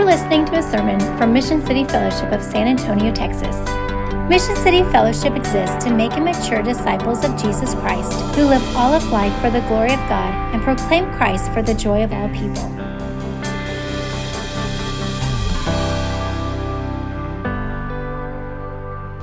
You're 0.00 0.08
listening 0.08 0.46
to 0.46 0.56
a 0.56 0.62
sermon 0.62 0.98
from 1.18 1.34
Mission 1.34 1.60
City 1.66 1.84
Fellowship 1.84 2.32
of 2.32 2.42
San 2.42 2.66
Antonio, 2.66 3.12
Texas. 3.12 3.54
Mission 4.30 4.56
City 4.56 4.82
Fellowship 4.84 5.36
exists 5.36 5.84
to 5.84 5.94
make 5.94 6.12
and 6.12 6.24
mature 6.24 6.62
disciples 6.62 7.22
of 7.22 7.38
Jesus 7.38 7.74
Christ 7.74 8.10
who 8.34 8.46
live 8.46 8.62
all 8.74 8.94
of 8.94 9.06
life 9.10 9.38
for 9.42 9.50
the 9.50 9.60
glory 9.68 9.92
of 9.92 9.98
God 10.08 10.54
and 10.54 10.62
proclaim 10.62 11.12
Christ 11.12 11.52
for 11.52 11.60
the 11.60 11.74
joy 11.74 12.02
of 12.02 12.14
all 12.14 12.30
people. 12.30 12.64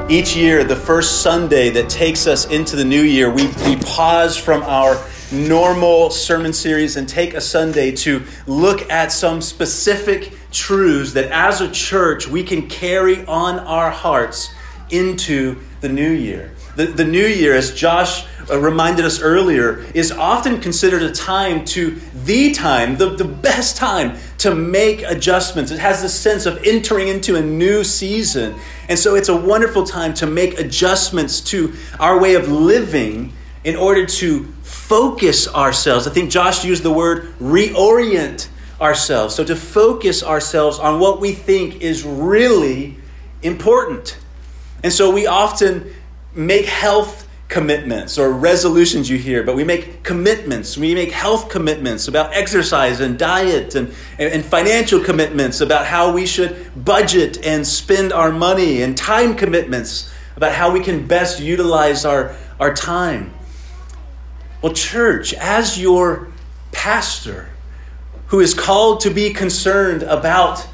Each 0.07 0.35
year, 0.35 0.63
the 0.63 0.75
first 0.75 1.23
Sunday 1.23 1.71
that 1.71 1.89
takes 1.89 2.27
us 2.27 2.45
into 2.51 2.75
the 2.75 2.85
new 2.85 3.01
year, 3.01 3.31
we, 3.31 3.47
we 3.65 3.77
pause 3.77 4.37
from 4.37 4.61
our 4.61 5.03
normal 5.31 6.09
sermon 6.09 6.53
series 6.53 6.95
and 6.97 7.09
take 7.09 7.33
a 7.33 7.41
Sunday 7.41 7.91
to 7.91 8.23
look 8.45 8.89
at 8.89 9.11
some 9.11 9.41
specific 9.41 10.33
truths 10.51 11.13
that 11.13 11.31
as 11.31 11.61
a 11.61 11.69
church 11.71 12.27
we 12.27 12.43
can 12.43 12.67
carry 12.69 13.25
on 13.25 13.59
our 13.59 13.91
hearts 13.91 14.53
into 14.89 15.59
the 15.81 15.89
new 15.89 16.11
year. 16.11 16.53
The, 16.75 16.85
the 16.85 17.05
new 17.05 17.25
year, 17.25 17.55
as 17.55 17.73
Josh 17.73 18.23
uh, 18.49 18.59
reminded 18.59 19.03
us 19.03 19.19
earlier, 19.19 19.79
is 19.95 20.11
often 20.11 20.61
considered 20.61 21.01
a 21.01 21.11
time 21.11 21.65
to 21.65 21.99
the 22.23 22.51
time, 22.51 22.97
the, 22.97 23.09
the 23.09 23.25
best 23.25 23.77
time 23.77 24.17
to 24.39 24.53
make 24.53 25.01
adjustments. 25.01 25.71
It 25.71 25.79
has 25.79 26.03
the 26.03 26.09
sense 26.09 26.45
of 26.45 26.63
entering 26.63 27.07
into 27.07 27.35
a 27.35 27.41
new 27.41 27.83
season. 27.83 28.55
And 28.89 28.97
so 28.97 29.15
it's 29.15 29.29
a 29.29 29.35
wonderful 29.35 29.85
time 29.85 30.13
to 30.15 30.27
make 30.27 30.59
adjustments 30.59 31.41
to 31.41 31.73
our 31.99 32.19
way 32.19 32.35
of 32.35 32.47
living 32.47 33.33
in 33.63 33.75
order 33.75 34.05
to 34.05 34.43
focus 34.61 35.47
ourselves. 35.47 36.07
I 36.07 36.11
think 36.11 36.29
Josh 36.29 36.63
used 36.63 36.83
the 36.83 36.93
word 36.93 37.33
reorient 37.39 38.49
ourselves. 38.79 39.35
So 39.35 39.43
to 39.43 39.55
focus 39.55 40.23
ourselves 40.23 40.79
on 40.79 40.99
what 40.99 41.19
we 41.19 41.31
think 41.31 41.81
is 41.81 42.03
really 42.03 42.97
important. 43.41 44.17
And 44.83 44.93
so 44.93 45.11
we 45.11 45.27
often 45.27 45.93
make 46.33 46.65
health 46.65 47.27
commitments 47.47 48.17
or 48.17 48.31
resolutions 48.31 49.09
you 49.09 49.17
hear, 49.17 49.41
but 49.41 49.55
we 49.55 49.63
make 49.63 50.03
commitments. 50.03 50.77
We 50.77 50.93
make 50.93 51.11
health 51.11 51.49
commitments 51.49 52.07
about 52.07 52.33
exercise 52.33 52.99
and 52.99 53.17
diet 53.17 53.75
and, 53.75 53.93
and 54.19 54.43
financial 54.43 55.03
commitments 55.03 55.61
about 55.61 55.85
how 55.85 56.11
we 56.11 56.25
should 56.25 56.71
budget 56.83 57.45
and 57.45 57.65
spend 57.65 58.11
our 58.11 58.31
money 58.31 58.81
and 58.81 58.97
time 58.97 59.35
commitments 59.35 60.13
about 60.35 60.51
how 60.51 60.71
we 60.71 60.81
can 60.81 61.07
best 61.07 61.39
utilize 61.39 62.05
our, 62.05 62.35
our 62.59 62.73
time. 62.73 63.33
Well, 64.61 64.73
church, 64.73 65.33
as 65.33 65.79
your 65.79 66.27
pastor 66.71 67.49
who 68.27 68.39
is 68.39 68.53
called 68.53 69.01
to 69.01 69.09
be 69.09 69.33
concerned 69.33 70.03
about 70.03 70.67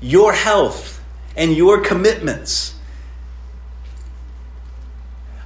your 0.00 0.32
health 0.32 1.02
and 1.36 1.54
your 1.54 1.80
commitments, 1.80 2.74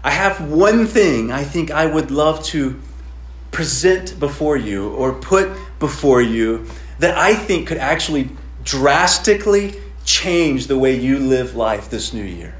I 0.03 0.11
have 0.11 0.51
one 0.51 0.87
thing 0.87 1.33
I 1.33 1.45
think 1.45 1.71
I 1.71 1.87
would 1.87 2.11
love 2.11 2.45
to 2.47 2.81
present 3.51 4.19
before 4.21 4.57
you 4.57 4.91
or 4.91 5.15
put 5.15 5.51
before 5.79 6.21
you 6.21 6.67
that 6.99 7.17
I 7.17 7.35
think 7.35 7.69
could 7.69 7.79
actually 7.79 8.31
drastically 8.65 9.81
change 10.05 10.67
the 10.67 10.79
way 10.79 10.99
you 10.99 11.19
live 11.19 11.55
life 11.55 11.89
this 11.89 12.13
new 12.13 12.25
year. 12.25 12.55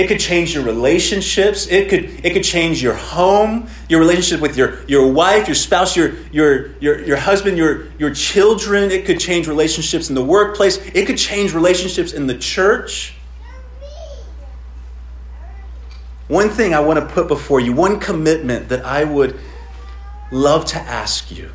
It 0.00 0.08
could 0.08 0.18
change 0.18 0.54
your 0.54 0.64
relationships. 0.64 1.66
It 1.66 1.90
could, 1.90 2.24
it 2.24 2.32
could 2.32 2.42
change 2.42 2.82
your 2.82 2.94
home, 2.94 3.68
your 3.90 4.00
relationship 4.00 4.40
with 4.40 4.56
your, 4.56 4.82
your 4.86 5.12
wife, 5.12 5.46
your 5.46 5.54
spouse, 5.54 5.94
your, 5.94 6.14
your, 6.32 6.74
your, 6.78 7.04
your 7.04 7.16
husband, 7.18 7.58
your, 7.58 7.92
your 7.98 8.14
children. 8.14 8.90
It 8.90 9.04
could 9.04 9.20
change 9.20 9.46
relationships 9.46 10.08
in 10.08 10.14
the 10.14 10.24
workplace. 10.24 10.78
It 10.94 11.06
could 11.06 11.18
change 11.18 11.52
relationships 11.52 12.14
in 12.14 12.26
the 12.26 12.38
church. 12.38 13.14
One 16.28 16.48
thing 16.48 16.72
I 16.72 16.80
want 16.80 16.98
to 16.98 17.04
put 17.04 17.28
before 17.28 17.60
you, 17.60 17.74
one 17.74 18.00
commitment 18.00 18.70
that 18.70 18.82
I 18.86 19.04
would 19.04 19.38
love 20.32 20.64
to 20.66 20.78
ask 20.78 21.30
you 21.30 21.50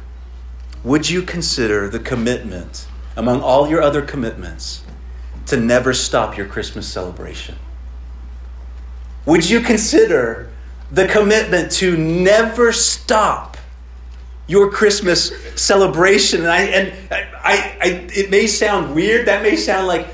would 0.84 1.10
you 1.10 1.24
consider 1.24 1.90
the 1.90 1.98
commitment 1.98 2.86
among 3.18 3.42
all 3.42 3.68
your 3.68 3.82
other 3.82 4.04
commitments 4.04 4.84
to 5.48 5.58
never 5.58 5.96
stop 5.96 6.38
your 6.38 6.46
Christmas 6.46 6.88
celebration? 6.88 7.56
Would 9.26 9.50
you 9.50 9.62
consider 9.62 10.50
the 10.92 11.08
commitment 11.08 11.72
to 11.74 11.98
never 11.98 12.72
stop 12.72 13.58
your 14.48 14.72
Christmas 14.72 15.32
celebration? 15.56 16.42
And 16.42 16.50
I, 16.50 16.62
and 16.62 16.94
I, 17.12 17.78
I, 17.82 17.88
it 18.14 18.30
may 18.30 18.48
sound 18.48 18.94
weird. 18.94 19.28
That 19.28 19.42
may 19.42 19.56
sound 19.56 19.88
like 19.88 20.08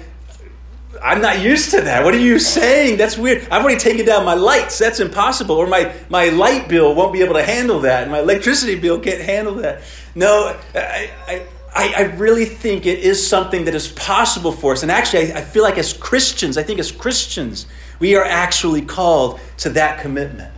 I'm 1.03 1.21
not 1.21 1.41
used 1.41 1.71
to 1.71 1.81
that. 1.81 2.03
What 2.03 2.13
are 2.13 2.19
you 2.19 2.37
saying? 2.37 2.97
That's 2.97 3.17
weird. 3.17 3.47
I've 3.49 3.63
already 3.63 3.79
taken 3.79 4.05
down 4.05 4.23
my 4.23 4.35
lights. 4.35 4.77
That's 4.77 4.99
impossible. 4.99 5.55
Or 5.55 5.67
my, 5.67 5.93
my 6.09 6.29
light 6.29 6.69
bill 6.69 6.93
won't 6.93 7.11
be 7.11 7.21
able 7.21 7.33
to 7.33 7.43
handle 7.43 7.79
that. 7.81 8.03
And 8.03 8.11
my 8.11 8.19
electricity 8.19 8.79
bill 8.79 8.99
can't 8.99 9.21
handle 9.21 9.55
that. 9.55 9.81
No, 10.13 10.55
I, 10.75 11.09
I, 11.27 11.45
I 11.73 12.01
really 12.17 12.45
think 12.45 12.85
it 12.85 12.99
is 12.99 13.25
something 13.25 13.65
that 13.65 13.75
is 13.75 13.87
possible 13.89 14.51
for 14.51 14.73
us. 14.73 14.83
And 14.83 14.91
actually, 14.91 15.31
I, 15.31 15.37
I 15.37 15.41
feel 15.41 15.63
like 15.63 15.77
as 15.77 15.93
Christians, 15.93 16.57
I 16.57 16.63
think 16.63 16.79
as 16.79 16.91
Christians, 16.91 17.65
we 17.99 18.15
are 18.15 18.25
actually 18.25 18.81
called 18.81 19.39
to 19.57 19.69
that 19.69 20.01
commitment. 20.01 20.53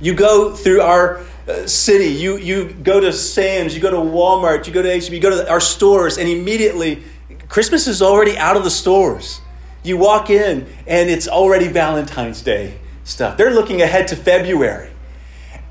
You 0.00 0.14
go 0.14 0.54
through 0.54 0.82
our 0.82 1.24
uh, 1.48 1.66
city, 1.66 2.06
you, 2.06 2.36
you 2.36 2.72
go 2.72 3.00
to 3.00 3.12
Sam's, 3.12 3.74
you 3.74 3.80
go 3.80 3.90
to 3.90 3.96
Walmart, 3.96 4.66
you 4.66 4.72
go 4.72 4.82
to 4.82 5.00
HEB, 5.00 5.12
you 5.12 5.20
go 5.20 5.30
to 5.30 5.50
our 5.50 5.60
stores, 5.60 6.18
and 6.18 6.28
immediately 6.28 7.02
Christmas 7.48 7.86
is 7.86 8.02
already 8.02 8.36
out 8.36 8.56
of 8.56 8.64
the 8.64 8.70
stores. 8.70 9.40
You 9.82 9.96
walk 9.96 10.30
in 10.30 10.66
and 10.86 11.10
it's 11.10 11.28
already 11.28 11.68
Valentine's 11.68 12.42
Day 12.42 12.78
stuff. 13.04 13.36
They're 13.36 13.54
looking 13.54 13.82
ahead 13.82 14.08
to 14.08 14.16
February. 14.16 14.90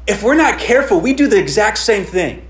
If 0.08 0.24
we're 0.24 0.36
not 0.36 0.60
careful, 0.60 1.00
we 1.00 1.14
do 1.14 1.28
the 1.28 1.40
exact 1.40 1.80
same 1.80 2.04
thing. 2.04 2.46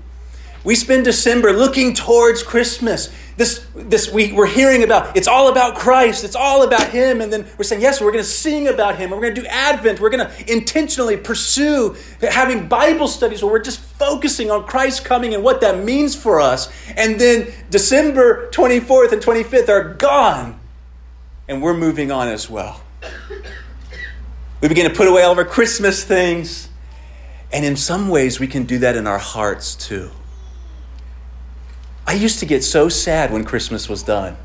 We 0.64 0.74
spend 0.74 1.04
December 1.04 1.52
looking 1.52 1.92
towards 1.92 2.42
Christmas. 2.42 3.14
This, 3.36 3.66
this 3.74 4.10
we, 4.10 4.32
we're 4.32 4.46
hearing 4.46 4.82
about, 4.82 5.14
it's 5.14 5.28
all 5.28 5.48
about 5.50 5.76
Christ, 5.76 6.24
it's 6.24 6.34
all 6.34 6.62
about 6.62 6.88
Him. 6.88 7.20
And 7.20 7.30
then 7.30 7.46
we're 7.58 7.64
saying, 7.64 7.82
yes, 7.82 8.00
we're 8.00 8.12
going 8.12 8.24
to 8.24 8.30
sing 8.30 8.68
about 8.68 8.96
Him. 8.96 9.10
We're 9.10 9.20
going 9.20 9.34
to 9.34 9.42
do 9.42 9.46
Advent. 9.46 10.00
We're 10.00 10.08
going 10.08 10.26
to 10.26 10.52
intentionally 10.52 11.18
pursue 11.18 11.96
having 12.22 12.66
Bible 12.66 13.08
studies 13.08 13.42
where 13.42 13.52
we're 13.52 13.62
just 13.62 13.80
focusing 13.80 14.50
on 14.50 14.64
Christ 14.64 15.04
coming 15.04 15.34
and 15.34 15.44
what 15.44 15.60
that 15.60 15.84
means 15.84 16.16
for 16.16 16.40
us. 16.40 16.72
And 16.96 17.20
then 17.20 17.52
December 17.68 18.48
24th 18.50 19.12
and 19.12 19.20
25th 19.20 19.68
are 19.68 19.94
gone. 19.94 20.58
And 21.46 21.60
we're 21.60 21.76
moving 21.76 22.10
on 22.10 22.28
as 22.28 22.48
well. 22.48 22.80
We 24.62 24.68
begin 24.68 24.88
to 24.88 24.96
put 24.96 25.08
away 25.08 25.24
all 25.24 25.32
of 25.32 25.38
our 25.38 25.44
Christmas 25.44 26.04
things. 26.04 26.70
And 27.52 27.66
in 27.66 27.76
some 27.76 28.08
ways, 28.08 28.40
we 28.40 28.46
can 28.46 28.64
do 28.64 28.78
that 28.78 28.96
in 28.96 29.06
our 29.06 29.18
hearts 29.18 29.74
too. 29.74 30.10
I 32.06 32.14
used 32.14 32.40
to 32.40 32.46
get 32.46 32.62
so 32.62 32.88
sad 32.88 33.32
when 33.32 33.44
Christmas 33.44 33.88
was 33.88 34.02
done 34.02 34.36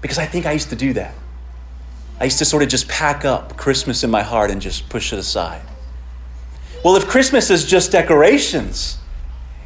because 0.00 0.18
I 0.18 0.26
think 0.26 0.46
I 0.46 0.52
used 0.52 0.70
to 0.70 0.76
do 0.76 0.92
that. 0.94 1.14
I 2.20 2.24
used 2.24 2.38
to 2.38 2.44
sort 2.44 2.62
of 2.62 2.68
just 2.68 2.88
pack 2.88 3.24
up 3.24 3.56
Christmas 3.56 4.04
in 4.04 4.10
my 4.10 4.22
heart 4.22 4.50
and 4.50 4.60
just 4.60 4.88
push 4.88 5.12
it 5.12 5.18
aside. 5.18 5.62
Well, 6.84 6.96
if 6.96 7.06
Christmas 7.06 7.50
is 7.50 7.66
just 7.66 7.92
decorations, 7.92 8.98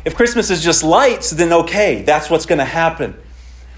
if 0.05 0.15
Christmas 0.15 0.51
is 0.51 0.63
just 0.63 0.83
lights, 0.83 1.31
then 1.31 1.53
okay, 1.53 2.03
that's 2.03 2.31
what's 2.31 2.47
going 2.47 2.59
to 2.59 2.65
happen. 2.65 3.17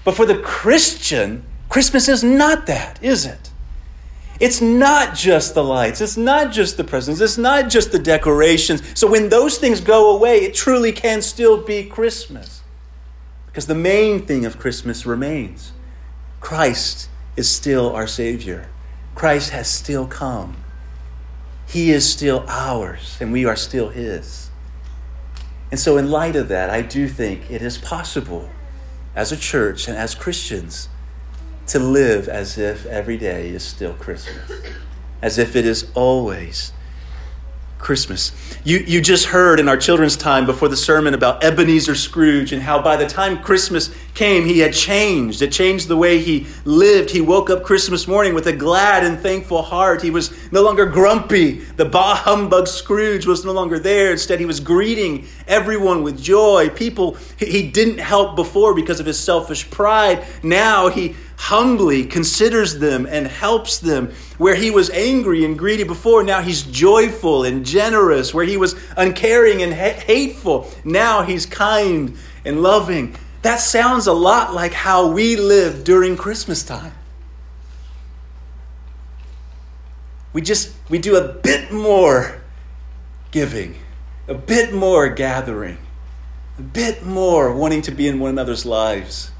But 0.05 0.15
for 0.15 0.25
the 0.25 0.39
Christian, 0.39 1.43
Christmas 1.69 2.07
is 2.07 2.23
not 2.23 2.65
that, 2.67 3.03
is 3.03 3.25
it? 3.25 3.51
It's 4.39 4.61
not 4.61 5.15
just 5.15 5.53
the 5.53 5.63
lights. 5.63 6.01
It's 6.01 6.17
not 6.17 6.51
just 6.51 6.77
the 6.77 6.83
presents. 6.83 7.21
It's 7.21 7.37
not 7.37 7.69
just 7.69 7.91
the 7.91 7.99
decorations. 7.99 8.81
So 8.99 9.07
when 9.09 9.29
those 9.29 9.57
things 9.57 9.79
go 9.79 10.15
away, 10.15 10.39
it 10.39 10.55
truly 10.55 10.91
can 10.91 11.21
still 11.21 11.63
be 11.63 11.83
Christmas. 11.83 12.62
Because 13.53 13.67
the 13.67 13.75
main 13.75 14.25
thing 14.25 14.47
of 14.47 14.57
Christmas 14.57 15.05
remains 15.05 15.73
Christ 16.39 17.07
is 17.35 17.47
still 17.47 17.95
our 17.95 18.07
Savior, 18.07 18.67
Christ 19.13 19.51
has 19.51 19.71
still 19.71 20.07
come. 20.07 20.57
He 21.67 21.91
is 21.91 22.11
still 22.11 22.43
ours, 22.47 23.15
and 23.21 23.31
we 23.31 23.45
are 23.45 23.55
still 23.55 23.89
His. 23.89 24.49
And 25.69 25.79
so, 25.79 25.97
in 25.97 26.09
light 26.09 26.35
of 26.35 26.47
that, 26.47 26.71
I 26.71 26.81
do 26.81 27.07
think 27.07 27.51
it 27.51 27.61
is 27.61 27.77
possible 27.77 28.49
as 29.15 29.31
a 29.31 29.37
church 29.37 29.87
and 29.87 29.95
as 29.95 30.15
Christians 30.15 30.89
to 31.67 31.77
live 31.77 32.27
as 32.27 32.57
if 32.57 32.87
every 32.87 33.17
day 33.17 33.49
is 33.49 33.63
still 33.63 33.93
Christmas, 33.93 34.51
as 35.21 35.37
if 35.37 35.55
it 35.55 35.67
is 35.67 35.91
always 35.93 36.73
Christmas. 37.83 38.31
You, 38.63 38.77
you 38.77 39.01
just 39.01 39.25
heard 39.25 39.59
in 39.59 39.67
our 39.67 39.75
children's 39.75 40.15
time 40.15 40.45
before 40.45 40.69
the 40.69 40.77
sermon 40.77 41.13
about 41.13 41.43
Ebenezer 41.43 41.95
Scrooge 41.95 42.53
and 42.53 42.61
how 42.61 42.81
by 42.81 42.95
the 42.95 43.05
time 43.05 43.43
Christmas 43.43 43.93
came, 44.13 44.45
he 44.45 44.59
had 44.59 44.73
changed. 44.73 45.41
It 45.41 45.51
changed 45.51 45.89
the 45.89 45.97
way 45.97 46.19
he 46.19 46.47
lived. 46.63 47.09
He 47.09 47.19
woke 47.19 47.49
up 47.49 47.63
Christmas 47.63 48.07
morning 48.07 48.33
with 48.33 48.47
a 48.47 48.53
glad 48.53 49.03
and 49.03 49.19
thankful 49.19 49.61
heart. 49.61 50.01
He 50.01 50.11
was 50.11 50.31
no 50.53 50.63
longer 50.63 50.85
grumpy. 50.85 51.55
The 51.75 51.83
bah 51.83 52.15
humbug 52.15 52.69
Scrooge 52.69 53.25
was 53.25 53.43
no 53.43 53.51
longer 53.51 53.79
there. 53.79 54.11
Instead, 54.13 54.39
he 54.39 54.45
was 54.45 54.61
greeting 54.61 55.27
everyone 55.45 56.03
with 56.03 56.23
joy. 56.23 56.69
People 56.69 57.17
he 57.37 57.69
didn't 57.69 57.97
help 57.97 58.37
before 58.37 58.73
because 58.73 59.01
of 59.01 59.05
his 59.05 59.19
selfish 59.19 59.69
pride. 59.69 60.25
Now 60.41 60.87
he 60.87 61.15
humbly 61.43 62.05
considers 62.05 62.79
them 62.79 63.05
and 63.05 63.27
helps 63.27 63.79
them. 63.79 64.13
Where 64.37 64.55
he 64.55 64.71
was 64.71 64.89
angry 64.91 65.43
and 65.43 65.59
greedy 65.59 65.83
before, 65.83 66.23
now 66.23 66.41
he's 66.41 66.61
joyful 66.61 67.43
and 67.43 67.65
generous. 67.65 68.33
Where 68.33 68.45
he 68.45 68.55
was 68.55 68.75
uncaring 68.95 69.61
and 69.61 69.73
ha- 69.73 69.99
hateful, 70.05 70.71
now 70.85 71.23
he's 71.23 71.45
kind 71.45 72.17
and 72.45 72.63
loving. 72.63 73.17
That 73.41 73.59
sounds 73.59 74.07
a 74.07 74.13
lot 74.13 74.53
like 74.53 74.71
how 74.71 75.07
we 75.07 75.35
live 75.35 75.83
during 75.83 76.15
Christmas 76.15 76.63
time. 76.63 76.93
We 80.31 80.41
just 80.41 80.73
we 80.89 80.97
do 80.97 81.17
a 81.17 81.27
bit 81.27 81.73
more 81.73 82.41
giving, 83.31 83.75
a 84.29 84.33
bit 84.33 84.73
more 84.73 85.09
gathering, 85.09 85.77
a 86.57 86.61
bit 86.61 87.03
more 87.03 87.53
wanting 87.53 87.81
to 87.81 87.91
be 87.91 88.07
in 88.07 88.19
one 88.19 88.29
another's 88.29 88.65
lives. 88.65 89.32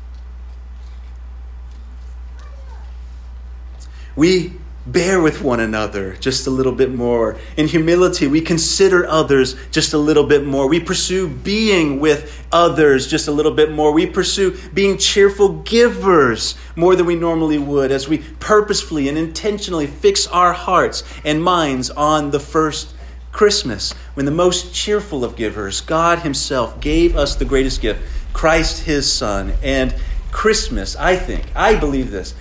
We 4.16 4.54
bear 4.86 5.22
with 5.22 5.42
one 5.42 5.62
another 5.62 6.14
just 6.16 6.46
a 6.46 6.50
little 6.50 6.74
bit 6.74 6.94
more. 6.94 7.38
In 7.56 7.68
humility, 7.68 8.28
we 8.28 8.42
consider 8.42 9.08
others 9.08 9.56
just 9.72 9.94
a 9.94 9.98
little 9.98 10.26
bit 10.26 10.46
more. 10.46 10.68
We 10.68 10.80
pursue 10.80 11.30
being 11.30 12.00
with 12.00 12.46
others 12.52 13.08
just 13.08 13.28
a 13.28 13.32
little 13.32 13.54
bit 13.54 13.72
more. 13.72 13.94
We 13.94 14.06
pursue 14.06 14.58
being 14.74 14.98
cheerful 14.98 15.62
givers 15.62 16.56
more 16.76 16.96
than 16.96 17.06
we 17.06 17.16
normally 17.16 17.58
would 17.58 17.92
as 17.92 18.10
we 18.10 18.18
purposefully 18.40 19.08
and 19.08 19.18
intentionally 19.18 19.88
fix 19.88 20.28
our 20.28 20.54
hearts 20.54 21.04
and 21.24 21.42
minds 21.42 21.90
on 21.90 22.32
the 22.32 22.40
first 22.40 22.94
Christmas, 23.32 23.94
when 24.14 24.28
the 24.28 24.32
most 24.32 24.76
cheerful 24.76 25.24
of 25.26 25.36
givers, 25.36 25.82
God 25.82 26.20
Himself, 26.20 26.80
gave 26.80 27.16
us 27.16 27.36
the 27.36 27.46
greatest 27.46 27.82
gift, 27.82 28.00
Christ 28.32 28.84
His 28.84 29.12
Son. 29.12 29.54
And 29.64 29.96
Christmas, 30.32 30.96
I 30.96 31.16
think, 31.16 31.46
I 31.56 31.76
believe 31.76 32.12
this, 32.12 32.36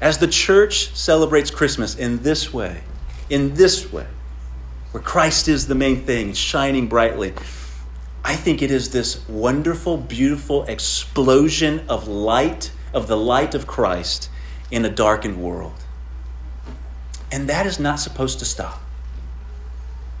as 0.00 0.18
the 0.18 0.28
church 0.28 0.94
celebrates 0.94 1.50
Christmas 1.50 1.94
in 1.94 2.22
this 2.22 2.52
way, 2.52 2.82
in 3.30 3.54
this 3.54 3.92
way, 3.92 4.06
where 4.92 5.02
Christ 5.02 5.48
is 5.48 5.66
the 5.66 5.74
main 5.74 6.04
thing, 6.04 6.32
shining 6.32 6.86
brightly, 6.86 7.34
I 8.24 8.36
think 8.36 8.62
it 8.62 8.70
is 8.70 8.90
this 8.90 9.26
wonderful, 9.28 9.96
beautiful 9.96 10.64
explosion 10.64 11.84
of 11.88 12.08
light, 12.08 12.70
of 12.92 13.06
the 13.06 13.16
light 13.16 13.54
of 13.54 13.66
Christ 13.66 14.28
in 14.70 14.84
a 14.84 14.90
darkened 14.90 15.42
world. 15.42 15.84
And 17.32 17.48
that 17.48 17.66
is 17.66 17.78
not 17.78 18.00
supposed 18.00 18.38
to 18.40 18.44
stop. 18.44 18.80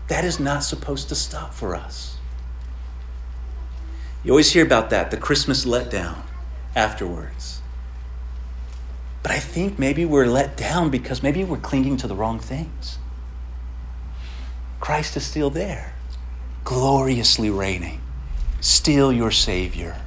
That 0.08 0.24
is 0.24 0.40
not 0.40 0.64
supposed 0.64 1.08
to 1.10 1.14
stop 1.14 1.52
for 1.52 1.74
us. 1.74 2.16
You 4.24 4.32
always 4.32 4.52
hear 4.52 4.64
about 4.64 4.90
that, 4.90 5.10
the 5.10 5.16
Christmas 5.16 5.64
letdown 5.64 6.22
afterwards. 6.74 7.57
But 9.28 9.36
I 9.36 9.40
think 9.40 9.78
maybe 9.78 10.06
we're 10.06 10.24
let 10.24 10.56
down 10.56 10.88
because 10.88 11.22
maybe 11.22 11.44
we're 11.44 11.58
clinging 11.58 11.98
to 11.98 12.06
the 12.06 12.16
wrong 12.16 12.40
things. 12.40 12.96
Christ 14.80 15.18
is 15.18 15.26
still 15.26 15.50
there, 15.50 15.92
gloriously 16.64 17.50
reigning, 17.50 18.00
still 18.62 19.12
your 19.12 19.30
Savior. 19.30 20.00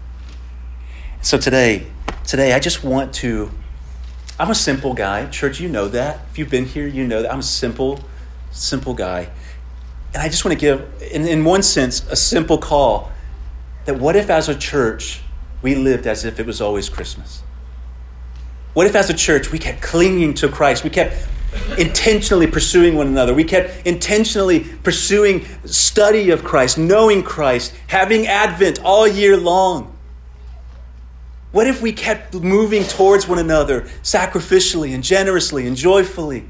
So 1.22 1.38
today, 1.38 1.86
today 2.26 2.54
I 2.54 2.60
just 2.60 2.84
want 2.84 3.14
to. 3.22 3.52
I'm 4.40 4.50
a 4.50 4.56
simple 4.56 4.96
guy. 4.96 5.28
Church, 5.28 5.60
you 5.60 5.70
know 5.70 5.88
that. 5.90 6.22
If 6.32 6.40
you've 6.40 6.50
been 6.50 6.66
here, 6.66 6.88
you 6.88 7.06
know 7.06 7.22
that. 7.22 7.32
I'm 7.32 7.42
a 7.42 7.44
simple, 7.44 8.00
simple 8.50 8.96
guy. 8.96 9.30
And 10.16 10.24
I 10.24 10.30
just 10.30 10.44
want 10.44 10.60
to 10.60 10.60
give, 10.60 10.82
in, 11.12 11.28
in 11.28 11.46
one 11.46 11.62
sense, 11.62 12.04
a 12.10 12.16
simple 12.16 12.58
call 12.58 13.12
that 13.86 14.00
what 14.00 14.16
if 14.16 14.32
as 14.32 14.50
a 14.50 14.56
church 14.56 15.22
we 15.62 15.76
lived 15.76 16.08
as 16.08 16.26
if 16.26 16.40
it 16.40 16.48
was 16.48 16.60
always 16.60 16.90
Christmas? 16.90 17.44
What 18.74 18.88
if, 18.88 18.96
as 18.96 19.10
a 19.10 19.14
church, 19.14 19.52
we 19.52 19.60
kept 19.60 19.82
clinging 19.82 20.34
to 20.36 20.48
Christ? 20.48 20.84
We 20.84 20.90
kept 20.90 21.16
intentionally 21.78 22.48
pursuing 22.48 22.96
one 22.96 23.08
another. 23.08 23.34
We 23.34 23.44
kept 23.44 23.86
intentionally 23.86 24.62
pursuing 24.62 25.46
study 25.66 26.30
of 26.30 26.44
Christ, 26.44 26.78
knowing 26.78 27.24
Christ, 27.24 27.74
having 27.88 28.28
Advent 28.28 28.80
all 28.84 29.08
year 29.08 29.36
long. 29.36 29.96
What 31.52 31.68
if 31.68 31.82
we 31.82 31.92
kept 31.92 32.34
moving 32.34 32.86
towards 32.86 33.28
one 33.28 33.40
another 33.40 33.82
sacrificially 34.04 34.96
and 34.96 35.04
generously 35.04 35.68
and 35.68 35.76
joyfully? 35.76 36.46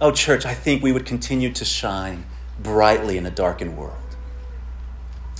Oh, 0.00 0.12
church, 0.12 0.46
I 0.46 0.54
think 0.54 0.84
we 0.84 0.92
would 0.92 1.04
continue 1.04 1.52
to 1.52 1.64
shine 1.64 2.24
brightly 2.62 3.18
in 3.18 3.26
a 3.26 3.30
darkened 3.30 3.76
world. 3.76 3.96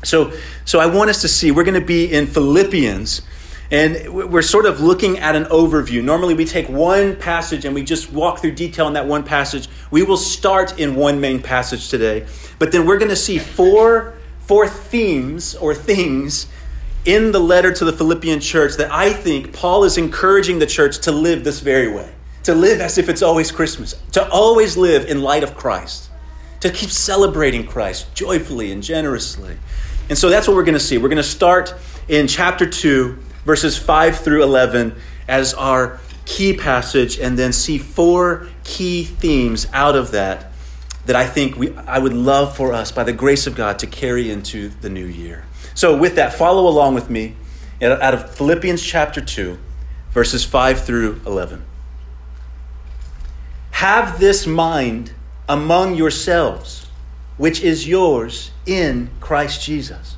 So, 0.03 0.33
so 0.65 0.81
I 0.81 0.87
want 0.87 1.11
us 1.11 1.21
to 1.23 1.29
see, 1.29 1.53
we're 1.53 1.65
going 1.65 1.81
to 1.81 1.87
be 1.87 2.13
in 2.13 2.27
Philippians 2.27 3.23
and 3.71 4.09
we're 4.09 4.43
sort 4.43 4.65
of 4.65 4.81
looking 4.81 5.19
at 5.19 5.37
an 5.37 5.45
overview. 5.45 6.03
Normally, 6.03 6.35
we 6.35 6.47
take 6.47 6.69
one 6.69 7.17
passage 7.17 7.65
and 7.65 7.75
we 7.75 7.85
just 7.85 8.11
walk 8.13 8.39
through 8.39 8.53
detail 8.53 8.87
in 8.89 8.95
that 8.95 9.07
one 9.07 9.25
passage. 9.25 9.69
We 9.91 10.03
will 10.03 10.17
start 10.17 10.81
in 10.81 10.95
one 10.95 11.21
main 11.21 11.43
passage 11.43 11.91
today, 11.91 12.27
but 12.59 12.73
then 12.73 12.87
we're 12.87 12.99
going 12.99 13.11
to 13.11 13.17
see 13.17 13.39
four, 13.39 14.15
four 14.41 14.69
themes 14.69 15.55
or 15.55 15.75
things 15.75 16.47
in 17.05 17.31
the 17.31 17.39
letter 17.39 17.73
to 17.73 17.85
the 17.85 17.93
Philippian 17.93 18.41
church 18.41 18.77
that 18.77 18.91
I 18.91 19.13
think 19.13 19.53
Paul 19.53 19.85
is 19.85 19.99
encouraging 19.99 20.59
the 20.59 20.67
church 20.67 21.01
to 21.01 21.13
live 21.13 21.45
this 21.45 21.61
very 21.61 21.93
way, 21.93 22.11
to 22.45 22.55
live 22.55 22.81
as 22.81 22.97
if 22.97 23.09
it's 23.09 23.23
always 23.23 23.51
Christmas, 23.51 23.95
to 24.13 24.29
always 24.31 24.77
live 24.79 25.05
in 25.07 25.23
light 25.23 25.43
of 25.43 25.55
Christ, 25.55 26.11
to 26.61 26.71
keep 26.71 26.91
celebrating 26.91 27.67
Christ 27.67 28.15
joyfully 28.15 28.73
and 28.73 28.83
generously. 28.83 29.57
And 30.09 30.17
so 30.17 30.31
that's 30.31 30.49
what 30.49 30.57
we're 30.57 30.65
going 30.65 30.73
to 30.73 30.81
see. 30.81 30.97
We're 30.97 31.09
going 31.09 31.19
to 31.19 31.23
start 31.23 31.75
in 32.09 32.27
chapter 32.27 32.67
2 32.69 33.19
verses 33.49 33.79
5 33.79 34.19
through 34.19 34.43
11 34.43 34.95
as 35.27 35.55
our 35.55 35.99
key 36.27 36.55
passage 36.55 37.19
and 37.19 37.39
then 37.39 37.51
see 37.51 37.79
four 37.79 38.47
key 38.63 39.05
themes 39.05 39.67
out 39.73 39.97
of 39.97 40.11
that 40.11 40.53
that 41.07 41.17
I 41.17 41.27
think 41.27 41.57
we, 41.57 41.75
I 41.75 41.99
would 41.99 42.13
love 42.13 42.55
for 42.55 42.75
us, 42.75 42.93
by 42.93 43.05
the 43.05 43.15
grace 43.15 43.47
of 43.47 43.55
God, 43.55 43.79
to 43.79 43.87
carry 43.87 44.31
into 44.31 44.69
the 44.69 44.91
new 44.91 45.07
year. 45.07 45.47
So, 45.73 45.97
with 45.97 46.17
that, 46.17 46.35
follow 46.35 46.69
along 46.69 46.93
with 46.93 47.09
me 47.09 47.37
out 47.81 48.13
of 48.13 48.35
Philippians 48.35 48.83
chapter 48.83 49.23
2, 49.23 49.57
verses 50.11 50.45
5 50.45 50.85
through 50.85 51.23
11. 51.25 51.65
Have 53.71 54.21
this 54.21 54.47
mind 54.47 55.13
among 55.49 55.95
yourselves, 55.95 56.87
which 57.39 57.63
is 57.63 57.89
yours 57.89 58.51
in 58.67 59.09
Christ 59.21 59.63
Jesus 59.63 60.18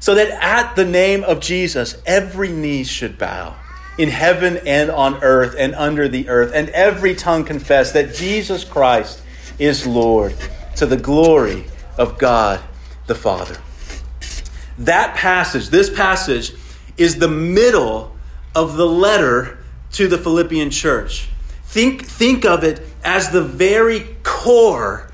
so 0.00 0.14
that 0.14 0.30
at 0.42 0.76
the 0.76 0.84
name 0.84 1.24
of 1.24 1.40
Jesus, 1.40 2.00
every 2.06 2.50
knee 2.50 2.84
should 2.84 3.18
bow 3.18 3.56
in 3.98 4.08
heaven 4.08 4.58
and 4.64 4.90
on 4.90 5.22
earth 5.24 5.56
and 5.58 5.74
under 5.74 6.08
the 6.08 6.28
earth, 6.28 6.52
and 6.54 6.68
every 6.70 7.14
tongue 7.14 7.44
confess 7.44 7.92
that 7.92 8.14
Jesus 8.14 8.62
Christ 8.64 9.20
is 9.58 9.86
Lord 9.86 10.34
to 10.76 10.86
the 10.86 10.96
glory 10.96 11.64
of 11.96 12.16
God 12.16 12.60
the 13.08 13.14
Father. 13.16 13.56
That 14.78 15.16
passage, 15.16 15.70
this 15.70 15.90
passage, 15.90 16.52
is 16.96 17.18
the 17.18 17.28
middle 17.28 18.16
of 18.54 18.76
the 18.76 18.86
letter 18.86 19.58
to 19.92 20.06
the 20.06 20.18
Philippian 20.18 20.70
church. 20.70 21.28
Think, 21.64 22.04
think 22.04 22.44
of 22.44 22.62
it 22.62 22.80
as 23.04 23.30
the 23.30 23.42
very 23.42 24.16
core, 24.22 25.10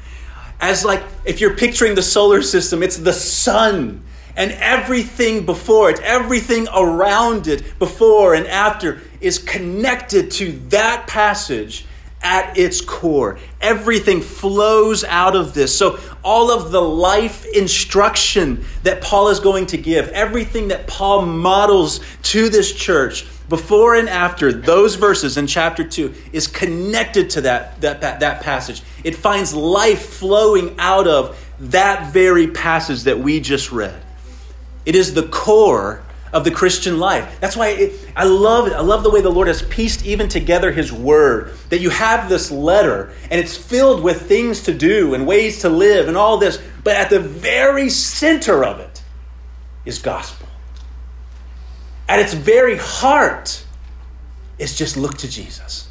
as 0.60 0.84
like 0.84 1.02
if 1.24 1.40
you're 1.40 1.56
picturing 1.56 1.94
the 1.94 2.02
solar 2.02 2.42
system, 2.42 2.82
it's 2.82 2.98
the 2.98 3.12
sun 3.12 4.04
and 4.36 4.52
everything 4.52 5.46
before 5.46 5.90
it, 5.90 6.00
everything 6.00 6.66
around 6.74 7.46
it, 7.46 7.78
before 7.78 8.34
and 8.34 8.46
after, 8.46 9.00
is 9.20 9.38
connected 9.38 10.30
to 10.32 10.52
that 10.70 11.06
passage 11.06 11.86
at 12.22 12.56
its 12.56 12.80
core. 12.80 13.38
Everything 13.60 14.20
flows 14.22 15.04
out 15.04 15.36
of 15.36 15.52
this. 15.52 15.76
So, 15.76 15.98
all 16.24 16.50
of 16.50 16.72
the 16.72 16.80
life 16.80 17.44
instruction 17.44 18.64
that 18.82 19.02
Paul 19.02 19.28
is 19.28 19.40
going 19.40 19.66
to 19.66 19.76
give, 19.76 20.08
everything 20.08 20.68
that 20.68 20.86
Paul 20.86 21.26
models 21.26 22.00
to 22.22 22.48
this 22.48 22.72
church, 22.72 23.26
before 23.48 23.94
and 23.94 24.08
after 24.08 24.52
those 24.52 24.94
verses 24.94 25.36
in 25.36 25.46
chapter 25.46 25.84
2 25.84 26.14
is 26.32 26.46
connected 26.46 27.28
to 27.30 27.42
that, 27.42 27.80
that, 27.82 28.00
that, 28.00 28.20
that 28.20 28.42
passage. 28.42 28.82
It 29.04 29.14
finds 29.14 29.54
life 29.54 30.06
flowing 30.06 30.74
out 30.78 31.06
of 31.06 31.38
that 31.60 32.12
very 32.12 32.48
passage 32.48 33.02
that 33.02 33.18
we 33.18 33.40
just 33.40 33.70
read. 33.70 34.03
It 34.84 34.94
is 34.94 35.14
the 35.14 35.24
core 35.28 36.02
of 36.34 36.42
the 36.42 36.50
Christian 36.50 36.98
life. 36.98 37.38
That's 37.40 37.56
why 37.56 37.68
it, 37.68 38.08
I 38.16 38.24
love 38.24 38.66
it. 38.66 38.72
I 38.72 38.80
love 38.80 39.04
the 39.04 39.10
way 39.10 39.20
the 39.20 39.30
Lord 39.30 39.46
has 39.46 39.62
pieced 39.62 40.04
even 40.04 40.28
together 40.28 40.72
His 40.72 40.92
Word. 40.92 41.54
That 41.70 41.78
you 41.78 41.90
have 41.90 42.28
this 42.28 42.50
letter 42.50 43.12
and 43.30 43.40
it's 43.40 43.56
filled 43.56 44.02
with 44.02 44.22
things 44.22 44.64
to 44.64 44.74
do 44.74 45.14
and 45.14 45.26
ways 45.26 45.60
to 45.60 45.68
live 45.68 46.08
and 46.08 46.16
all 46.16 46.36
this, 46.38 46.60
but 46.82 46.96
at 46.96 47.08
the 47.08 47.20
very 47.20 47.88
center 47.88 48.64
of 48.64 48.80
it 48.80 49.02
is 49.84 50.00
gospel. 50.00 50.48
At 52.08 52.18
its 52.18 52.34
very 52.34 52.76
heart 52.76 53.64
is 54.58 54.76
just 54.76 54.96
look 54.96 55.16
to 55.18 55.30
Jesus. 55.30 55.88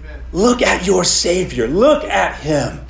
Amen. 0.00 0.20
Look 0.32 0.62
at 0.62 0.84
your 0.84 1.04
Savior. 1.04 1.68
Look 1.68 2.04
at 2.04 2.40
Him. 2.40 2.84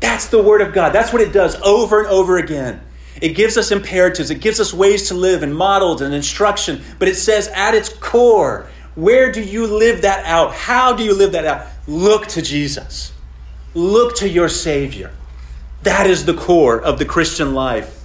That's 0.00 0.26
the 0.26 0.42
Word 0.42 0.60
of 0.60 0.74
God. 0.74 0.92
That's 0.92 1.12
what 1.12 1.22
it 1.22 1.32
does 1.32 1.54
over 1.62 2.00
and 2.00 2.08
over 2.08 2.36
again. 2.36 2.80
It 3.20 3.30
gives 3.30 3.56
us 3.56 3.70
imperatives, 3.70 4.30
it 4.30 4.40
gives 4.40 4.60
us 4.60 4.72
ways 4.72 5.08
to 5.08 5.14
live 5.14 5.42
and 5.42 5.54
models 5.54 6.00
and 6.00 6.14
instruction, 6.14 6.82
but 6.98 7.08
it 7.08 7.16
says 7.16 7.48
at 7.48 7.74
its 7.74 7.88
core, 7.88 8.68
where 8.94 9.30
do 9.30 9.42
you 9.42 9.66
live 9.66 10.02
that 10.02 10.24
out? 10.26 10.52
How 10.52 10.94
do 10.94 11.04
you 11.04 11.14
live 11.14 11.32
that 11.32 11.44
out? 11.44 11.66
Look 11.86 12.26
to 12.28 12.42
Jesus. 12.42 13.12
Look 13.74 14.16
to 14.16 14.28
your 14.28 14.48
Savior. 14.48 15.12
That 15.82 16.06
is 16.06 16.24
the 16.24 16.34
core 16.34 16.80
of 16.80 16.98
the 16.98 17.04
Christian 17.04 17.54
life. 17.54 17.96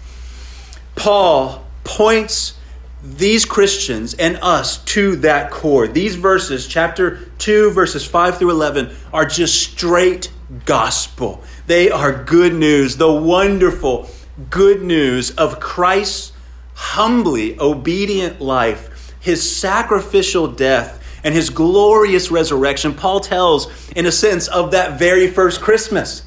Paul 0.96 1.66
points 1.84 2.58
these 3.04 3.46
Christians 3.46 4.14
and 4.16 4.38
us 4.42 4.84
to 4.86 5.18
that 5.18 5.52
core. 5.52 5.88
These 5.88 6.16
verses, 6.16 6.68
chapter 6.68 7.30
2, 7.38 7.72
verses 7.72 8.06
5 8.06 8.38
through 8.40 8.52
11, 8.52 8.96
are 9.14 9.26
just 9.26 9.62
straight 9.62 10.32
gospel. 10.66 11.44
They 11.68 11.92
are 11.92 12.24
good 12.24 12.54
news, 12.54 12.98
the 12.98 13.12
wonderful 13.12 14.10
good 14.50 14.82
news 14.82 15.32
of 15.32 15.60
Christ's 15.60 16.34
humbly 16.74 17.58
obedient 17.60 18.42
life, 18.42 19.14
his 19.20 19.58
sacrificial 19.58 20.48
death, 20.48 21.02
and 21.24 21.34
his 21.34 21.50
glorious 21.50 22.30
resurrection. 22.30 22.94
Paul 22.94 23.20
tells, 23.20 23.92
in 23.94 24.06
a 24.06 24.12
sense, 24.12 24.48
of 24.48 24.72
that 24.72 25.00
very 25.00 25.28
first 25.28 25.62
Christmas. 25.62 26.24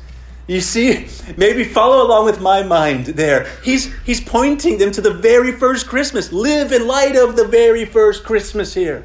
You 0.48 0.60
see, 0.62 1.06
maybe 1.36 1.62
follow 1.62 2.04
along 2.04 2.24
with 2.24 2.40
my 2.40 2.62
mind 2.62 3.06
there. 3.06 3.46
He's, 3.62 3.94
he's 4.04 4.20
pointing 4.20 4.78
them 4.78 4.90
to 4.92 5.02
the 5.02 5.12
very 5.12 5.52
first 5.52 5.86
Christmas. 5.86 6.32
Live 6.32 6.72
in 6.72 6.86
light 6.86 7.16
of 7.16 7.36
the 7.36 7.46
very 7.46 7.84
first 7.84 8.24
Christmas 8.24 8.74
here. 8.74 9.04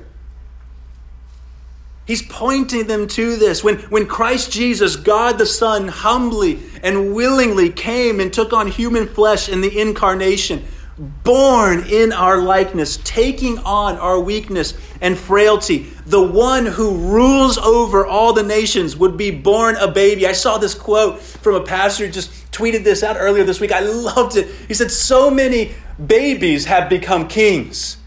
He's 2.06 2.22
pointing 2.22 2.88
them 2.88 3.08
to 3.10 3.38
this. 3.38 3.64
When, 3.64 3.78
when 3.84 4.08
Christ 4.08 4.52
Jesus, 4.52 4.98
God 4.98 5.38
the 5.38 5.46
Son, 5.46 5.88
humbly 5.88 6.60
and 6.82 7.14
willingly 7.16 7.70
came 7.70 8.20
and 8.20 8.32
took 8.32 8.52
on 8.52 8.68
human 8.68 9.08
flesh 9.08 9.48
in 9.48 9.62
the 9.62 9.80
incarnation, 9.80 10.66
born 10.98 11.86
in 11.88 12.12
our 12.12 12.40
likeness, 12.40 12.98
taking 13.06 13.58
on 13.60 13.98
our 13.98 14.20
weakness 14.20 14.74
and 15.00 15.18
frailty, 15.18 15.88
the 16.06 16.22
one 16.22 16.66
who 16.66 16.98
rules 16.98 17.58
over 17.58 18.06
all 18.06 18.34
the 18.34 18.44
nations 18.44 18.98
would 18.98 19.16
be 19.16 19.32
born 19.32 19.78
a 19.78 19.88
baby. 19.90 20.28
I 20.28 20.34
saw 20.34 20.58
this 20.58 20.74
quote 20.74 21.22
from 21.22 21.56
a 21.56 21.64
pastor 21.64 22.10
just 22.10 22.32
tweeted 22.52 22.84
this 22.84 23.02
out 23.02 23.16
earlier 23.18 23.46
this 23.46 23.62
week. 23.62 23.72
I 23.72 23.80
loved 23.80 24.36
it. 24.36 24.50
He 24.68 24.74
said, 24.74 24.92
So 24.92 25.32
many 25.32 25.72
babies 26.06 26.66
have 26.66 26.90
become 26.90 27.30
kings 27.30 27.98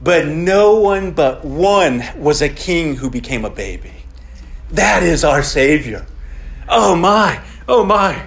but 0.00 0.26
no 0.26 0.76
one 0.76 1.12
but 1.12 1.44
one 1.44 2.02
was 2.16 2.42
a 2.42 2.48
king 2.48 2.96
who 2.96 3.10
became 3.10 3.44
a 3.44 3.50
baby. 3.50 3.92
That 4.70 5.02
is 5.02 5.24
our 5.24 5.42
Savior. 5.42 6.06
Oh 6.68 6.94
my, 6.94 7.42
oh 7.66 7.84
my. 7.84 8.26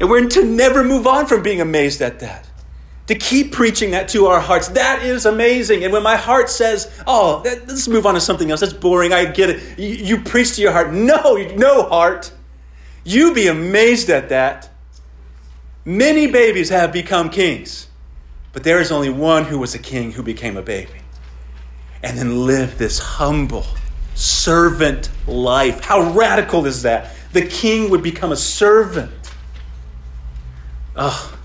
And 0.00 0.08
we're 0.08 0.28
to 0.28 0.44
never 0.44 0.82
move 0.82 1.06
on 1.06 1.26
from 1.26 1.42
being 1.42 1.60
amazed 1.60 2.00
at 2.00 2.20
that. 2.20 2.48
To 3.08 3.14
keep 3.14 3.52
preaching 3.52 3.90
that 3.90 4.08
to 4.10 4.26
our 4.26 4.40
hearts. 4.40 4.68
That 4.68 5.02
is 5.02 5.26
amazing. 5.26 5.84
And 5.84 5.92
when 5.92 6.02
my 6.02 6.16
heart 6.16 6.48
says, 6.48 6.90
oh, 7.06 7.42
let's 7.44 7.88
move 7.88 8.06
on 8.06 8.14
to 8.14 8.20
something 8.20 8.50
else, 8.50 8.60
that's 8.60 8.72
boring, 8.72 9.12
I 9.12 9.26
get 9.26 9.50
it. 9.50 9.78
You, 9.78 9.88
you 9.88 10.20
preach 10.22 10.54
to 10.54 10.62
your 10.62 10.72
heart. 10.72 10.92
No, 10.92 11.34
no 11.56 11.82
heart. 11.82 12.32
You 13.04 13.34
be 13.34 13.48
amazed 13.48 14.10
at 14.10 14.28
that. 14.28 14.70
Many 15.84 16.28
babies 16.28 16.68
have 16.68 16.92
become 16.92 17.30
kings. 17.30 17.88
But 18.52 18.64
there 18.64 18.80
is 18.80 18.90
only 18.90 19.10
one 19.10 19.44
who 19.44 19.58
was 19.58 19.74
a 19.74 19.78
king 19.78 20.12
who 20.12 20.22
became 20.22 20.56
a 20.56 20.62
baby 20.62 21.00
and 22.02 22.18
then 22.18 22.46
lived 22.46 22.78
this 22.78 22.98
humble 22.98 23.66
servant 24.14 25.10
life. 25.26 25.80
How 25.84 26.12
radical 26.12 26.66
is 26.66 26.82
that? 26.82 27.14
The 27.32 27.42
king 27.42 27.90
would 27.90 28.02
become 28.02 28.32
a 28.32 28.36
servant. 28.36 29.12
Oh. 30.96 31.36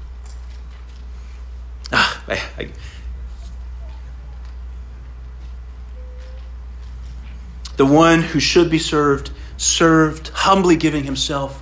Ah, 1.92 2.24
I, 2.28 2.42
I, 2.58 2.70
the 7.78 7.86
one 7.86 8.22
who 8.22 8.40
should 8.40 8.72
be 8.72 8.80
served, 8.80 9.32
served, 9.58 10.30
humbly 10.30 10.76
giving 10.76 11.04
himself 11.04 11.62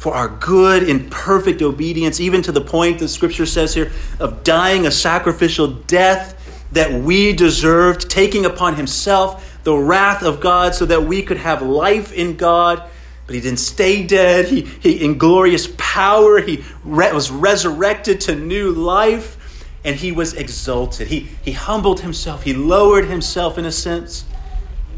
for 0.00 0.14
our 0.14 0.28
good 0.28 0.88
in 0.88 1.10
perfect 1.10 1.60
obedience, 1.60 2.20
even 2.20 2.40
to 2.40 2.52
the 2.52 2.60
point, 2.60 2.98
that 2.98 3.08
scripture 3.08 3.44
says 3.44 3.74
here, 3.74 3.92
of 4.18 4.42
dying 4.42 4.86
a 4.86 4.90
sacrificial 4.90 5.66
death 5.66 6.64
that 6.72 6.90
we 6.90 7.34
deserved, 7.34 8.08
taking 8.08 8.46
upon 8.46 8.76
himself 8.76 9.60
the 9.62 9.76
wrath 9.76 10.22
of 10.22 10.40
God 10.40 10.74
so 10.74 10.86
that 10.86 11.02
we 11.02 11.22
could 11.22 11.36
have 11.36 11.60
life 11.60 12.14
in 12.14 12.38
God. 12.38 12.82
But 13.26 13.34
he 13.34 13.42
didn't 13.42 13.58
stay 13.58 14.06
dead. 14.06 14.46
He, 14.46 14.62
he 14.62 15.04
in 15.04 15.18
glorious 15.18 15.68
power, 15.76 16.40
he 16.40 16.64
re- 16.82 17.12
was 17.12 17.30
resurrected 17.30 18.22
to 18.22 18.34
new 18.34 18.70
life 18.70 19.36
and 19.84 19.94
he 19.94 20.12
was 20.12 20.32
exalted. 20.32 21.08
He, 21.08 21.28
he 21.42 21.52
humbled 21.52 22.00
himself, 22.00 22.42
he 22.42 22.54
lowered 22.54 23.04
himself 23.04 23.58
in 23.58 23.66
a 23.66 23.72
sense, 23.72 24.24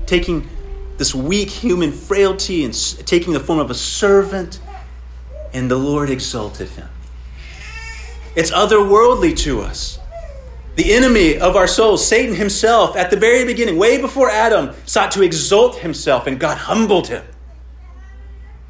taking 0.06 0.49
this 0.97 1.12
weak 1.12 1.50
human 1.50 1.90
frailty 1.90 2.64
and 2.64 2.73
taking 3.04 3.32
the 3.32 3.40
form 3.40 3.59
of 3.59 3.68
a 3.68 3.75
servant 3.75 4.61
and 5.52 5.71
the 5.71 5.76
Lord 5.76 6.11
exalted 6.11 6.68
him. 6.71 6.88
It's 8.35 8.50
otherworldly 8.50 9.37
to 9.38 9.61
us. 9.61 9.99
The 10.76 10.94
enemy 10.94 11.38
of 11.38 11.54
our 11.54 11.66
souls, 11.66 12.06
Satan 12.06 12.35
himself, 12.35 12.97
at 12.97 13.11
the 13.11 13.16
very 13.16 13.44
beginning, 13.44 13.76
way 13.76 14.00
before 14.00 14.30
Adam, 14.30 14.75
sought 14.87 15.12
to 15.12 15.23
exalt 15.23 15.76
himself, 15.76 16.26
and 16.26 16.40
God 16.40 16.56
humbled 16.56 17.09
him. 17.09 17.25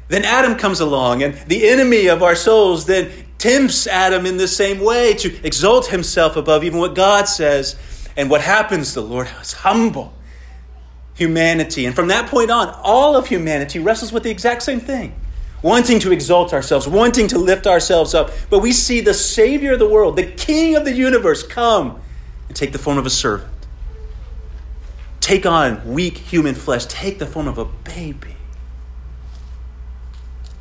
Then 0.09 0.25
Adam 0.25 0.55
comes 0.55 0.81
along, 0.81 1.23
and 1.23 1.35
the 1.47 1.69
enemy 1.69 2.07
of 2.07 2.21
our 2.21 2.35
souls 2.35 2.85
then 2.85 3.09
tempts 3.37 3.87
Adam 3.87 4.25
in 4.25 4.35
the 4.35 4.49
same 4.49 4.81
way 4.81 5.13
to 5.13 5.45
exalt 5.45 5.87
himself 5.87 6.35
above 6.35 6.65
even 6.65 6.79
what 6.79 6.93
God 6.93 7.27
says. 7.27 7.77
And 8.17 8.29
what 8.29 8.41
happens? 8.41 8.93
The 8.93 9.01
Lord 9.01 9.29
is 9.41 9.53
humble 9.53 10.13
humanity. 11.15 11.85
And 11.85 11.95
from 11.95 12.07
that 12.07 12.29
point 12.29 12.51
on, 12.51 12.69
all 12.83 13.15
of 13.15 13.27
humanity 13.27 13.79
wrestles 13.79 14.11
with 14.11 14.23
the 14.23 14.31
exact 14.31 14.63
same 14.63 14.79
thing 14.79 15.15
wanting 15.63 15.97
to 15.99 16.11
exalt 16.11 16.53
ourselves, 16.53 16.87
wanting 16.87 17.27
to 17.29 17.39
lift 17.39 17.65
ourselves 17.65 18.13
up. 18.13 18.31
But 18.51 18.59
we 18.59 18.71
see 18.71 19.01
the 19.01 19.13
Savior 19.13 19.73
of 19.73 19.79
the 19.79 19.89
world, 19.89 20.15
the 20.15 20.27
King 20.27 20.75
of 20.75 20.85
the 20.85 20.91
universe, 20.91 21.41
come 21.41 21.99
and 22.47 22.55
take 22.55 22.73
the 22.73 22.77
form 22.77 22.99
of 22.99 23.07
a 23.07 23.09
servant. 23.09 23.49
Take 25.21 25.45
on 25.45 25.93
weak 25.93 26.17
human 26.17 26.53
flesh, 26.53 26.85
take 26.85 27.17
the 27.17 27.25
form 27.25 27.47
of 27.47 27.57
a 27.57 27.65
baby. 27.65 28.35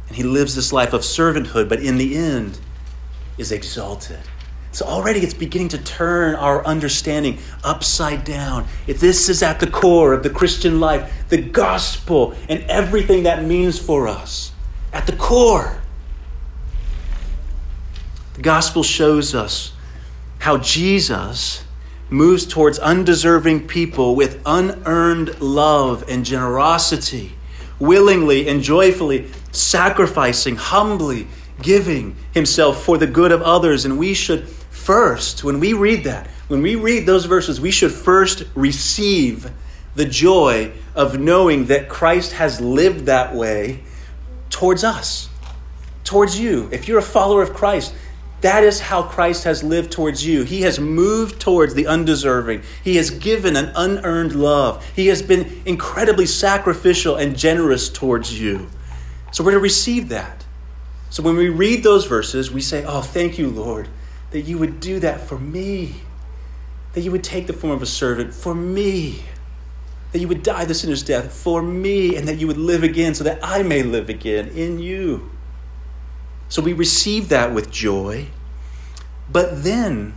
And 0.07 0.17
he 0.17 0.23
lives 0.23 0.55
this 0.55 0.73
life 0.73 0.93
of 0.93 1.01
servanthood, 1.03 1.69
but 1.69 1.81
in 1.81 1.99
the 1.99 2.17
end 2.17 2.59
is 3.39 3.51
exalted. 3.51 4.21
So 4.71 4.87
already 4.87 5.21
it's 5.21 5.35
beginning 5.35 5.69
to 5.71 5.79
turn 5.79 6.35
our 6.37 6.65
understanding 6.65 7.39
upside 7.65 8.25
down. 8.25 8.67
If 8.87 9.01
this 9.01 9.29
is 9.29 9.43
at 9.43 9.59
the 9.59 9.67
core 9.67 10.13
of 10.13 10.23
the 10.23 10.31
Christian 10.31 10.81
life, 10.81 11.13
the 11.29 11.43
gospel 11.43 12.35
and 12.49 12.61
everything 12.71 13.25
that 13.25 13.45
means 13.45 13.79
for 13.79 14.07
us 14.07 14.52
at 14.93 15.07
the 15.07 15.17
core. 15.17 15.81
The 18.35 18.43
gospel 18.43 18.83
shows 18.83 19.35
us 19.35 19.73
how 20.39 20.59
Jesus 20.59 21.65
moves 22.11 22.47
towards 22.47 22.79
undeserving 22.79 23.67
people 23.67 24.15
with 24.15 24.41
unearned 24.45 25.41
love 25.41 26.05
and 26.09 26.25
generosity, 26.25 27.33
willingly 27.79 28.49
and 28.49 28.63
joyfully 28.63 29.31
sacrificing, 29.51 30.57
humbly 30.57 31.27
giving 31.61 32.17
himself 32.33 32.85
for 32.85 32.99
the 32.99 33.07
good 33.07 33.33
of 33.33 33.43
others. 33.43 33.85
And 33.85 33.99
we 33.99 34.15
should 34.15 34.49
first, 34.49 35.45
when 35.45 35.61
we 35.61 35.73
read 35.73 36.05
that, 36.05 36.27
when 36.49 36.63
we 36.63 36.75
read 36.75 37.07
those 37.07 37.25
verses, 37.25 37.61
we 37.61 37.71
should 37.71 37.93
first 37.93 38.45
receive 38.55 39.51
the 39.95 40.05
joy 40.05 40.73
of 40.95 41.19
knowing 41.19 41.67
that 41.67 41.89
Christ 41.89 42.33
has 42.33 42.61
lived 42.61 43.07
that 43.07 43.35
way 43.35 43.83
towards 44.53 44.85
us, 44.85 45.29
towards 46.05 46.39
you. 46.39 46.69
If 46.71 46.87
you're 46.87 46.99
a 46.99 47.03
follower 47.03 47.43
of 47.43 47.53
Christ, 47.53 47.95
that 48.43 48.65
is 48.65 48.81
how 48.81 49.05
Christ 49.05 49.45
has 49.45 49.63
lived 49.63 49.93
towards 49.93 50.25
you. 50.25 50.43
He 50.43 50.63
has 50.63 50.79
moved 50.79 51.41
towards 51.41 51.75
the 51.75 51.87
undeserving. 51.87 52.63
He 52.83 52.97
has 52.97 53.11
given 53.11 53.57
an 53.57 53.73
unearned 53.75 54.35
love. 54.35 54.85
He 54.95 55.07
has 55.09 55.23
been 55.23 55.63
incredibly 55.65 56.27
sacrificial 56.27 57.17
and 57.17 57.37
generous 57.37 57.89
towards 57.89 58.39
you. 58.39 58.69
So 59.31 59.43
we're 59.43 59.53
to 59.53 59.59
receive 59.59 60.11
that. 60.11 60.45
So 61.11 61.23
when 61.23 61.37
we 61.37 61.49
read 61.51 61.83
those 61.83 62.07
verses, 62.07 62.51
we 62.51 62.61
say, 62.61 62.85
Oh, 62.85 63.01
thank 63.01 63.39
you, 63.39 63.49
Lord, 63.49 63.89
that 64.33 64.41
you 64.41 64.59
would 64.59 64.81
do 64.81 64.99
that 65.01 65.21
for 65.21 65.39
me, 65.39 65.95
that 66.95 67.03
you 67.03 67.13
would 67.13 67.25
take 67.25 67.47
the 67.47 67.53
form 67.53 67.73
of 67.73 67.83
a 67.83 67.87
servant 67.87 68.35
for 68.35 68.55
me, 68.55 69.23
that 70.13 70.19
you 70.19 70.29
would 70.29 70.43
die 70.43 70.65
the 70.67 70.75
sinner's 70.75 71.03
death 71.03 71.33
for 71.33 71.63
me, 71.63 72.17
and 72.17 72.29
that 72.29 72.39
you 72.39 72.47
would 72.47 72.59
live 72.59 72.83
again 72.83 73.15
so 73.15 73.25
that 73.25 73.41
I 73.43 73.63
may 73.63 73.83
live 73.83 74.09
again 74.09 74.49
in 74.49 74.79
you. 74.79 75.31
So 76.49 76.61
we 76.61 76.75
receive 76.75 77.31
that 77.31 77.55
with 77.55 77.71
joy. 77.71 78.27
But 79.31 79.65
then, 79.65 80.15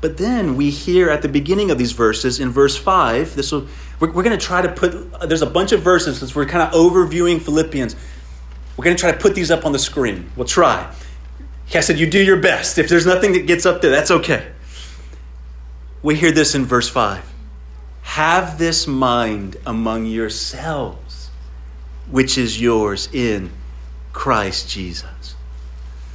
but 0.00 0.16
then 0.16 0.54
we 0.54 0.70
hear 0.70 1.10
at 1.10 1.22
the 1.22 1.28
beginning 1.28 1.72
of 1.72 1.78
these 1.78 1.90
verses, 1.90 2.38
in 2.38 2.50
verse 2.50 2.76
5, 2.76 3.34
this 3.34 3.50
will, 3.50 3.66
we're, 3.98 4.12
we're 4.12 4.22
going 4.22 4.38
to 4.38 4.44
try 4.44 4.62
to 4.62 4.70
put, 4.70 5.28
there's 5.28 5.42
a 5.42 5.50
bunch 5.50 5.72
of 5.72 5.82
verses 5.82 6.20
since 6.20 6.36
we're 6.36 6.46
kind 6.46 6.62
of 6.62 6.72
overviewing 6.72 7.42
Philippians. 7.42 7.96
We're 8.76 8.84
going 8.84 8.96
to 8.96 9.00
try 9.00 9.10
to 9.10 9.18
put 9.18 9.34
these 9.34 9.50
up 9.50 9.66
on 9.66 9.72
the 9.72 9.78
screen. 9.80 10.30
We'll 10.36 10.46
try. 10.46 10.94
I 11.74 11.80
said, 11.80 11.98
You 11.98 12.08
do 12.08 12.22
your 12.22 12.36
best. 12.36 12.78
If 12.78 12.88
there's 12.88 13.06
nothing 13.06 13.32
that 13.32 13.46
gets 13.46 13.66
up 13.66 13.82
there, 13.82 13.90
that's 13.90 14.10
okay. 14.10 14.50
We 16.02 16.14
hear 16.14 16.32
this 16.32 16.54
in 16.54 16.64
verse 16.64 16.88
5 16.88 17.29
Have 18.10 18.58
this 18.58 18.88
mind 18.88 19.56
among 19.64 20.06
yourselves, 20.06 21.30
which 22.10 22.36
is 22.36 22.60
yours 22.60 23.08
in 23.12 23.52
Christ 24.12 24.68
Jesus. 24.68 25.36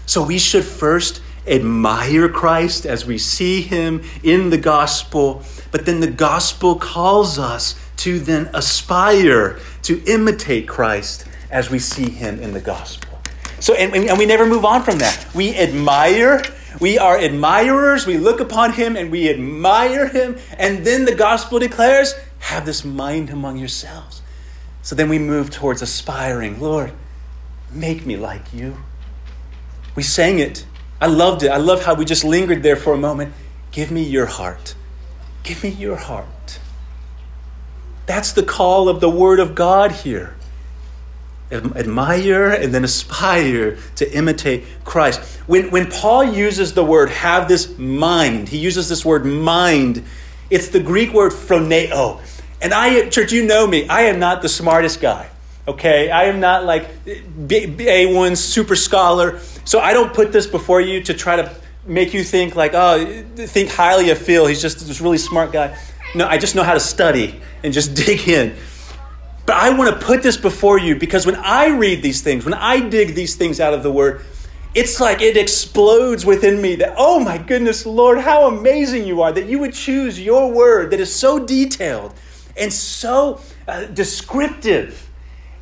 So 0.06 0.22
we 0.22 0.38
should 0.38 0.66
first 0.66 1.22
admire 1.48 2.28
Christ 2.28 2.86
as 2.86 3.06
we 3.06 3.18
see 3.18 3.62
him 3.62 4.04
in 4.24 4.50
the 4.50 4.58
gospel, 4.58 5.42
but 5.72 5.86
then 5.86 6.02
the 6.02 6.12
gospel 6.12 6.76
calls 6.76 7.40
us 7.40 7.76
to 7.98 8.20
then 8.20 8.50
aspire 8.54 9.58
to 9.84 10.04
imitate 10.04 10.68
Christ 10.68 11.26
as 11.50 11.70
we 11.70 11.80
see 11.80 12.10
him 12.10 12.42
in 12.42 12.52
the 12.52 12.60
gospel. 12.60 13.18
So, 13.62 13.74
and, 13.74 13.96
and 13.96 14.18
we 14.18 14.26
never 14.26 14.46
move 14.46 14.66
on 14.66 14.84
from 14.84 14.98
that. 14.98 15.26
We 15.34 15.56
admire, 15.56 16.44
we 16.80 16.98
are 16.98 17.18
admirers, 17.18 18.06
we 18.06 18.18
look 18.18 18.40
upon 18.40 18.74
him 18.74 18.96
and 18.96 19.12
we 19.12 19.30
admire 19.30 20.08
him, 20.08 20.38
and 20.58 20.86
then 20.86 21.06
the 21.06 21.16
gospel 21.16 21.60
declares, 21.60 22.14
have 22.40 22.66
this 22.66 22.86
mind 22.86 23.30
among 23.30 23.58
yourselves. 23.58 24.22
So 24.82 24.96
then 24.96 25.10
we 25.10 25.18
move 25.18 25.50
towards 25.50 25.82
aspiring, 25.82 26.60
Lord, 26.60 26.94
make 27.72 28.06
me 28.06 28.18
like 28.18 28.54
you. 28.54 28.78
We 29.96 30.04
sang 30.04 30.40
it. 30.40 30.66
I 31.02 31.08
loved 31.08 31.44
it. 31.44 31.50
I 31.50 31.58
love 31.58 31.84
how 31.84 31.96
we 31.96 32.06
just 32.06 32.24
lingered 32.24 32.64
there 32.64 32.76
for 32.76 32.94
a 32.94 32.98
moment. 32.98 33.34
Give 33.72 33.92
me 33.92 34.04
your 34.04 34.26
heart. 34.26 34.76
Give 35.44 35.64
me 35.64 35.70
your 35.70 35.96
heart. 35.96 36.60
That's 38.06 38.32
the 38.32 38.44
call 38.44 38.88
of 38.88 39.00
the 39.00 39.10
Word 39.10 39.40
of 39.40 39.56
God 39.56 39.92
here. 39.92 40.36
Admire 41.56 42.52
and 42.52 42.74
then 42.74 42.84
aspire 42.84 43.78
to 43.96 44.16
imitate 44.16 44.66
Christ. 44.84 45.22
When, 45.48 45.72
when 45.72 45.90
Paul 45.90 46.24
uses 46.24 46.74
the 46.74 46.84
word 46.84 47.10
have 47.10 47.48
this 47.48 47.78
mind, 47.78 48.50
he 48.50 48.58
uses 48.58 48.90
this 48.90 49.06
word 49.06 49.26
mind. 49.26 50.04
It's 50.50 50.70
the 50.70 50.80
Greek 50.80 51.14
word 51.14 51.32
phroneo. 51.32 52.22
And 52.62 52.74
I, 52.74 53.10
church, 53.10 53.32
you 53.32 53.46
know 53.46 53.68
me, 53.68 53.88
I 53.88 54.04
am 54.04 54.20
not 54.20 54.42
the 54.42 54.50
smartest 54.50 55.02
guy. 55.02 55.30
Okay? 55.68 56.12
I 56.12 56.26
am 56.26 56.40
not 56.40 56.64
like 56.66 57.04
A1 57.06 58.38
super 58.38 58.76
scholar. 58.76 59.40
So 59.66 59.80
I 59.80 59.94
don't 59.94 60.14
put 60.14 60.32
this 60.32 60.48
before 60.48 60.82
you 60.82 61.04
to 61.04 61.14
try 61.14 61.36
to 61.36 61.56
make 61.86 62.14
you 62.14 62.24
think 62.24 62.56
like, 62.56 62.74
oh, 62.74 63.24
think 63.36 63.72
highly 63.72 64.10
of 64.10 64.18
Phil. 64.18 64.46
He's 64.48 64.62
just 64.62 64.86
this 64.86 65.02
really 65.02 65.18
smart 65.18 65.52
guy. 65.52 65.78
No, 66.14 66.28
I 66.28 66.38
just 66.38 66.56
know 66.56 66.64
how 66.64 66.74
to 66.74 66.80
study 66.80 67.40
and 67.64 67.74
just 67.74 67.94
dig 68.06 68.28
in. 68.28 68.56
But 69.46 69.58
I 69.58 69.78
want 69.78 70.00
to 70.00 70.06
put 70.06 70.24
this 70.24 70.38
before 70.38 70.80
you 70.80 70.96
because 70.96 71.26
when 71.26 71.36
I 71.36 71.68
read 71.68 72.02
these 72.02 72.22
things, 72.22 72.46
when 72.46 72.54
I 72.54 72.80
dig 72.80 73.14
these 73.14 73.36
things 73.36 73.60
out 73.60 73.74
of 73.74 73.84
the 73.84 73.92
Word, 73.92 74.22
it's 74.74 75.00
like 75.00 75.22
it 75.22 75.38
explodes 75.38 76.26
within 76.26 76.62
me 76.62 76.76
that, 76.78 76.96
oh 76.98 77.20
my 77.20 77.38
goodness, 77.38 77.86
Lord, 77.86 78.20
how 78.20 78.48
amazing 78.48 79.06
you 79.06 79.22
are 79.22 79.32
that 79.32 79.46
you 79.46 79.60
would 79.60 79.74
choose 79.74 80.20
your 80.20 80.52
Word 80.52 80.92
that 80.92 81.00
is 81.00 81.14
so 81.14 81.40
detailed 81.40 82.14
and 82.58 82.74
so 82.74 83.40
uh, 83.68 83.86
descriptive 83.86 85.10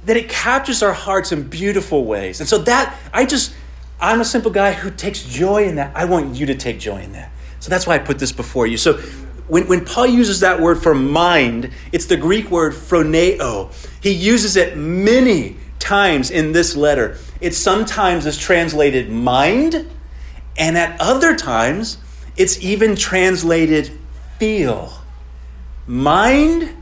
that 0.05 0.17
it 0.17 0.29
captures 0.29 0.81
our 0.81 0.93
hearts 0.93 1.31
in 1.31 1.43
beautiful 1.43 2.05
ways. 2.05 2.39
And 2.39 2.49
so 2.49 2.57
that, 2.59 2.97
I 3.13 3.25
just, 3.25 3.53
I'm 4.01 4.21
a 4.21 4.25
simple 4.25 4.51
guy 4.51 4.73
who 4.73 4.91
takes 4.91 5.23
joy 5.23 5.65
in 5.65 5.75
that. 5.75 5.95
I 5.95 6.05
want 6.05 6.35
you 6.35 6.45
to 6.47 6.55
take 6.55 6.79
joy 6.79 7.01
in 7.01 7.13
that. 7.13 7.31
So 7.59 7.69
that's 7.69 7.87
why 7.87 7.95
I 7.95 7.99
put 7.99 8.19
this 8.19 8.31
before 8.31 8.67
you. 8.67 8.77
So 8.77 9.01
when, 9.47 9.67
when 9.67 9.85
Paul 9.85 10.07
uses 10.07 10.39
that 10.39 10.59
word 10.59 10.81
for 10.81 10.95
mind, 10.95 11.71
it's 11.91 12.05
the 12.05 12.17
Greek 12.17 12.49
word 12.49 12.73
phroneo. 12.73 13.71
He 14.01 14.11
uses 14.11 14.55
it 14.55 14.77
many 14.77 15.57
times 15.79 16.31
in 16.31 16.51
this 16.53 16.75
letter. 16.75 17.17
It 17.41 17.53
sometimes 17.53 18.25
is 18.25 18.37
translated 18.37 19.09
mind, 19.09 19.89
and 20.57 20.77
at 20.77 20.99
other 21.01 21.35
times, 21.35 21.97
it's 22.37 22.59
even 22.61 22.95
translated 22.95 23.91
feel. 24.39 24.93
Mind 25.85 26.75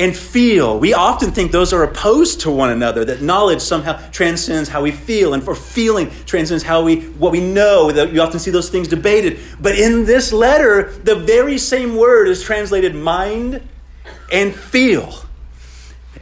and 0.00 0.16
feel. 0.16 0.80
We 0.80 0.94
often 0.94 1.30
think 1.30 1.52
those 1.52 1.74
are 1.74 1.82
opposed 1.82 2.40
to 2.40 2.50
one 2.50 2.70
another, 2.70 3.04
that 3.04 3.20
knowledge 3.20 3.60
somehow 3.60 3.98
transcends 4.10 4.66
how 4.66 4.80
we 4.80 4.92
feel, 4.92 5.34
and 5.34 5.44
for 5.44 5.54
feeling 5.54 6.10
transcends 6.24 6.64
how 6.64 6.82
we 6.82 7.02
what 7.10 7.32
we 7.32 7.40
know. 7.40 7.92
That 7.92 8.10
you 8.10 8.22
often 8.22 8.40
see 8.40 8.50
those 8.50 8.70
things 8.70 8.88
debated. 8.88 9.38
But 9.60 9.78
in 9.78 10.06
this 10.06 10.32
letter, 10.32 10.90
the 11.04 11.16
very 11.16 11.58
same 11.58 11.96
word 11.96 12.28
is 12.28 12.42
translated 12.42 12.94
mind 12.94 13.60
and 14.32 14.54
feel. 14.54 15.14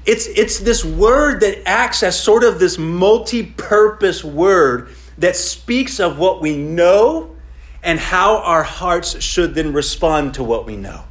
It's, 0.04 0.26
it's 0.26 0.58
this 0.58 0.84
word 0.84 1.40
that 1.40 1.68
acts 1.68 2.02
as 2.02 2.18
sort 2.18 2.42
of 2.42 2.58
this 2.58 2.78
multi 2.78 3.44
purpose 3.44 4.24
word 4.24 4.88
that 5.18 5.36
speaks 5.36 6.00
of 6.00 6.18
what 6.18 6.40
we 6.40 6.56
know 6.56 7.36
and 7.82 8.00
how 8.00 8.38
our 8.38 8.64
hearts 8.64 9.22
should 9.22 9.54
then 9.54 9.72
respond 9.72 10.34
to 10.34 10.42
what 10.42 10.66
we 10.66 10.76
know. 10.76 11.04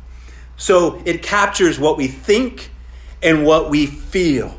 So 0.58 1.02
it 1.06 1.24
captures 1.24 1.80
what 1.80 1.98
we 1.98 2.08
think 2.08 2.72
and 3.22 3.46
what 3.46 3.70
we 3.70 3.86
feel. 3.86 4.58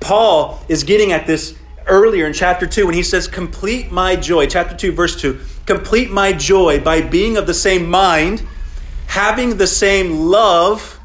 Paul 0.00 0.60
is 0.68 0.84
getting 0.84 1.12
at 1.12 1.26
this 1.26 1.56
earlier 1.86 2.26
in 2.26 2.32
chapter 2.32 2.66
2 2.66 2.86
when 2.86 2.94
he 2.94 3.02
says, 3.02 3.28
Complete 3.28 3.90
my 3.90 4.16
joy, 4.16 4.46
chapter 4.46 4.76
2, 4.76 4.92
verse 4.92 5.20
2, 5.20 5.38
complete 5.64 6.10
my 6.10 6.32
joy 6.32 6.80
by 6.80 7.00
being 7.00 7.36
of 7.36 7.46
the 7.46 7.54
same 7.54 7.88
mind, 7.88 8.46
having 9.06 9.56
the 9.56 9.66
same 9.66 10.26
love, 10.26 11.00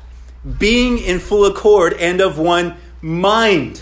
being 0.57 0.97
in 0.97 1.19
full 1.19 1.45
accord, 1.45 1.93
and 1.93 2.19
of 2.19 2.37
one 2.37 2.75
mind. 3.01 3.81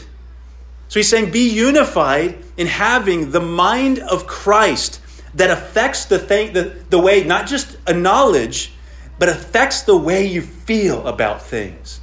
So 0.89 0.99
he's 0.99 1.09
saying, 1.09 1.31
Be 1.31 1.49
unified 1.49 2.37
in 2.57 2.67
having 2.67 3.31
the 3.31 3.39
mind 3.39 3.99
of 3.99 4.27
Christ 4.27 4.99
that 5.35 5.51
affects 5.51 6.05
the, 6.05 6.19
thing, 6.19 6.53
the, 6.53 6.75
the 6.89 6.99
way, 6.99 7.23
not 7.23 7.47
just 7.47 7.77
a 7.87 7.93
knowledge, 7.93 8.73
but 9.19 9.29
affects 9.29 9.81
the 9.81 9.95
way 9.95 10.25
you 10.25 10.41
feel 10.41 11.05
about 11.05 11.41
things. 11.41 11.99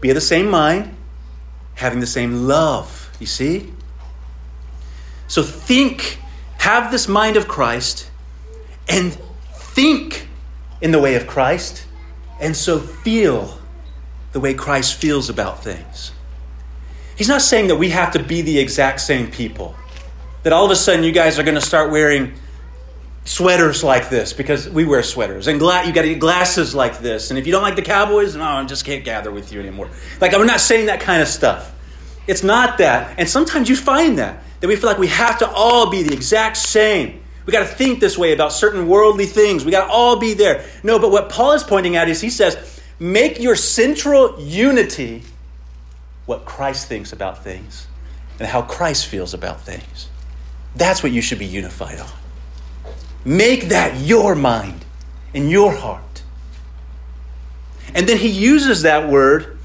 Be 0.00 0.10
of 0.10 0.14
the 0.14 0.20
same 0.20 0.50
mind, 0.50 0.94
having 1.74 2.00
the 2.00 2.06
same 2.06 2.46
love. 2.46 3.10
You 3.18 3.26
see? 3.26 3.72
So 5.28 5.42
think, 5.42 6.18
have 6.58 6.90
this 6.90 7.08
mind 7.08 7.36
of 7.36 7.48
Christ, 7.48 8.10
and 8.88 9.16
think 9.54 10.28
in 10.80 10.90
the 10.90 10.98
way 10.98 11.14
of 11.14 11.26
Christ, 11.26 11.86
and 12.40 12.56
so 12.56 12.78
feel 12.78 13.58
the 14.32 14.40
way 14.40 14.54
Christ 14.54 14.94
feels 14.96 15.30
about 15.30 15.64
things. 15.64 16.12
He's 17.16 17.28
not 17.28 17.40
saying 17.40 17.68
that 17.68 17.76
we 17.76 17.90
have 17.90 18.12
to 18.12 18.22
be 18.22 18.42
the 18.42 18.58
exact 18.58 19.00
same 19.00 19.30
people. 19.30 19.74
That 20.42 20.52
all 20.52 20.64
of 20.64 20.70
a 20.70 20.76
sudden 20.76 21.02
you 21.02 21.12
guys 21.12 21.38
are 21.38 21.42
going 21.42 21.54
to 21.54 21.60
start 21.60 21.90
wearing 21.90 22.34
sweaters 23.26 23.82
like 23.82 24.08
this 24.08 24.32
because 24.32 24.68
we 24.68 24.84
wear 24.84 25.02
sweaters. 25.02 25.48
And 25.48 25.58
gla- 25.58 25.84
you 25.84 25.92
got 25.92 26.02
to 26.02 26.08
get 26.08 26.20
glasses 26.20 26.74
like 26.74 27.00
this. 27.00 27.30
And 27.30 27.38
if 27.38 27.46
you 27.46 27.52
don't 27.52 27.62
like 27.62 27.76
the 27.76 27.82
cowboys 27.82 28.34
no 28.36 28.44
i 28.44 28.64
just 28.64 28.84
can't 28.84 29.04
gather 29.04 29.30
with 29.30 29.52
you 29.52 29.60
anymore. 29.60 29.90
Like 30.20 30.32
i'm 30.32 30.46
not 30.46 30.60
saying 30.60 30.86
that 30.86 31.00
kind 31.00 31.20
of 31.20 31.28
stuff. 31.28 31.72
It's 32.26 32.42
not 32.42 32.78
that. 32.78 33.18
And 33.18 33.28
sometimes 33.28 33.68
you 33.68 33.76
find 33.76 34.18
that 34.18 34.42
that 34.60 34.68
we 34.68 34.76
feel 34.76 34.88
like 34.88 34.98
we 34.98 35.08
have 35.08 35.38
to 35.38 35.48
all 35.48 35.90
be 35.90 36.02
the 36.02 36.14
exact 36.14 36.56
same. 36.56 37.22
We 37.44 37.52
got 37.52 37.60
to 37.60 37.74
think 37.74 38.00
this 38.00 38.16
way 38.16 38.32
about 38.32 38.52
certain 38.52 38.88
worldly 38.88 39.26
things. 39.26 39.64
We 39.64 39.70
got 39.70 39.86
to 39.86 39.92
all 39.92 40.16
be 40.16 40.34
there. 40.34 40.64
No 40.82 40.98
but 40.98 41.10
what 41.10 41.28
paul 41.28 41.52
is 41.52 41.64
pointing 41.64 41.96
out 41.96 42.08
is 42.08 42.20
he 42.20 42.30
says 42.30 42.80
make 42.98 43.40
your 43.40 43.56
central 43.56 44.40
unity 44.40 45.22
what 46.24 46.44
christ 46.44 46.88
thinks 46.88 47.12
about 47.12 47.44
things 47.44 47.86
and 48.38 48.48
how 48.48 48.62
christ 48.62 49.06
feels 49.06 49.34
about 49.34 49.60
things. 49.62 50.08
That's 50.76 51.02
what 51.02 51.10
you 51.10 51.22
should 51.22 51.38
be 51.38 51.46
unified 51.46 51.98
on 51.98 52.10
Make 53.26 53.70
that 53.70 53.98
your 53.98 54.36
mind 54.36 54.84
and 55.34 55.50
your 55.50 55.72
heart. 55.72 56.22
And 57.92 58.08
then 58.08 58.18
he 58.18 58.28
uses 58.28 58.82
that 58.82 59.08
word. 59.08 59.58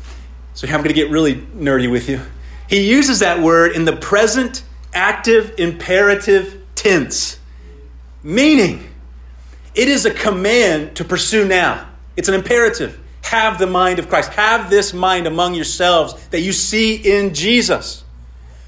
So 0.55 0.67
I'm 0.67 0.77
going 0.77 0.87
to 0.87 0.93
get 0.93 1.11
really 1.11 1.35
nerdy 1.35 1.89
with 1.89 2.09
you. 2.09 2.21
He 2.67 2.89
uses 2.89 3.19
that 3.19 3.39
word 3.39 3.73
in 3.73 3.85
the 3.85 3.95
present 3.95 4.63
active 4.93 5.53
imperative 5.59 6.59
tense, 6.73 7.39
meaning 8.23 8.89
it 9.75 9.87
is 9.87 10.05
a 10.05 10.11
command 10.11 10.95
to 10.95 11.03
pursue 11.03 11.47
now. 11.47 11.87
It's 12.17 12.29
an 12.29 12.33
imperative. 12.33 12.99
Have 13.21 13.59
the 13.59 13.67
mind 13.67 13.99
of 13.99 14.09
Christ. 14.09 14.31
Have 14.31 14.71
this 14.71 14.91
mind 14.91 15.27
among 15.27 15.53
yourselves 15.53 16.15
that 16.29 16.41
you 16.41 16.51
see 16.51 16.95
in 16.95 17.35
Jesus. 17.35 18.03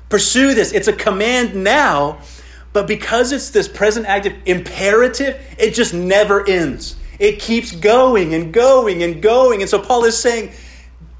Pursue 0.09 0.53
this. 0.53 0.71
It's 0.71 0.87
a 0.87 0.93
command 0.93 1.55
now, 1.63 2.19
but 2.73 2.87
because 2.87 3.31
it's 3.31 3.51
this 3.51 3.67
present 3.67 4.07
active 4.07 4.33
imperative, 4.45 5.39
it 5.57 5.71
just 5.75 5.93
never 5.93 6.47
ends. 6.47 6.95
It 7.19 7.39
keeps 7.39 7.71
going 7.71 8.33
and 8.33 8.51
going 8.51 9.03
and 9.03 9.21
going. 9.21 9.61
And 9.61 9.69
so 9.69 9.79
Paul 9.79 10.03
is 10.05 10.19
saying, 10.19 10.51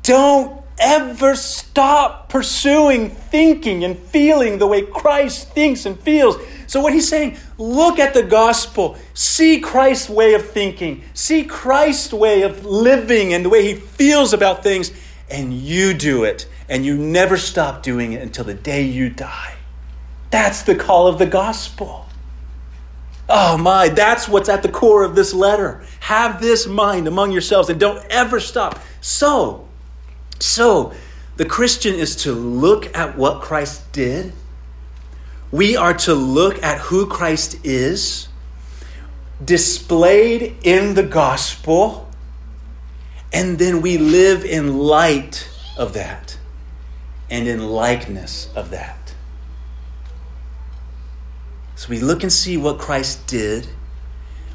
don't 0.02 0.64
ever 0.80 1.36
stop 1.36 2.30
pursuing 2.30 3.10
thinking 3.10 3.84
and 3.84 3.98
feeling 3.98 4.58
the 4.58 4.68
way 4.68 4.82
Christ 4.82 5.52
thinks 5.52 5.86
and 5.86 6.00
feels. 6.00 6.38
So, 6.68 6.82
what 6.82 6.94
he's 6.94 7.08
saying, 7.08 7.38
look 7.58 8.00
at 8.00 8.14
the 8.14 8.24
gospel, 8.24 8.98
see 9.14 9.60
Christ's 9.60 10.10
way 10.10 10.34
of 10.34 10.50
thinking, 10.50 11.04
see 11.14 11.44
Christ's 11.44 12.14
way 12.14 12.42
of 12.42 12.66
living 12.66 13.34
and 13.34 13.46
the 13.46 13.50
way 13.50 13.64
he 13.64 13.76
feels 13.76 14.34
about 14.34 14.64
things, 14.64 14.92
and 15.30 15.54
you 15.54 15.94
do 15.94 16.24
it, 16.24 16.48
and 16.68 16.86
you 16.86 16.98
never 16.98 17.38
stop 17.38 17.84
doing 17.84 18.14
it 18.14 18.22
until 18.22 18.46
the 18.46 18.54
day 18.54 18.84
you 18.84 19.10
die. 19.10 19.56
That's 20.34 20.64
the 20.64 20.74
call 20.74 21.06
of 21.06 21.20
the 21.20 21.28
gospel. 21.28 22.08
Oh 23.30 23.56
my, 23.56 23.90
that's 23.90 24.28
what's 24.28 24.50
at 24.50 24.64
the 24.64 24.68
core 24.68 25.04
of 25.04 25.14
this 25.14 25.32
letter. 25.32 25.84
Have 26.00 26.42
this 26.42 26.66
mind 26.66 27.08
among 27.08 27.32
yourselves 27.32 27.70
and 27.70 27.80
don't 27.80 28.04
ever 28.10 28.40
stop. 28.40 28.80
So, 29.00 29.68
so 30.40 30.92
the 31.36 31.46
Christian 31.46 31.94
is 31.94 32.16
to 32.24 32.32
look 32.32 32.98
at 32.98 33.16
what 33.16 33.44
Christ 33.44 33.92
did. 33.92 34.34
We 35.52 35.78
are 35.78 35.94
to 36.00 36.16
look 36.16 36.64
at 36.64 36.80
who 36.80 37.06
Christ 37.06 37.64
is, 37.64 38.28
displayed 39.46 40.56
in 40.64 40.96
the 40.96 41.04
gospel, 41.04 42.10
and 43.32 43.60
then 43.60 43.84
we 43.84 44.00
live 44.00 44.46
in 44.46 44.80
light 44.80 45.48
of 45.78 45.94
that 45.94 46.40
and 47.30 47.48
in 47.48 47.60
likeness 47.68 48.50
of 48.56 48.72
that. 48.72 49.03
So 51.84 51.90
we 51.90 52.00
look 52.00 52.24
and 52.24 52.32
see 52.32 52.56
what 52.56 52.80
Christ 52.80 53.28
did. 53.28 53.68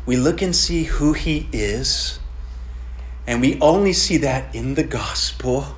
We 0.07 0.17
look 0.17 0.41
and 0.41 0.57
see 0.57 0.85
who 0.85 1.13
he 1.13 1.47
is. 1.53 2.21
And 3.27 3.43
we 3.43 3.61
only 3.61 3.93
see 3.93 4.17
that 4.17 4.55
in 4.55 4.77
the 4.77 4.83
gospel. 4.83 5.77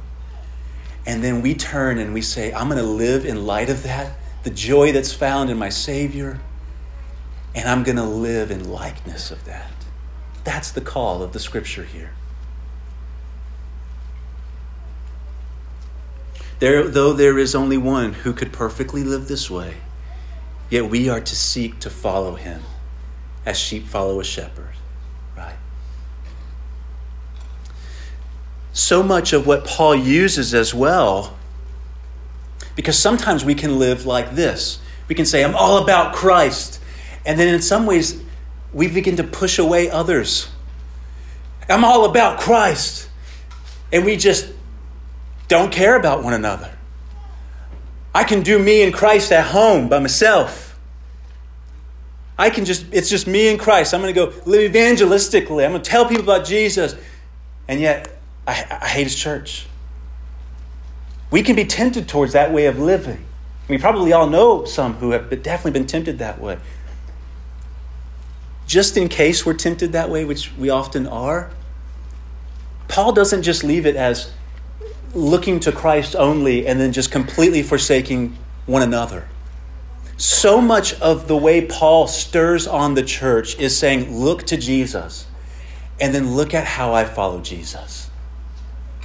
And 1.05 1.25
then 1.25 1.43
we 1.43 1.55
turn 1.55 1.99
and 1.99 2.15
we 2.15 2.23
say, 2.23 2.53
I'm 2.53 2.69
going 2.69 2.79
to 2.79 2.89
live 2.89 3.27
in 3.27 3.47
light 3.47 3.69
of 3.69 3.83
that, 3.83 4.13
the 4.45 4.51
joy 4.51 4.93
that's 4.93 5.13
found 5.13 5.51
in 5.51 5.59
my 5.59 5.71
Savior. 5.71 6.39
And 7.53 7.69
I'm 7.69 7.83
going 7.83 7.97
to 7.97 8.05
live 8.05 8.53
in 8.53 8.71
likeness 8.71 9.33
of 9.33 9.45
that. 9.47 9.73
That's 10.45 10.71
the 10.71 10.81
call 10.81 11.21
of 11.21 11.33
the 11.33 11.41
scripture 11.41 11.83
here. 11.83 12.13
There, 16.61 16.87
though 16.87 17.13
there 17.13 17.41
is 17.41 17.57
only 17.57 17.77
one 17.77 18.13
who 18.13 18.33
could 18.33 18.53
perfectly 18.53 19.03
live 19.03 19.27
this 19.27 19.51
way, 19.51 19.79
Yet 20.71 20.89
we 20.89 21.09
are 21.09 21.21
to 21.21 21.37
seek 21.37 21.81
to 21.81 21.91
follow 21.91 22.37
him 22.37 22.63
as 23.45 23.59
sheep 23.59 23.87
follow 23.87 24.21
a 24.21 24.25
shepherd, 24.25 24.75
right? 25.37 25.57
So 28.73 29.03
much 29.03 29.33
of 29.33 29.47
what 29.47 29.65
Paul 29.65 29.97
uses 29.97 30.55
as 30.55 30.73
well, 30.73 31.37
because 32.77 32.97
sometimes 32.97 33.45
we 33.45 33.57
can 33.57 33.79
live 33.81 34.07
like 34.07 34.31
this. 34.37 34.79
We 35.09 35.17
can 35.17 35.27
say, 35.27 35.43
I'm 35.43 35.57
all 35.57 35.83
about 35.83 36.15
Christ. 36.15 36.81
And 37.27 37.39
then 37.39 37.53
in 37.53 37.61
some 37.61 37.85
ways, 37.85 38.23
we 38.73 38.87
begin 38.87 39.17
to 39.17 39.25
push 39.25 39.59
away 39.59 39.91
others. 39.91 40.49
I'm 41.69 41.85
all 41.85 42.05
about 42.05 42.39
Christ. 42.39 43.09
And 43.93 44.05
we 44.05 44.17
just 44.17 44.47
don't 45.49 45.73
care 45.73 45.97
about 45.97 46.23
one 46.23 46.33
another. 46.33 46.77
I 48.15 48.25
can 48.25 48.43
do 48.43 48.59
me 48.59 48.83
and 48.83 48.93
Christ 48.93 49.31
at 49.33 49.47
home 49.47 49.89
by 49.89 49.99
myself. 49.99 50.79
I 52.39 52.51
can 52.51 52.65
just, 52.65 52.87
it's 52.91 53.11
just 53.11 53.27
me 53.27 53.49
and 53.49 53.61
Christ. 53.61 53.93
I'm 53.93 54.01
going 54.01 54.15
to 54.15 54.19
go 54.19 54.33
live 54.47 54.73
evangelistically. 54.73 55.65
I'm 55.65 55.73
going 55.73 55.83
to 55.83 55.91
tell 55.91 56.07
people 56.07 56.25
about 56.25 56.47
Jesus. 56.47 56.97
And 57.69 57.81
yet, 57.81 58.19
I, 58.47 58.65
I 58.83 58.89
hate 58.89 59.05
his 59.05 59.15
church. 59.15 59.67
We 61.31 61.43
can 61.43 61.55
be 61.55 61.65
tempted 61.65 62.09
towards 62.09 62.33
that 62.33 62.53
way 62.53 62.67
of 62.67 62.79
living. 62.79 63.25
We 63.69 63.79
probably 63.79 64.13
all 64.13 64.29
know 64.29 64.65
some 64.65 64.95
who 64.95 65.13
have 65.13 65.31
definitely 65.43 65.79
been 65.79 65.87
tempted 65.87 66.19
that 66.19 66.41
way. 66.41 66.59
Just 68.67 68.97
in 68.97 69.09
case 69.09 69.45
we're 69.45 69.55
tempted 69.55 69.93
that 69.93 70.11
way, 70.11 70.25
which 70.25 70.53
we 70.57 70.71
often 70.71 71.07
are, 71.07 71.51
Paul 72.89 73.13
doesn't 73.13 73.43
just 73.43 73.63
leave 73.63 73.87
it 73.87 73.95
as 73.97 74.33
looking 75.15 75.61
to 75.61 75.73
Christ 75.73 76.15
only 76.17 76.67
and 76.67 76.79
then 76.79 76.93
just 76.93 77.11
completely 77.11 77.63
forsaking 77.63 78.37
one 78.67 78.83
another. 78.83 79.29
So 80.17 80.61
much 80.61 80.95
of 81.01 81.29
the 81.29 81.37
way 81.37 81.67
Paul 81.67 82.07
stirs 82.07 82.67
on 82.67 82.95
the 82.95 83.03
church 83.03 83.59
is 83.59 83.77
saying, 83.77 84.17
look 84.19 84.45
to 84.49 84.57
Jesus 84.57 85.27
and 86.01 86.15
then 86.15 86.35
look 86.35 86.55
at 86.55 86.65
how 86.67 86.93
I 86.93 87.05
follow 87.05 87.41
Jesus 87.41 88.11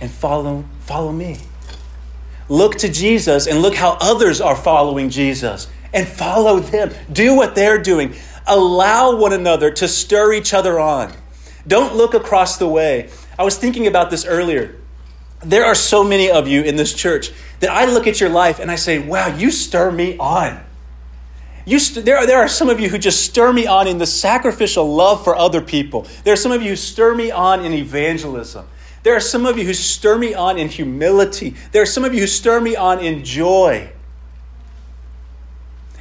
and 0.02 0.12
follow, 0.12 0.66
follow 0.82 1.12
me. 1.12 1.38
Look 2.50 2.76
to 2.80 2.90
Jesus 2.92 3.48
and 3.48 3.62
look 3.62 3.76
how 3.76 3.98
others 4.02 4.42
are 4.42 4.56
following 4.56 5.10
Jesus 5.10 5.68
and 5.94 6.08
follow 6.08 6.60
them. 6.60 6.94
Do 7.12 7.36
what 7.36 7.56
they're 7.56 7.82
doing. 7.82 8.14
Allow 8.46 9.16
one 9.16 9.34
another 9.34 9.72
to 9.72 9.88
stir 9.88 10.34
each 10.34 10.54
other 10.54 10.80
on. 10.80 11.12
Don't 11.68 11.96
look 11.96 12.14
across 12.14 12.58
the 12.58 12.68
way. 12.68 13.10
I 13.40 13.44
was 13.44 13.58
thinking 13.58 13.88
about 13.88 14.12
this 14.12 14.26
earlier. 14.26 14.76
There 15.42 15.66
are 15.66 15.76
so 15.76 16.04
many 16.04 16.32
of 16.32 16.48
you 16.48 16.62
in 16.64 16.76
this 16.76 16.94
church 16.94 17.32
that 17.60 17.70
I 17.70 17.86
look 17.86 18.08
at 18.08 18.20
your 18.20 18.30
life 18.30 18.60
and 18.60 18.72
I 18.72 18.76
say, 18.76 19.00
wow, 19.00 19.28
you 19.28 19.52
stir 19.52 19.92
me 19.92 20.18
on. 20.18 20.64
You 21.66 21.80
st- 21.80 22.06
there, 22.06 22.18
are, 22.18 22.28
there 22.28 22.40
are 22.40 22.48
some 22.48 22.70
of 22.70 22.80
you 22.80 22.90
who 22.90 22.98
just 22.98 23.26
stir 23.26 23.52
me 23.52 23.66
on 23.66 23.88
in 23.88 23.98
the 23.98 24.06
sacrificial 24.06 24.94
love 24.96 25.24
for 25.24 25.36
other 25.36 25.62
people. 25.62 26.08
There 26.24 26.34
are 26.34 26.38
some 26.38 26.52
of 26.52 26.62
you 26.62 26.70
who 26.70 26.76
stir 26.76 27.16
me 27.16 27.32
on 27.32 27.66
in 27.66 27.74
evangelism. 27.74 28.68
There 29.04 29.16
are 29.16 29.22
some 29.22 29.46
of 29.46 29.58
you 29.58 29.66
who 29.66 29.74
stir 29.74 30.18
me 30.18 30.34
on 30.34 30.58
in 30.58 30.70
humility. 30.70 31.56
There 31.72 31.82
are 31.82 31.88
some 31.88 32.04
of 32.06 32.14
you 32.14 32.22
who 32.22 32.28
stir 32.28 32.60
me 32.60 32.76
on 32.76 33.00
in 33.00 33.24
joy. 33.24 33.92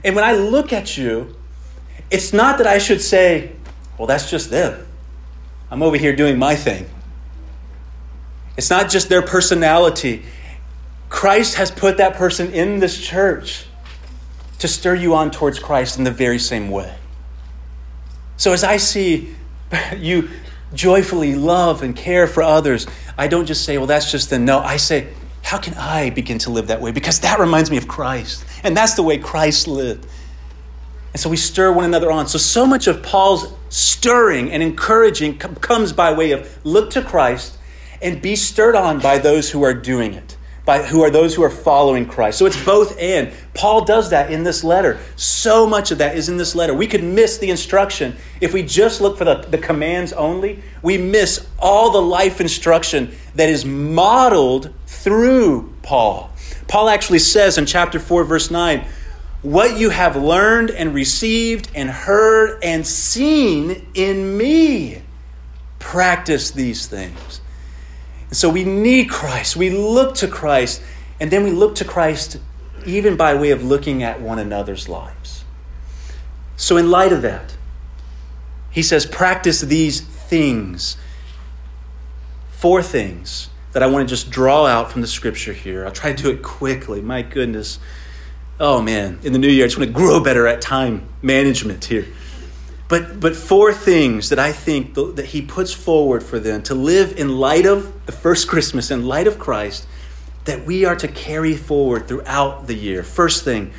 And 0.03 0.15
when 0.15 0.25
I 0.25 0.33
look 0.35 0.73
at 0.73 0.97
you, 0.97 1.35
it's 2.11 2.33
not 2.33 2.59
that 2.59 2.67
I 2.67 2.79
should 2.79 3.01
say, 3.01 3.53
well, 3.99 4.07
that's 4.07 4.31
just 4.31 4.51
them. 4.51 4.87
I'm 5.71 5.83
over 5.83 5.97
here 5.97 6.15
doing 6.15 6.39
my 6.39 6.57
thing. 6.57 6.89
It's 8.57 8.71
not 8.71 8.89
just 8.91 9.09
their 9.09 9.23
personality. 9.23 10.23
Christ 11.09 11.57
has 11.57 11.71
put 11.71 11.99
that 11.99 12.15
person 12.15 12.53
in 12.53 12.79
this 12.81 13.01
church 13.01 13.67
to 14.59 14.69
stir 14.69 14.95
you 14.95 15.15
on 15.15 15.31
towards 15.31 15.59
Christ 15.59 15.99
in 15.99 16.05
the 16.05 16.11
very 16.11 16.39
same 16.39 16.71
way. 16.71 16.95
So 18.37 18.53
as 18.53 18.65
I 18.65 18.77
see 18.79 19.35
you 19.97 20.31
joyfully 20.73 21.35
love 21.35 21.83
and 21.83 21.95
care 21.95 22.27
for 22.27 22.43
others, 22.43 22.87
I 23.17 23.29
don't 23.29 23.47
just 23.47 23.65
say, 23.65 23.79
well, 23.79 23.87
that's 23.87 24.11
just 24.11 24.31
the 24.31 24.39
no. 24.39 24.59
I 24.61 24.77
say, 24.77 25.13
how 25.43 25.59
can 25.59 25.75
I 25.75 26.11
begin 26.11 26.39
to 26.39 26.51
live 26.51 26.69
that 26.69 26.81
way? 26.81 26.91
Because 26.91 27.21
that 27.21 27.39
reminds 27.39 27.71
me 27.71 27.77
of 27.77 27.87
Christ. 27.87 28.45
And 28.63 28.77
that's 28.77 28.95
the 28.95 29.03
way 29.03 29.19
Christ 29.19 29.69
lived. 29.69 30.07
And 31.13 31.21
so 31.21 31.29
we 31.29 31.37
stir 31.37 31.71
one 31.73 31.85
another 31.85 32.11
on. 32.11 32.27
So, 32.27 32.39
so 32.39 32.67
much 32.67 32.87
of 32.87 33.03
Paul's 33.03 33.53
stirring 33.69 34.51
and 34.51 34.63
encouraging 34.63 35.39
comes 35.39 35.93
by 35.93 36.13
way 36.13 36.33
of 36.33 36.59
look 36.65 36.91
to 36.91 37.03
Christ 37.03 37.59
and 38.05 38.21
be 38.21 38.37
stirred 38.37 38.77
on 38.77 39.01
by 39.01 39.19
those 39.19 39.51
who 39.51 39.65
are 39.65 39.73
doing 39.73 40.13
it, 40.13 40.37
by 40.67 40.83
who 40.83 41.03
are 41.03 41.11
those 41.11 41.35
who 41.35 41.43
are 41.43 41.51
following 41.51 42.07
Christ. 42.07 42.39
So 42.39 42.45
it's 42.45 42.63
both 42.63 42.97
and. 43.01 43.33
Paul 43.55 43.87
does 43.87 44.11
that 44.11 44.31
in 44.31 44.45
this 44.45 44.63
letter. 44.63 45.01
So 45.17 45.67
much 45.67 45.91
of 45.91 45.99
that 45.99 46.17
is 46.17 46.29
in 46.29 46.37
this 46.37 46.55
letter. 46.55 46.75
We 46.75 46.87
could 46.87 47.03
miss 47.03 47.39
the 47.39 47.51
instruction 47.51 48.15
if 48.43 48.53
we 48.53 48.63
just 48.63 49.01
look 49.01 49.17
for 49.17 49.25
the, 49.25 49.37
the 49.37 49.59
commands 49.59 50.13
only. 50.13 50.63
We 50.83 50.99
miss 50.99 51.49
all 51.59 51.91
the 51.91 52.03
life 52.03 52.43
instruction 52.43 53.17
that 53.37 53.49
is 53.49 53.65
modeled 53.65 54.73
through 54.87 55.73
Paul. 55.83 56.31
Paul 56.69 56.91
actually 56.91 57.21
says 57.21 57.57
in 57.57 57.65
chapter 57.65 57.99
4, 57.99 58.25
verse 58.25 58.51
9, 58.51 58.87
what 59.41 59.79
you 59.79 59.91
have 59.91 60.17
learned 60.17 60.71
and 60.71 60.95
received 60.95 61.71
and 61.75 61.91
heard 61.91 62.63
and 62.63 62.87
seen 62.87 63.87
in 63.95 64.37
me, 64.37 65.03
practice 65.79 66.51
these 66.51 66.87
things 66.87 67.41
and 68.29 68.37
so 68.37 68.49
we 68.49 68.65
need 68.65 69.09
Christ. 69.09 69.57
We 69.57 69.71
look 69.71 70.17
to 70.17 70.29
Christ, 70.29 70.83
and 71.21 71.31
then 71.31 71.45
we 71.45 71.51
look 71.51 71.77
to 71.77 71.85
Christ 71.85 72.39
even 72.87 73.17
by 73.17 73.35
way 73.35 73.51
of 73.51 73.63
looking 73.63 74.03
at 74.03 74.21
one 74.21 74.39
another's 74.39 74.89
lives. 74.89 75.45
So, 76.57 76.77
in 76.77 76.91
light 76.91 77.13
of 77.13 77.23
that, 77.23 77.57
he 78.71 78.83
says, 78.83 79.07
practice 79.07 79.61
these 79.61 80.01
things. 80.01 80.97
four 82.51 82.83
things 82.83 83.51
that 83.73 83.83
I 83.83 83.87
want 83.89 84.09
to 84.09 84.13
just 84.13 84.31
draw 84.31 84.67
out 84.67 84.91
from 84.91 85.03
the 85.03 85.07
scripture 85.07 85.53
here. 85.53 85.85
I'll 85.85 85.93
try 85.93 86.13
to 86.15 86.23
do 86.23 86.31
it 86.31 86.43
quickly. 86.43 87.03
My 87.03 87.23
goodness. 87.23 87.79
Oh 88.59 88.81
man, 88.81 89.19
in 89.23 89.33
the 89.33 89.39
new 89.39 89.49
year, 89.49 89.65
I 89.65 89.67
just 89.67 89.79
want 89.79 89.89
to 89.89 89.93
grow 89.93 90.23
better 90.23 90.47
at 90.47 90.61
time 90.61 91.09
management 91.21 91.85
here. 91.85 92.07
But, 92.95 93.19
but 93.19 93.35
four 93.35 93.73
things 93.73 94.29
that 94.29 94.39
I 94.39 94.53
think 94.53 94.95
that 94.95 95.25
he 95.25 95.43
puts 95.43 95.73
forward 95.73 96.23
for 96.23 96.39
them 96.39 96.63
to 96.63 96.77
live 96.77 97.19
in 97.19 97.39
light 97.41 97.67
of 97.67 98.07
the 98.07 98.13
first 98.13 98.47
Christmas, 98.47 98.93
in 98.93 99.05
light 99.05 99.27
of 99.27 99.37
Christ, 99.37 99.89
that 100.45 100.65
we 100.65 100.85
are 100.85 100.95
to 100.95 101.09
carry 101.09 101.57
forward 101.57 102.07
throughout 102.07 102.69
the 102.69 102.75
year. 102.75 103.03
First 103.03 103.43
thing, 103.43 103.73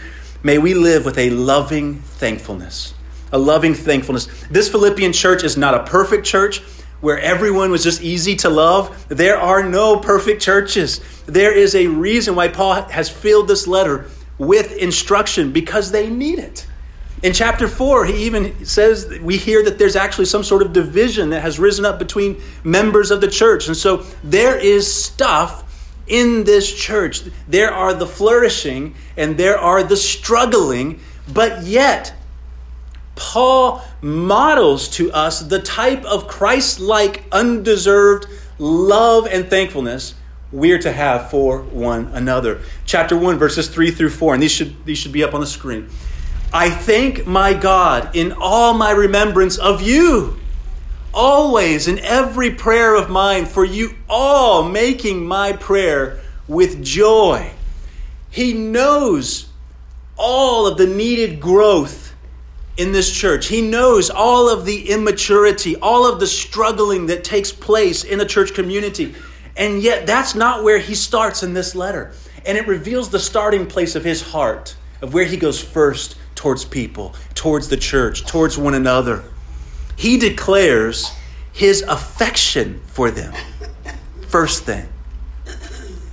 may 0.43 0.57
we 0.57 0.73
live 0.73 1.05
with 1.05 1.17
a 1.17 1.29
loving 1.29 2.01
thankfulness. 2.01 2.93
A 3.31 3.37
loving 3.37 3.73
thankfulness. 3.73 4.27
This 4.51 4.67
Philippian 4.67 5.13
church 5.13 5.45
is 5.45 5.55
not 5.55 5.75
a 5.75 5.85
perfect 5.85 6.25
church 6.25 6.59
where 6.99 7.17
everyone 7.17 7.71
was 7.71 7.85
just 7.85 8.01
easy 8.01 8.35
to 8.35 8.49
love. 8.49 9.05
There 9.07 9.37
are 9.37 9.63
no 9.63 9.97
perfect 9.97 10.41
churches. 10.41 10.99
There 11.25 11.53
is 11.53 11.73
a 11.73 11.87
reason 11.87 12.35
why 12.35 12.49
Paul 12.49 12.81
has 12.89 13.09
filled 13.09 13.47
this 13.47 13.65
letter 13.65 14.09
with 14.37 14.73
instruction 14.73 15.53
because 15.53 15.91
they 15.91 16.09
need 16.09 16.39
it. 16.39 16.67
In 17.25 17.33
chapter 17.33 17.67
4, 17.67 18.05
he 18.05 18.25
even 18.27 18.65
says 18.67 19.17
we 19.19 19.35
hear 19.35 19.63
that 19.63 19.79
there's 19.79 19.95
actually 19.95 20.25
some 20.25 20.43
sort 20.43 20.61
of 20.61 20.73
division 20.73 21.31
that 21.31 21.41
has 21.41 21.57
risen 21.57 21.83
up 21.83 21.97
between 21.97 22.39
members 22.63 23.09
of 23.09 23.19
the 23.19 23.27
church. 23.27 23.65
And 23.65 23.75
so 23.75 24.05
there 24.23 24.59
is 24.59 24.85
stuff 24.85 25.63
in 26.05 26.43
this 26.43 26.71
church. 26.71 27.23
There 27.47 27.71
are 27.71 27.95
the 27.95 28.05
flourishing 28.05 28.93
and 29.17 29.39
there 29.39 29.57
are 29.57 29.81
the 29.81 29.97
struggling, 29.97 30.99
but 31.33 31.63
yet 31.63 32.13
Paul 33.15 33.81
models 34.03 34.87
to 34.89 35.11
us 35.11 35.39
the 35.39 35.63
type 35.63 36.05
of 36.05 36.27
Christ 36.27 36.79
like, 36.79 37.23
undeserved 37.31 38.27
love 38.59 39.25
and 39.25 39.49
thankfulness 39.49 40.13
we're 40.51 40.77
to 40.77 40.91
have 40.91 41.31
for 41.31 41.63
one 41.63 42.05
another. 42.13 42.61
Chapter 42.85 43.17
1, 43.17 43.39
verses 43.39 43.67
3 43.67 43.89
through 43.89 44.11
4, 44.11 44.35
and 44.35 44.43
these 44.43 44.51
should, 44.51 44.85
these 44.85 44.99
should 44.99 45.11
be 45.11 45.23
up 45.23 45.33
on 45.33 45.41
the 45.41 45.47
screen. 45.47 45.89
I 46.55 46.69
thank 46.69 47.27
my 47.27 47.53
God 47.53 48.15
in 48.15 48.31
all 48.31 48.73
my 48.73 48.91
remembrance 48.91 49.57
of 49.57 49.81
you, 49.81 50.39
always 51.13 51.89
in 51.89 51.99
every 51.99 52.51
prayer 52.51 52.95
of 52.95 53.09
mine, 53.09 53.45
for 53.45 53.65
you 53.65 53.93
all 54.07 54.63
making 54.63 55.25
my 55.27 55.51
prayer 55.51 56.21
with 56.47 56.81
joy. 56.81 57.51
He 58.31 58.53
knows 58.53 59.49
all 60.15 60.65
of 60.65 60.77
the 60.77 60.87
needed 60.87 61.41
growth 61.41 62.15
in 62.77 62.93
this 62.93 63.11
church. 63.11 63.47
He 63.47 63.59
knows 63.59 64.09
all 64.09 64.47
of 64.47 64.63
the 64.63 64.89
immaturity, 64.89 65.75
all 65.75 66.09
of 66.09 66.21
the 66.21 66.27
struggling 66.27 67.07
that 67.07 67.25
takes 67.25 67.51
place 67.51 68.05
in 68.05 68.21
a 68.21 68.25
church 68.25 68.53
community. 68.53 69.13
And 69.57 69.83
yet, 69.83 70.07
that's 70.07 70.35
not 70.35 70.63
where 70.63 70.79
he 70.79 70.95
starts 70.95 71.43
in 71.43 71.53
this 71.53 71.75
letter. 71.75 72.13
And 72.45 72.57
it 72.57 72.65
reveals 72.65 73.09
the 73.09 73.19
starting 73.19 73.67
place 73.67 73.97
of 73.97 74.05
his 74.05 74.21
heart, 74.21 74.77
of 75.01 75.13
where 75.13 75.25
he 75.25 75.35
goes 75.35 75.61
first 75.61 76.15
towards 76.45 76.63
people, 76.63 77.15
towards 77.33 77.69
the 77.69 77.77
church, 77.77 78.23
towards 78.23 78.55
one 78.55 78.75
another. 78.75 79.23
He 79.95 80.19
declares 80.19 81.11
his 81.51 81.81
affection 81.81 82.83
for 82.85 83.09
them. 83.09 83.33
First 84.27 84.63
thing. 84.63 84.87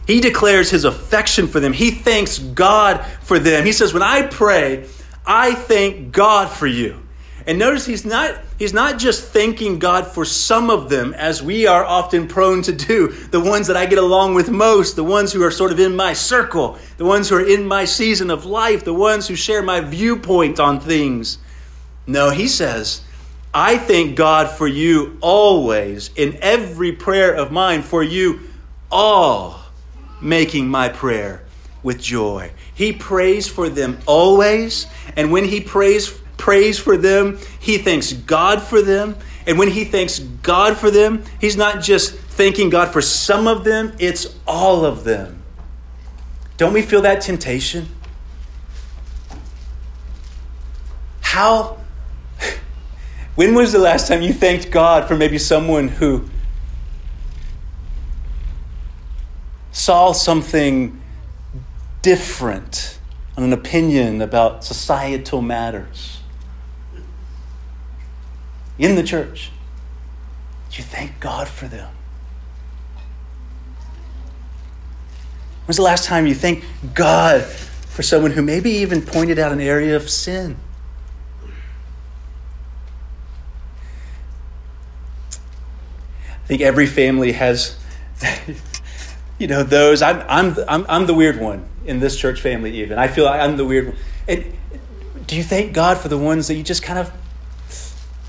He 0.06 0.22
declares 0.22 0.70
his 0.70 0.86
affection 0.86 1.48
for 1.48 1.60
them. 1.60 1.74
He 1.74 1.90
thanks 1.90 2.38
God 2.38 3.04
for 3.20 3.38
them. 3.38 3.66
He 3.66 3.72
says, 3.72 3.92
When 3.92 4.02
I 4.02 4.22
pray, 4.22 4.88
I 5.26 5.54
thank 5.54 6.12
God 6.12 6.48
for 6.48 6.66
you. 6.66 7.01
And 7.46 7.58
notice 7.58 7.84
he's 7.86 8.04
not, 8.04 8.38
he's 8.58 8.72
not 8.72 8.98
just 8.98 9.24
thanking 9.24 9.78
God 9.78 10.06
for 10.06 10.24
some 10.24 10.70
of 10.70 10.88
them, 10.88 11.12
as 11.14 11.42
we 11.42 11.66
are 11.66 11.84
often 11.84 12.28
prone 12.28 12.62
to 12.62 12.72
do, 12.72 13.08
the 13.08 13.40
ones 13.40 13.66
that 13.66 13.76
I 13.76 13.86
get 13.86 13.98
along 13.98 14.34
with 14.34 14.50
most, 14.50 14.94
the 14.96 15.04
ones 15.04 15.32
who 15.32 15.42
are 15.42 15.50
sort 15.50 15.72
of 15.72 15.80
in 15.80 15.96
my 15.96 16.12
circle, 16.12 16.78
the 16.98 17.04
ones 17.04 17.28
who 17.28 17.36
are 17.36 17.46
in 17.46 17.66
my 17.66 17.84
season 17.84 18.30
of 18.30 18.44
life, 18.44 18.84
the 18.84 18.94
ones 18.94 19.26
who 19.26 19.34
share 19.34 19.62
my 19.62 19.80
viewpoint 19.80 20.60
on 20.60 20.78
things. 20.78 21.38
No, 22.06 22.30
he 22.30 22.46
says, 22.46 23.02
I 23.52 23.76
thank 23.76 24.16
God 24.16 24.48
for 24.50 24.66
you 24.66 25.18
always, 25.20 26.10
in 26.16 26.38
every 26.40 26.92
prayer 26.92 27.34
of 27.34 27.50
mine, 27.52 27.82
for 27.82 28.02
you 28.02 28.40
all 28.90 29.60
making 30.20 30.68
my 30.68 30.88
prayer 30.88 31.42
with 31.82 32.00
joy. 32.00 32.52
He 32.74 32.92
prays 32.92 33.48
for 33.48 33.68
them 33.68 33.98
always, 34.06 34.86
and 35.16 35.32
when 35.32 35.44
he 35.44 35.60
prays 35.60 36.21
prays 36.42 36.76
for 36.76 36.96
them, 36.96 37.38
he 37.60 37.78
thanks 37.78 38.12
God 38.12 38.60
for 38.60 38.82
them. 38.82 39.14
And 39.46 39.60
when 39.60 39.68
he 39.68 39.84
thanks 39.84 40.18
God 40.18 40.76
for 40.76 40.90
them, 40.90 41.22
he's 41.40 41.56
not 41.56 41.80
just 41.80 42.16
thanking 42.16 42.68
God 42.68 42.92
for 42.92 43.00
some 43.00 43.46
of 43.46 43.62
them, 43.62 43.94
it's 44.00 44.36
all 44.44 44.84
of 44.84 45.04
them. 45.04 45.40
Don't 46.56 46.72
we 46.72 46.82
feel 46.82 47.02
that 47.02 47.20
temptation? 47.20 47.86
How, 51.20 51.78
when 53.36 53.54
was 53.54 53.70
the 53.70 53.78
last 53.78 54.08
time 54.08 54.20
you 54.20 54.32
thanked 54.32 54.72
God 54.72 55.06
for 55.06 55.16
maybe 55.16 55.38
someone 55.38 55.86
who 55.86 56.28
saw 59.70 60.10
something 60.10 61.00
different 62.02 62.98
on 63.36 63.44
an 63.44 63.52
opinion 63.52 64.20
about 64.20 64.64
societal 64.64 65.40
matters? 65.40 66.21
In 68.78 68.94
the 68.94 69.02
church. 69.02 69.50
You 70.72 70.82
thank 70.82 71.20
God 71.20 71.48
for 71.48 71.68
them. 71.68 71.92
When's 75.66 75.76
the 75.76 75.82
last 75.82 76.04
time 76.04 76.26
you 76.26 76.34
thank 76.34 76.64
God 76.94 77.42
for 77.42 78.02
someone 78.02 78.30
who 78.30 78.42
maybe 78.42 78.70
even 78.70 79.02
pointed 79.02 79.38
out 79.38 79.52
an 79.52 79.60
area 79.60 79.94
of 79.96 80.08
sin? 80.08 80.56
I 86.26 86.46
think 86.46 86.62
every 86.62 86.86
family 86.86 87.32
has, 87.32 87.78
you 89.38 89.46
know, 89.46 89.62
those. 89.62 90.02
I'm, 90.02 90.24
I'm, 90.28 90.56
I'm, 90.68 90.86
I'm 90.88 91.06
the 91.06 91.14
weird 91.14 91.38
one 91.38 91.68
in 91.84 92.00
this 92.00 92.18
church 92.18 92.40
family, 92.40 92.82
even. 92.82 92.98
I 92.98 93.08
feel 93.08 93.24
like 93.24 93.40
I'm 93.40 93.56
the 93.56 93.64
weird 93.64 93.88
one. 93.88 93.96
And 94.26 94.56
do 95.26 95.36
you 95.36 95.44
thank 95.44 95.72
God 95.72 95.98
for 95.98 96.08
the 96.08 96.18
ones 96.18 96.48
that 96.48 96.54
you 96.54 96.62
just 96.62 96.82
kind 96.82 96.98
of 96.98 97.12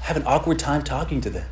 have 0.03 0.17
an 0.17 0.23
awkward 0.25 0.59
time 0.59 0.83
talking 0.83 1.21
to 1.21 1.29
them. 1.29 1.47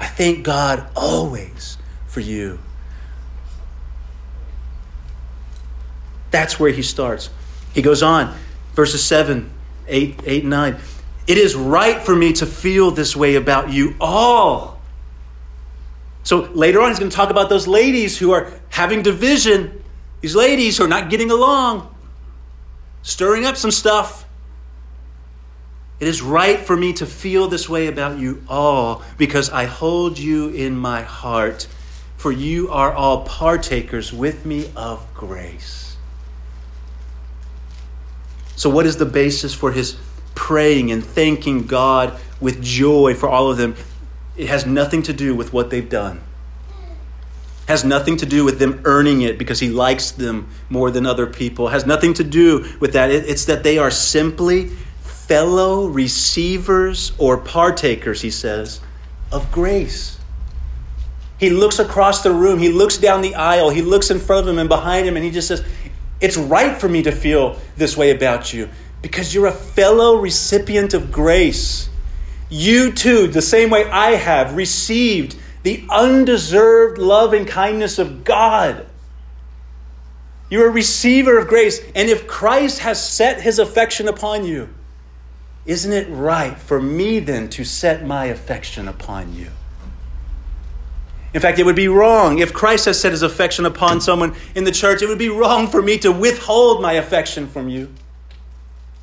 I 0.00 0.06
thank 0.06 0.44
God 0.44 0.84
always 0.96 1.78
for 2.08 2.20
you. 2.20 2.58
That's 6.32 6.58
where 6.58 6.70
he 6.70 6.82
starts. 6.82 7.30
He 7.72 7.82
goes 7.82 8.02
on, 8.02 8.34
verses 8.74 9.02
7, 9.04 9.48
8, 9.86 10.20
8, 10.24 10.44
9. 10.44 10.76
It 11.28 11.38
is 11.38 11.54
right 11.54 12.02
for 12.02 12.16
me 12.16 12.32
to 12.34 12.46
feel 12.46 12.90
this 12.90 13.14
way 13.14 13.36
about 13.36 13.72
you 13.72 13.94
all. 14.00 14.80
So 16.24 16.50
later 16.52 16.80
on, 16.82 16.88
he's 16.88 16.98
going 16.98 17.10
to 17.10 17.16
talk 17.16 17.30
about 17.30 17.48
those 17.48 17.68
ladies 17.68 18.18
who 18.18 18.32
are 18.32 18.52
having 18.70 19.02
division, 19.02 19.84
these 20.20 20.34
ladies 20.34 20.78
who 20.78 20.84
are 20.84 20.88
not 20.88 21.10
getting 21.10 21.30
along, 21.30 21.94
stirring 23.02 23.46
up 23.46 23.56
some 23.56 23.70
stuff. 23.70 24.24
It 26.00 26.06
is 26.06 26.22
right 26.22 26.60
for 26.60 26.76
me 26.76 26.92
to 26.94 27.06
feel 27.06 27.48
this 27.48 27.68
way 27.68 27.88
about 27.88 28.18
you 28.18 28.42
all 28.48 29.02
because 29.16 29.50
I 29.50 29.64
hold 29.64 30.18
you 30.18 30.50
in 30.50 30.76
my 30.76 31.02
heart, 31.02 31.66
for 32.16 32.30
you 32.30 32.68
are 32.70 32.92
all 32.92 33.24
partakers 33.24 34.12
with 34.12 34.46
me 34.46 34.70
of 34.76 35.04
grace. 35.12 35.96
So, 38.54 38.70
what 38.70 38.86
is 38.86 38.96
the 38.96 39.06
basis 39.06 39.54
for 39.54 39.72
his 39.72 39.96
praying 40.34 40.92
and 40.92 41.04
thanking 41.04 41.66
God 41.66 42.18
with 42.40 42.62
joy 42.62 43.14
for 43.14 43.28
all 43.28 43.50
of 43.50 43.56
them? 43.56 43.74
It 44.36 44.48
has 44.48 44.66
nothing 44.66 45.02
to 45.04 45.12
do 45.12 45.34
with 45.34 45.52
what 45.52 45.70
they've 45.70 45.88
done. 45.88 46.20
It 47.64 47.72
has 47.72 47.84
nothing 47.84 48.16
to 48.18 48.26
do 48.26 48.44
with 48.44 48.60
them 48.60 48.80
earning 48.84 49.22
it 49.22 49.36
because 49.36 49.58
he 49.58 49.68
likes 49.68 50.12
them 50.12 50.48
more 50.70 50.92
than 50.92 51.06
other 51.06 51.26
people. 51.26 51.68
It 51.68 51.72
has 51.72 51.86
nothing 51.86 52.14
to 52.14 52.24
do 52.24 52.66
with 52.80 52.92
that. 52.92 53.10
It's 53.10 53.46
that 53.46 53.64
they 53.64 53.78
are 53.78 53.90
simply 53.90 54.70
fellow 55.28 55.86
receivers 55.86 57.12
or 57.18 57.36
partakers, 57.36 58.22
he 58.22 58.30
says, 58.30 58.80
of 59.30 59.52
grace. 59.52 60.18
He 61.38 61.50
looks 61.50 61.78
across 61.78 62.22
the 62.22 62.32
room, 62.32 62.58
he 62.58 62.70
looks 62.70 62.98
down 62.98 63.20
the 63.20 63.34
aisle, 63.34 63.70
he 63.70 63.82
looks 63.82 64.10
in 64.10 64.18
front 64.18 64.48
of 64.48 64.52
him 64.52 64.58
and 64.58 64.68
behind 64.68 65.06
him, 65.06 65.14
and 65.16 65.24
he 65.24 65.30
just 65.30 65.46
says, 65.46 65.64
It's 66.20 66.36
right 66.36 66.76
for 66.76 66.88
me 66.88 67.02
to 67.02 67.12
feel 67.12 67.60
this 67.76 67.96
way 67.96 68.10
about 68.10 68.52
you 68.52 68.68
because 69.02 69.32
you're 69.32 69.46
a 69.46 69.52
fellow 69.52 70.16
recipient 70.16 70.94
of 70.94 71.12
grace. 71.12 71.88
You 72.48 72.92
too, 72.92 73.28
the 73.28 73.42
same 73.42 73.70
way 73.70 73.88
I 73.88 74.12
have, 74.12 74.56
received 74.56 75.36
the 75.62 75.84
undeserved 75.90 76.98
love 76.98 77.34
and 77.34 77.46
kindness 77.46 77.98
of 77.98 78.24
God. 78.24 78.86
You're 80.50 80.68
a 80.68 80.72
receiver 80.72 81.38
of 81.38 81.46
grace. 81.46 81.80
And 81.94 82.08
if 82.08 82.26
Christ 82.26 82.78
has 82.80 83.06
set 83.06 83.42
his 83.42 83.58
affection 83.58 84.08
upon 84.08 84.46
you, 84.46 84.70
isn't 85.68 85.92
it 85.92 86.08
right 86.08 86.58
for 86.58 86.80
me 86.80 87.20
then 87.20 87.48
to 87.50 87.62
set 87.62 88.04
my 88.04 88.24
affection 88.24 88.88
upon 88.88 89.34
you? 89.34 89.48
In 91.34 91.42
fact, 91.42 91.58
it 91.58 91.66
would 91.66 91.76
be 91.76 91.88
wrong. 91.88 92.38
If 92.38 92.54
Christ 92.54 92.86
has 92.86 92.98
set 92.98 93.12
his 93.12 93.20
affection 93.20 93.66
upon 93.66 94.00
someone 94.00 94.34
in 94.54 94.64
the 94.64 94.72
church, 94.72 95.02
it 95.02 95.08
would 95.08 95.18
be 95.18 95.28
wrong 95.28 95.68
for 95.68 95.82
me 95.82 95.98
to 95.98 96.10
withhold 96.10 96.80
my 96.80 96.94
affection 96.94 97.46
from 97.46 97.68
you. 97.68 97.92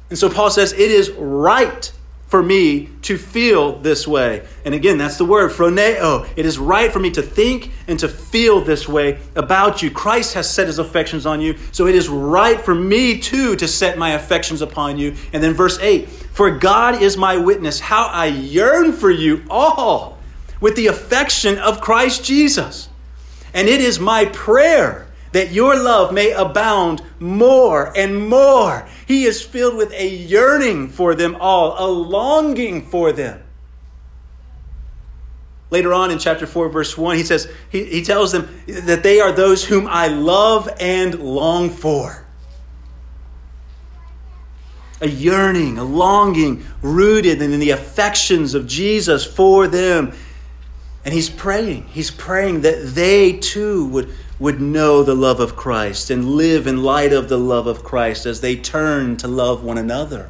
And 0.09 0.17
so 0.17 0.27
Paul 0.27 0.49
says, 0.49 0.73
it 0.73 0.79
is 0.79 1.11
right 1.11 1.91
for 2.27 2.41
me 2.41 2.89
to 3.03 3.17
feel 3.17 3.77
this 3.79 4.07
way. 4.07 4.45
And 4.65 4.73
again, 4.73 4.97
that's 4.97 5.17
the 5.17 5.25
word, 5.25 5.51
phroneo. 5.51 6.27
It 6.35 6.45
is 6.45 6.57
right 6.57 6.91
for 6.91 6.99
me 6.99 7.11
to 7.11 7.21
think 7.21 7.71
and 7.87 7.99
to 7.99 8.07
feel 8.07 8.61
this 8.61 8.87
way 8.87 9.19
about 9.35 9.83
you. 9.83 9.91
Christ 9.91 10.33
has 10.33 10.49
set 10.49 10.67
his 10.67 10.79
affections 10.79 11.25
on 11.25 11.39
you, 11.39 11.55
so 11.71 11.87
it 11.87 11.95
is 11.95 12.09
right 12.09 12.59
for 12.59 12.73
me 12.73 13.19
too 13.19 13.55
to 13.57 13.67
set 13.67 13.97
my 13.97 14.11
affections 14.11 14.61
upon 14.61 14.97
you. 14.97 15.15
And 15.33 15.43
then 15.43 15.53
verse 15.53 15.77
8 15.79 16.09
For 16.09 16.49
God 16.49 17.01
is 17.01 17.15
my 17.15 17.37
witness, 17.37 17.79
how 17.79 18.07
I 18.07 18.25
yearn 18.25 18.91
for 18.91 19.11
you 19.11 19.43
all 19.49 20.17
with 20.59 20.75
the 20.75 20.87
affection 20.87 21.59
of 21.59 21.79
Christ 21.79 22.25
Jesus. 22.25 22.89
And 23.53 23.67
it 23.67 23.81
is 23.81 23.99
my 23.99 24.25
prayer 24.25 25.07
that 25.31 25.51
your 25.51 25.75
love 25.75 26.13
may 26.13 26.31
abound 26.31 27.01
more 27.19 27.91
and 27.97 28.29
more. 28.29 28.87
He 29.05 29.25
is 29.25 29.41
filled 29.41 29.75
with 29.75 29.91
a 29.93 30.07
yearning 30.07 30.89
for 30.89 31.13
them 31.13 31.35
all, 31.39 31.75
a 31.77 31.87
longing 31.89 32.87
for 32.87 33.11
them. 33.11 33.41
Later 35.69 35.93
on 35.93 36.11
in 36.11 36.19
chapter 36.19 36.47
4, 36.47 36.69
verse 36.69 36.97
1, 36.97 37.17
he 37.17 37.23
says, 37.23 37.51
he, 37.69 37.83
he 37.85 38.03
tells 38.03 38.31
them 38.31 38.63
that 38.67 39.03
they 39.03 39.19
are 39.19 39.31
those 39.31 39.65
whom 39.65 39.87
I 39.87 40.07
love 40.07 40.69
and 40.79 41.19
long 41.19 41.69
for. 41.69 42.25
A 45.01 45.07
yearning, 45.07 45.77
a 45.77 45.83
longing 45.83 46.65
rooted 46.81 47.41
in 47.41 47.59
the 47.59 47.71
affections 47.71 48.53
of 48.53 48.67
Jesus 48.67 49.25
for 49.25 49.67
them. 49.67 50.13
And 51.03 51.13
he's 51.13 51.29
praying. 51.29 51.87
He's 51.87 52.09
praying 52.09 52.61
that 52.61 52.95
they 52.95 53.33
too 53.33 53.87
would 53.89 54.13
would 54.39 54.59
know 54.59 55.03
the 55.03 55.15
love 55.15 55.39
of 55.39 55.55
Christ 55.55 56.09
and 56.09 56.31
live 56.31 56.67
in 56.67 56.83
light 56.83 57.13
of 57.13 57.29
the 57.29 57.37
love 57.37 57.67
of 57.67 57.83
Christ 57.83 58.25
as 58.25 58.41
they 58.41 58.55
turn 58.55 59.15
to 59.17 59.27
love 59.27 59.63
one 59.63 59.77
another. 59.77 60.29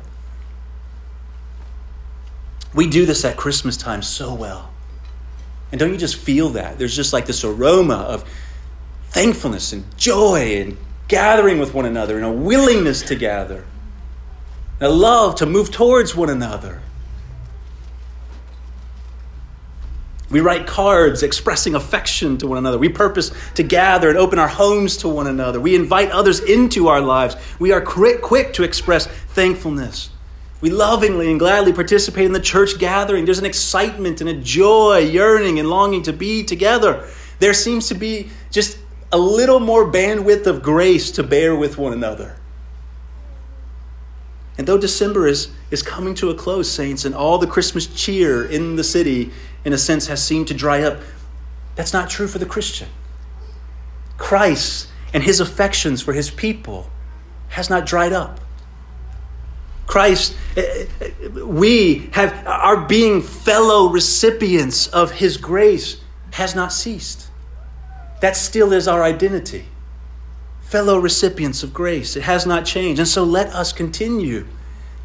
We 2.73 2.87
do 2.87 3.05
this 3.05 3.25
at 3.25 3.37
Christmas 3.37 3.77
time 3.77 4.01
so 4.01 4.33
well. 4.33 4.71
And 5.71 5.79
don't 5.79 5.91
you 5.91 5.97
just 5.97 6.17
feel 6.17 6.49
that? 6.49 6.77
There's 6.77 6.95
just 6.95 7.13
like 7.13 7.25
this 7.25 7.43
aroma 7.43 7.95
of 7.95 8.29
thankfulness 9.09 9.73
and 9.73 9.97
joy 9.97 10.61
and 10.61 10.77
gathering 11.07 11.59
with 11.59 11.73
one 11.73 11.85
another 11.85 12.17
and 12.17 12.25
a 12.25 12.31
willingness 12.31 13.01
to 13.03 13.15
gather, 13.15 13.65
a 14.79 14.89
love 14.89 15.35
to 15.35 15.45
move 15.45 15.71
towards 15.71 16.15
one 16.15 16.29
another. 16.29 16.81
We 20.29 20.39
write 20.39 20.65
cards 20.65 21.21
expressing 21.21 21.75
affection 21.75 22.37
to 22.39 22.47
one 22.47 22.57
another. 22.57 22.77
We 22.79 22.89
purpose 22.89 23.31
to 23.53 23.63
gather 23.63 24.09
and 24.09 24.17
open 24.17 24.39
our 24.39 24.47
homes 24.47 24.97
to 24.97 25.07
one 25.07 25.27
another. 25.27 25.59
We 25.59 25.75
invite 25.75 26.09
others 26.09 26.39
into 26.39 26.87
our 26.87 27.01
lives. 27.01 27.35
We 27.59 27.71
are 27.71 27.81
quick, 27.81 28.21
quick 28.21 28.53
to 28.53 28.63
express 28.63 29.05
thankfulness. 29.05 30.09
We 30.61 30.71
lovingly 30.71 31.29
and 31.29 31.37
gladly 31.37 31.73
participate 31.73 32.25
in 32.25 32.31
the 32.31 32.39
church 32.39 32.79
gathering. 32.79 33.25
There's 33.25 33.39
an 33.39 33.45
excitement 33.45 34.19
and 34.21 34.29
a 34.29 34.33
joy, 34.33 34.99
yearning 34.99 35.59
and 35.59 35.69
longing 35.69 36.01
to 36.03 36.13
be 36.13 36.43
together. 36.43 37.07
There 37.37 37.53
seems 37.53 37.87
to 37.89 37.95
be 37.95 38.29
just 38.49 38.79
a 39.11 39.17
little 39.17 39.59
more 39.59 39.91
bandwidth 39.91 40.47
of 40.47 40.63
grace 40.63 41.11
to 41.11 41.23
bear 41.23 41.55
with 41.55 41.77
one 41.77 41.93
another. 41.93 42.35
And 44.57 44.65
though 44.65 44.77
December 44.77 45.27
is, 45.27 45.49
is 45.69 45.83
coming 45.83 46.15
to 46.15 46.29
a 46.29 46.35
close, 46.35 46.71
saints, 46.71 47.05
and 47.05 47.13
all 47.13 47.37
the 47.37 47.47
Christmas 47.47 47.87
cheer 47.87 48.45
in 48.45 48.75
the 48.75 48.83
city, 48.83 49.31
in 49.65 49.73
a 49.73 49.77
sense, 49.77 50.07
has 50.07 50.23
seemed 50.23 50.47
to 50.47 50.53
dry 50.53 50.83
up, 50.83 51.01
that's 51.75 51.91
not 51.91 52.09
true 52.09 52.27
for 52.27 52.39
the 52.39 52.45
Christian. 52.45 52.87
Christ 54.17 54.87
and 55.13 55.21
his 55.21 55.41
affections 55.41 56.01
for 56.01 56.13
his 56.13 56.31
people 56.31 56.89
has 57.49 57.69
not 57.69 57.85
dried 57.85 58.13
up. 58.13 58.39
Christ, 59.87 60.35
eh, 60.55 60.85
eh, 61.01 61.27
we 61.43 62.09
have 62.13 62.47
our 62.47 62.87
being 62.87 63.21
fellow 63.21 63.89
recipients 63.89 64.87
of 64.87 65.11
his 65.11 65.37
grace 65.37 65.97
has 66.31 66.55
not 66.55 66.71
ceased. 66.71 67.27
That 68.21 68.35
still 68.37 68.71
is 68.71 68.87
our 68.87 69.03
identity 69.03 69.65
fellow 70.65 70.97
recipients 70.97 71.63
of 71.63 71.73
grace. 71.73 72.15
It 72.15 72.23
has 72.23 72.45
not 72.45 72.65
changed. 72.65 72.99
And 72.99 73.07
so 73.07 73.23
let 73.23 73.47
us 73.53 73.71
continue 73.71 74.45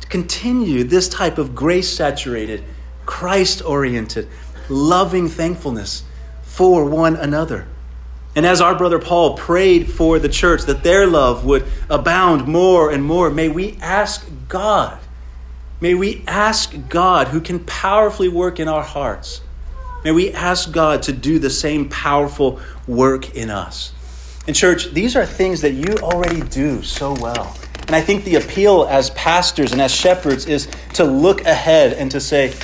to 0.00 0.08
continue 0.08 0.84
this 0.84 1.08
type 1.08 1.38
of 1.38 1.54
grace 1.54 1.88
saturated, 1.88 2.64
Christ 3.06 3.62
oriented, 3.64 4.26
loving 4.70 5.28
thankfulness 5.28 6.04
for 6.42 6.84
one 6.84 7.16
another. 7.16 7.66
And 8.36 8.46
as 8.46 8.60
our 8.60 8.76
brother 8.76 8.98
Paul 8.98 9.36
prayed 9.36 9.90
for 9.90 10.18
the 10.18 10.28
church 10.28 10.62
that 10.62 10.82
their 10.82 11.06
love 11.06 11.44
would 11.44 11.66
abound 11.88 12.46
more 12.46 12.90
and 12.90 13.04
more, 13.04 13.28
may 13.30 13.48
we 13.48 13.76
ask 13.80 14.26
God, 14.48 14.98
may 15.80 15.94
we 15.94 16.22
ask 16.26 16.74
God 16.88 17.28
who 17.28 17.40
can 17.40 17.58
powerfully 17.60 18.28
work 18.28 18.60
in 18.60 18.68
our 18.68 18.82
hearts, 18.84 19.40
may 20.04 20.12
we 20.12 20.32
ask 20.32 20.70
God 20.70 21.02
to 21.04 21.12
do 21.12 21.38
the 21.38 21.50
same 21.50 21.88
powerful 21.88 22.60
work 22.86 23.34
in 23.34 23.50
us. 23.50 23.92
And, 24.46 24.56
church, 24.56 24.92
these 24.92 25.16
are 25.16 25.26
things 25.26 25.60
that 25.60 25.72
you 25.72 25.96
already 25.98 26.40
do 26.40 26.82
so 26.82 27.14
well. 27.14 27.56
And 27.86 27.96
I 27.96 28.00
think 28.00 28.24
the 28.24 28.36
appeal 28.36 28.86
as 28.88 29.10
pastors 29.10 29.72
and 29.72 29.80
as 29.80 29.92
shepherds 29.92 30.46
is 30.46 30.68
to 30.94 31.04
look 31.04 31.42
ahead 31.42 31.92
and 31.94 32.10
to 32.12 32.20
say, 32.20 32.54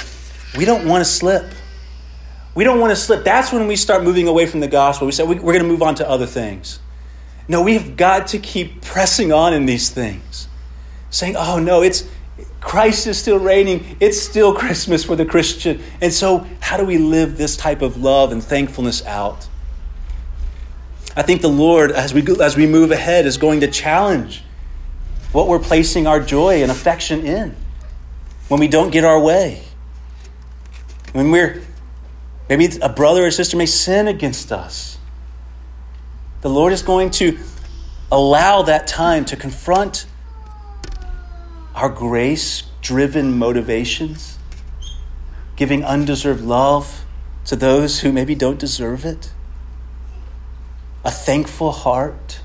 we 0.56 0.64
don't 0.64 0.86
want 0.86 1.04
to 1.04 1.10
slip. 1.10 1.52
We 2.56 2.64
don't 2.64 2.80
want 2.80 2.90
to 2.90 2.96
slip. 2.96 3.22
That's 3.22 3.52
when 3.52 3.68
we 3.68 3.76
start 3.76 4.02
moving 4.02 4.26
away 4.26 4.46
from 4.46 4.60
the 4.60 4.66
gospel. 4.66 5.06
We 5.06 5.12
say, 5.12 5.24
we're 5.24 5.36
going 5.36 5.58
to 5.60 5.68
move 5.68 5.82
on 5.82 5.94
to 5.96 6.08
other 6.08 6.26
things. 6.26 6.80
No, 7.48 7.62
we've 7.62 7.96
got 7.96 8.28
to 8.28 8.38
keep 8.38 8.80
pressing 8.80 9.30
on 9.30 9.52
in 9.52 9.66
these 9.66 9.90
things. 9.90 10.48
Saying, 11.10 11.36
oh, 11.36 11.58
no, 11.60 11.82
it's 11.82 12.08
Christ 12.60 13.06
is 13.06 13.18
still 13.18 13.38
reigning. 13.38 13.96
It's 14.00 14.20
still 14.20 14.54
Christmas 14.54 15.04
for 15.04 15.14
the 15.14 15.26
Christian. 15.26 15.82
And 16.00 16.12
so, 16.12 16.46
how 16.60 16.78
do 16.78 16.86
we 16.86 16.96
live 16.96 17.36
this 17.36 17.58
type 17.58 17.82
of 17.82 17.98
love 17.98 18.32
and 18.32 18.42
thankfulness 18.42 19.04
out? 19.04 19.46
I 21.14 21.22
think 21.22 21.42
the 21.42 21.48
Lord, 21.48 21.92
as 21.92 22.14
we, 22.14 22.24
as 22.40 22.56
we 22.56 22.66
move 22.66 22.90
ahead, 22.90 23.26
is 23.26 23.36
going 23.36 23.60
to 23.60 23.70
challenge 23.70 24.42
what 25.32 25.46
we're 25.46 25.58
placing 25.58 26.06
our 26.06 26.20
joy 26.20 26.62
and 26.62 26.70
affection 26.70 27.26
in 27.26 27.54
when 28.48 28.60
we 28.60 28.68
don't 28.68 28.90
get 28.90 29.04
our 29.04 29.20
way. 29.20 29.62
When 31.12 31.30
we're, 31.30 31.62
maybe 32.48 32.68
a 32.80 32.88
brother 32.88 33.26
or 33.26 33.30
sister 33.30 33.56
may 33.56 33.66
sin 33.66 34.08
against 34.08 34.52
us. 34.52 34.98
The 36.42 36.50
Lord 36.50 36.72
is 36.72 36.82
going 36.82 37.10
to 37.12 37.38
allow 38.10 38.62
that 38.62 38.86
time 38.86 39.24
to 39.26 39.36
confront 39.36 40.06
our 41.74 41.88
grace 41.88 42.64
driven 42.80 43.36
motivations, 43.36 44.38
giving 45.56 45.84
undeserved 45.84 46.42
love 46.42 47.04
to 47.46 47.56
those 47.56 48.00
who 48.00 48.12
maybe 48.12 48.34
don't 48.34 48.58
deserve 48.58 49.04
it 49.04 49.32
a 51.06 51.10
thankful 51.10 51.70
heart. 51.70 52.40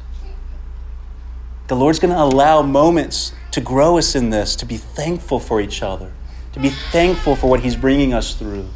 The 1.68 1.76
Lord's 1.76 1.98
going 1.98 2.14
to 2.14 2.22
allow 2.22 2.62
moments 2.62 3.34
to 3.52 3.60
grow 3.60 3.98
us 3.98 4.14
in 4.14 4.30
this, 4.30 4.56
to 4.58 4.66
be 4.66 4.78
thankful 4.78 5.40
for 5.40 5.60
each 5.60 5.82
other, 5.82 6.12
to 6.54 6.60
be 6.60 6.70
thankful 6.70 7.36
for 7.36 7.50
what 7.50 7.62
He's 7.62 7.76
bringing 7.76 8.14
us 8.14 8.36
through. 8.36 8.70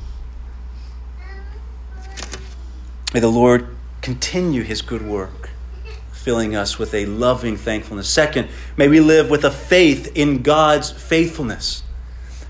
May 3.13 3.19
the 3.19 3.27
Lord 3.29 3.67
continue 4.01 4.63
His 4.63 4.81
good 4.81 5.01
work, 5.01 5.49
filling 6.11 6.55
us 6.55 6.77
with 6.77 6.93
a 6.93 7.05
loving 7.05 7.55
thankfulness. 7.55 8.09
Second, 8.09 8.49
may 8.75 8.87
we 8.87 8.99
live 8.99 9.29
with 9.29 9.45
a 9.45 9.51
faith 9.51 10.11
in 10.15 10.41
God's 10.41 10.91
faithfulness. 10.91 11.83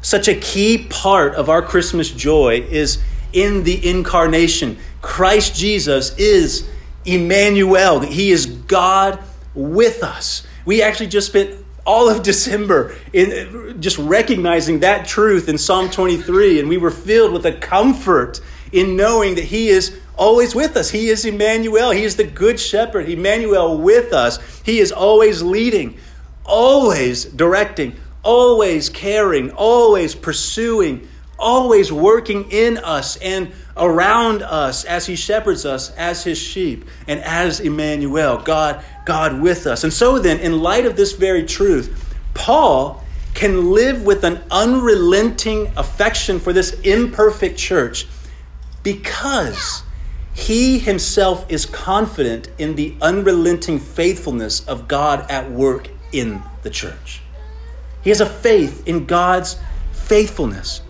Such 0.01 0.27
a 0.27 0.35
key 0.35 0.87
part 0.89 1.35
of 1.35 1.49
our 1.49 1.61
Christmas 1.61 2.09
joy 2.09 2.65
is 2.69 3.01
in 3.33 3.63
the 3.63 3.87
incarnation. 3.87 4.77
Christ 5.01 5.55
Jesus 5.55 6.17
is 6.17 6.67
Emmanuel. 7.05 7.99
He 7.99 8.31
is 8.31 8.45
God 8.45 9.19
with 9.53 10.03
us. 10.03 10.45
We 10.65 10.81
actually 10.81 11.07
just 11.07 11.27
spent 11.27 11.63
all 11.85 12.09
of 12.09 12.23
December 12.23 12.95
in 13.13 13.79
just 13.81 13.97
recognizing 13.97 14.79
that 14.79 15.07
truth 15.07 15.47
in 15.49 15.57
Psalm 15.57 15.89
23, 15.89 16.59
and 16.59 16.69
we 16.69 16.77
were 16.77 16.91
filled 16.91 17.33
with 17.33 17.45
a 17.45 17.53
comfort 17.53 18.41
in 18.71 18.95
knowing 18.95 19.35
that 19.35 19.45
He 19.45 19.69
is 19.69 19.99
always 20.17 20.55
with 20.55 20.75
us. 20.77 20.89
He 20.89 21.09
is 21.09 21.25
Emmanuel. 21.25 21.91
He 21.91 22.03
is 22.03 22.15
the 22.15 22.23
good 22.23 22.59
shepherd. 22.59 23.09
Emmanuel 23.09 23.77
with 23.77 24.13
us. 24.13 24.39
He 24.63 24.79
is 24.79 24.91
always 24.91 25.41
leading, 25.41 25.97
always 26.45 27.25
directing, 27.25 27.95
always 28.23 28.89
caring, 28.89 29.51
always 29.51 30.15
pursuing, 30.15 31.07
always 31.37 31.91
working 31.91 32.51
in 32.51 32.77
us 32.77 33.17
and 33.17 33.51
around 33.77 34.41
us 34.41 34.85
as 34.85 35.05
he 35.05 35.15
shepherds 35.15 35.65
us 35.65 35.91
as 35.91 36.23
his 36.23 36.37
sheep 36.37 36.85
and 37.07 37.19
as 37.21 37.59
Emmanuel, 37.59 38.37
God, 38.37 38.83
God 39.05 39.41
with 39.41 39.67
us. 39.67 39.83
And 39.83 39.91
so 39.91 40.19
then, 40.19 40.39
in 40.39 40.59
light 40.61 40.85
of 40.85 40.95
this 40.95 41.13
very 41.13 41.45
truth, 41.45 42.15
Paul 42.33 43.03
can 43.33 43.71
live 43.71 44.05
with 44.05 44.23
an 44.23 44.41
unrelenting 44.49 45.71
affection 45.75 46.39
for 46.39 46.53
this 46.53 46.71
imperfect 46.81 47.57
church 47.57 48.07
because 48.81 49.83
he 50.35 50.79
himself 50.79 51.49
is 51.49 51.65
confident 51.65 52.49
in 52.57 52.75
the 52.75 52.93
unrelenting 53.01 53.79
faithfulness 53.79 54.67
of 54.67 54.87
God 54.87 55.31
at 55.31 55.49
work 55.49 55.89
in 56.11 56.43
the 56.61 56.69
church. 56.69 57.21
He 58.03 58.09
has 58.09 58.19
a 58.19 58.25
faith 58.25 58.85
in 58.85 59.05
God's 59.05 59.57
faithfulness. 59.93 60.81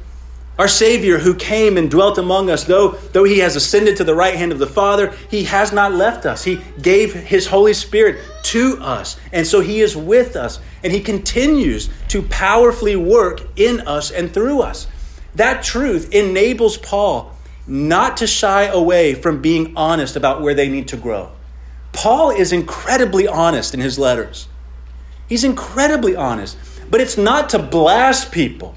Our 0.58 0.68
Savior, 0.68 1.20
who 1.20 1.36
came 1.36 1.78
and 1.78 1.92
dwelt 1.92 2.18
among 2.18 2.50
us, 2.50 2.64
though, 2.64 2.92
though 3.12 3.24
he 3.24 3.40
has 3.40 3.56
ascended 3.56 3.98
to 3.98 4.04
the 4.04 4.16
right 4.16 4.36
hand 4.36 4.52
of 4.52 4.58
the 4.58 4.68
Father, 4.68 5.14
he 5.30 5.44
has 5.44 5.72
not 5.72 5.94
left 5.94 6.26
us. 6.26 6.44
He 6.44 6.60
gave 6.82 7.14
his 7.14 7.46
Holy 7.46 7.74
Spirit 7.74 8.22
to 8.44 8.78
us. 8.82 9.18
And 9.32 9.46
so 9.46 9.60
he 9.60 9.82
is 9.82 9.96
with 9.96 10.36
us. 10.36 10.60
And 10.84 10.92
he 10.92 11.02
continues 11.02 11.90
to 12.08 12.24
powerfully 12.24 12.96
work 12.96 13.42
in 13.58 13.82
us 13.82 14.12
and 14.12 14.34
through 14.34 14.62
us. 14.62 14.88
That 15.36 15.62
truth 15.64 16.14
enables 16.14 16.78
Paul 16.78 17.35
not 17.68 18.18
to 18.18 18.28
shy 18.28 18.64
away 18.66 19.16
from 19.16 19.42
being 19.42 19.74
honest 19.76 20.16
about 20.16 20.42
where 20.42 20.54
they 20.54 20.70
need 20.70 20.88
to 20.90 20.98
grow. 20.98 21.32
Paul 21.94 22.32
is 22.32 22.52
incredibly 22.52 23.28
honest 23.28 23.74
in 23.74 23.80
his 23.80 23.98
letters. 23.98 24.48
He's 25.28 25.44
incredibly 25.44 26.16
honest. 26.16 26.58
But 26.90 27.02
it's 27.02 27.18
not 27.18 27.50
to 27.50 27.60
blast 27.60 28.32
people 28.32 28.76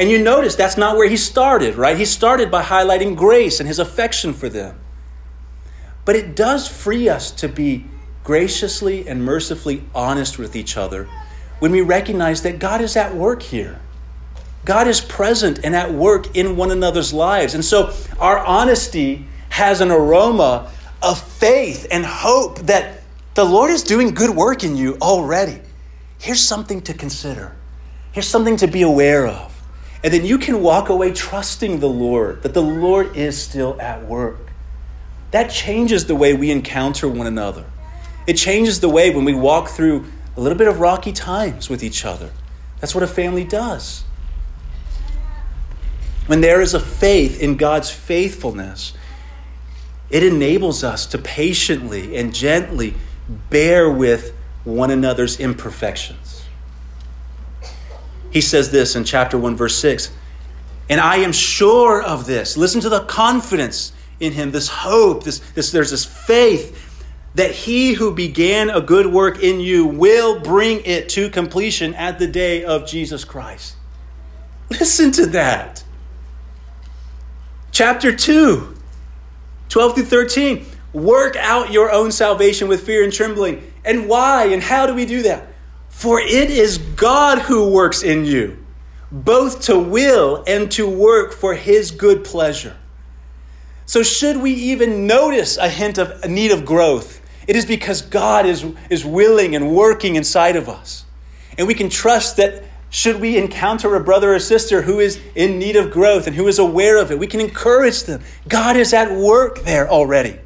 and 0.00 0.10
you 0.10 0.16
notice 0.16 0.54
that's 0.54 0.78
not 0.78 0.96
where 0.96 1.06
he 1.06 1.18
started, 1.18 1.74
right? 1.74 1.94
He 1.94 2.06
started 2.06 2.50
by 2.50 2.62
highlighting 2.62 3.16
grace 3.16 3.60
and 3.60 3.68
his 3.68 3.78
affection 3.78 4.32
for 4.32 4.48
them. 4.48 4.80
But 6.06 6.16
it 6.16 6.34
does 6.34 6.66
free 6.66 7.10
us 7.10 7.30
to 7.32 7.48
be 7.48 7.84
graciously 8.24 9.06
and 9.06 9.22
mercifully 9.22 9.84
honest 9.94 10.38
with 10.38 10.56
each 10.56 10.78
other 10.78 11.06
when 11.58 11.70
we 11.70 11.82
recognize 11.82 12.40
that 12.42 12.58
God 12.58 12.80
is 12.80 12.96
at 12.96 13.14
work 13.14 13.42
here. 13.42 13.78
God 14.64 14.88
is 14.88 15.00
present 15.00 15.60
and 15.64 15.74
at 15.74 15.92
work 15.92 16.36
in 16.36 16.56
one 16.56 16.70
another's 16.70 17.12
lives. 17.12 17.54
And 17.54 17.64
so 17.64 17.94
our 18.18 18.38
honesty 18.38 19.26
has 19.48 19.80
an 19.80 19.90
aroma 19.90 20.70
of 21.02 21.20
faith 21.20 21.86
and 21.90 22.04
hope 22.04 22.58
that 22.60 23.02
the 23.34 23.44
Lord 23.44 23.70
is 23.70 23.82
doing 23.82 24.12
good 24.12 24.30
work 24.30 24.64
in 24.64 24.76
you 24.76 24.98
already. 25.00 25.60
Here's 26.18 26.40
something 26.40 26.82
to 26.82 26.94
consider. 26.94 27.56
Here's 28.12 28.26
something 28.26 28.56
to 28.58 28.66
be 28.66 28.82
aware 28.82 29.26
of. 29.26 29.50
And 30.02 30.12
then 30.12 30.24
you 30.24 30.38
can 30.38 30.62
walk 30.62 30.88
away 30.88 31.12
trusting 31.12 31.80
the 31.80 31.88
Lord, 31.88 32.42
that 32.42 32.54
the 32.54 32.62
Lord 32.62 33.16
is 33.16 33.40
still 33.40 33.80
at 33.80 34.04
work. 34.04 34.50
That 35.30 35.50
changes 35.50 36.06
the 36.06 36.14
way 36.14 36.34
we 36.34 36.50
encounter 36.50 37.08
one 37.08 37.26
another. 37.26 37.64
It 38.26 38.34
changes 38.34 38.80
the 38.80 38.88
way 38.88 39.14
when 39.14 39.24
we 39.24 39.34
walk 39.34 39.68
through 39.68 40.06
a 40.36 40.40
little 40.40 40.58
bit 40.58 40.68
of 40.68 40.80
rocky 40.80 41.12
times 41.12 41.70
with 41.70 41.82
each 41.82 42.04
other. 42.04 42.30
That's 42.80 42.94
what 42.94 43.04
a 43.04 43.06
family 43.06 43.44
does. 43.44 44.04
When 46.30 46.42
there 46.42 46.60
is 46.60 46.74
a 46.74 46.80
faith 46.80 47.42
in 47.42 47.56
God's 47.56 47.90
faithfulness, 47.90 48.92
it 50.10 50.22
enables 50.22 50.84
us 50.84 51.06
to 51.06 51.18
patiently 51.18 52.16
and 52.16 52.32
gently 52.32 52.94
bear 53.50 53.90
with 53.90 54.32
one 54.62 54.92
another's 54.92 55.40
imperfections. 55.40 56.44
He 58.30 58.40
says 58.40 58.70
this 58.70 58.94
in 58.94 59.02
chapter 59.02 59.36
1, 59.36 59.56
verse 59.56 59.76
6 59.78 60.12
And 60.88 61.00
I 61.00 61.16
am 61.16 61.32
sure 61.32 62.00
of 62.00 62.26
this. 62.26 62.56
Listen 62.56 62.80
to 62.82 62.88
the 62.88 63.02
confidence 63.06 63.92
in 64.20 64.32
him, 64.32 64.52
this 64.52 64.68
hope, 64.68 65.24
this, 65.24 65.40
this, 65.54 65.72
there's 65.72 65.90
this 65.90 66.04
faith 66.04 67.04
that 67.34 67.50
he 67.50 67.94
who 67.94 68.14
began 68.14 68.70
a 68.70 68.80
good 68.80 69.08
work 69.08 69.42
in 69.42 69.58
you 69.58 69.84
will 69.84 70.38
bring 70.38 70.80
it 70.84 71.08
to 71.08 71.28
completion 71.28 71.92
at 71.94 72.20
the 72.20 72.28
day 72.28 72.62
of 72.62 72.86
Jesus 72.86 73.24
Christ. 73.24 73.74
Listen 74.70 75.10
to 75.10 75.26
that. 75.26 75.82
Chapter 77.80 78.14
2, 78.14 78.76
12 79.70 79.94
through 79.94 80.04
13. 80.04 80.66
Work 80.92 81.36
out 81.36 81.72
your 81.72 81.90
own 81.90 82.12
salvation 82.12 82.68
with 82.68 82.84
fear 82.84 83.02
and 83.02 83.10
trembling. 83.10 83.72
And 83.86 84.06
why 84.06 84.48
and 84.48 84.62
how 84.62 84.84
do 84.84 84.92
we 84.92 85.06
do 85.06 85.22
that? 85.22 85.46
For 85.88 86.20
it 86.20 86.50
is 86.50 86.76
God 86.76 87.38
who 87.38 87.72
works 87.72 88.02
in 88.02 88.26
you, 88.26 88.62
both 89.10 89.62
to 89.62 89.78
will 89.78 90.44
and 90.46 90.70
to 90.72 90.86
work 90.86 91.32
for 91.32 91.54
his 91.54 91.90
good 91.90 92.22
pleasure. 92.22 92.76
So, 93.86 94.02
should 94.02 94.36
we 94.36 94.52
even 94.52 95.06
notice 95.06 95.56
a 95.56 95.70
hint 95.70 95.96
of 95.96 96.22
a 96.22 96.28
need 96.28 96.50
of 96.50 96.66
growth, 96.66 97.22
it 97.48 97.56
is 97.56 97.64
because 97.64 98.02
God 98.02 98.44
is, 98.44 98.62
is 98.90 99.06
willing 99.06 99.56
and 99.56 99.74
working 99.74 100.16
inside 100.16 100.56
of 100.56 100.68
us. 100.68 101.06
And 101.56 101.66
we 101.66 101.72
can 101.72 101.88
trust 101.88 102.36
that 102.36 102.62
should 102.90 103.20
we 103.20 103.38
encounter 103.38 103.94
a 103.94 104.00
brother 104.00 104.34
or 104.34 104.40
sister 104.40 104.82
who 104.82 104.98
is 104.98 105.20
in 105.36 105.60
need 105.60 105.76
of 105.76 105.92
growth 105.92 106.26
and 106.26 106.34
who 106.34 106.48
is 106.48 106.58
aware 106.58 107.00
of 107.00 107.12
it, 107.12 107.18
we 107.18 107.28
can 107.28 107.40
encourage 107.40 108.02
them. 108.02 108.20
God 108.48 108.76
is 108.76 108.92
at 108.92 109.12
work 109.12 109.60
there 109.60 109.88
already. 109.88 110.38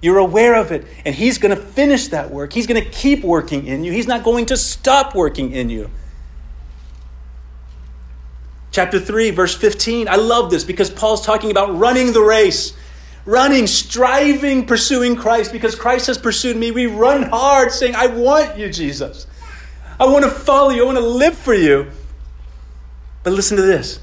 You're 0.00 0.18
aware 0.18 0.54
of 0.54 0.72
it, 0.72 0.86
and 1.04 1.14
He's 1.14 1.38
going 1.38 1.54
to 1.54 1.60
finish 1.60 2.08
that 2.08 2.30
work. 2.30 2.52
He's 2.52 2.66
going 2.66 2.82
to 2.82 2.90
keep 2.90 3.22
working 3.22 3.66
in 3.66 3.84
you. 3.84 3.92
He's 3.92 4.06
not 4.06 4.24
going 4.24 4.46
to 4.46 4.56
stop 4.56 5.14
working 5.14 5.52
in 5.52 5.68
you. 5.68 5.90
Chapter 8.70 8.98
3, 8.98 9.30
verse 9.30 9.54
15. 9.54 10.08
I 10.08 10.16
love 10.16 10.50
this 10.50 10.64
because 10.64 10.90
Paul's 10.90 11.24
talking 11.24 11.50
about 11.50 11.76
running 11.76 12.12
the 12.12 12.20
race, 12.20 12.74
running, 13.24 13.66
striving, 13.66 14.66
pursuing 14.66 15.16
Christ 15.16 15.52
because 15.52 15.74
Christ 15.74 16.06
has 16.08 16.18
pursued 16.18 16.56
me. 16.56 16.70
We 16.70 16.86
run 16.86 17.22
hard 17.24 17.72
saying, 17.72 17.94
I 17.96 18.06
want 18.06 18.58
you, 18.58 18.70
Jesus. 18.70 19.26
I 19.98 20.06
want 20.06 20.24
to 20.24 20.30
follow 20.30 20.70
you. 20.70 20.82
I 20.82 20.86
want 20.86 20.98
to 20.98 21.04
live 21.04 21.36
for 21.36 21.54
you. 21.54 21.90
But 23.22 23.32
listen 23.32 23.56
to 23.56 23.62
this. 23.62 24.00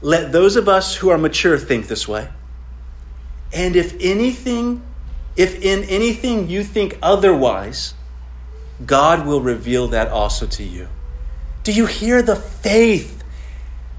Let 0.00 0.32
those 0.32 0.56
of 0.56 0.68
us 0.68 0.96
who 0.96 1.08
are 1.10 1.18
mature 1.18 1.58
think 1.58 1.88
this 1.88 2.06
way. 2.08 2.28
And 3.52 3.76
if 3.76 3.96
anything 4.00 4.82
if 5.36 5.62
in 5.62 5.84
anything 5.84 6.48
you 6.48 6.64
think 6.64 6.98
otherwise, 7.02 7.94
God 8.84 9.26
will 9.26 9.40
reveal 9.40 9.88
that 9.88 10.08
also 10.08 10.46
to 10.46 10.64
you. 10.64 10.88
Do 11.62 11.72
you 11.72 11.86
hear 11.86 12.22
the 12.22 12.36
faith 12.36 13.22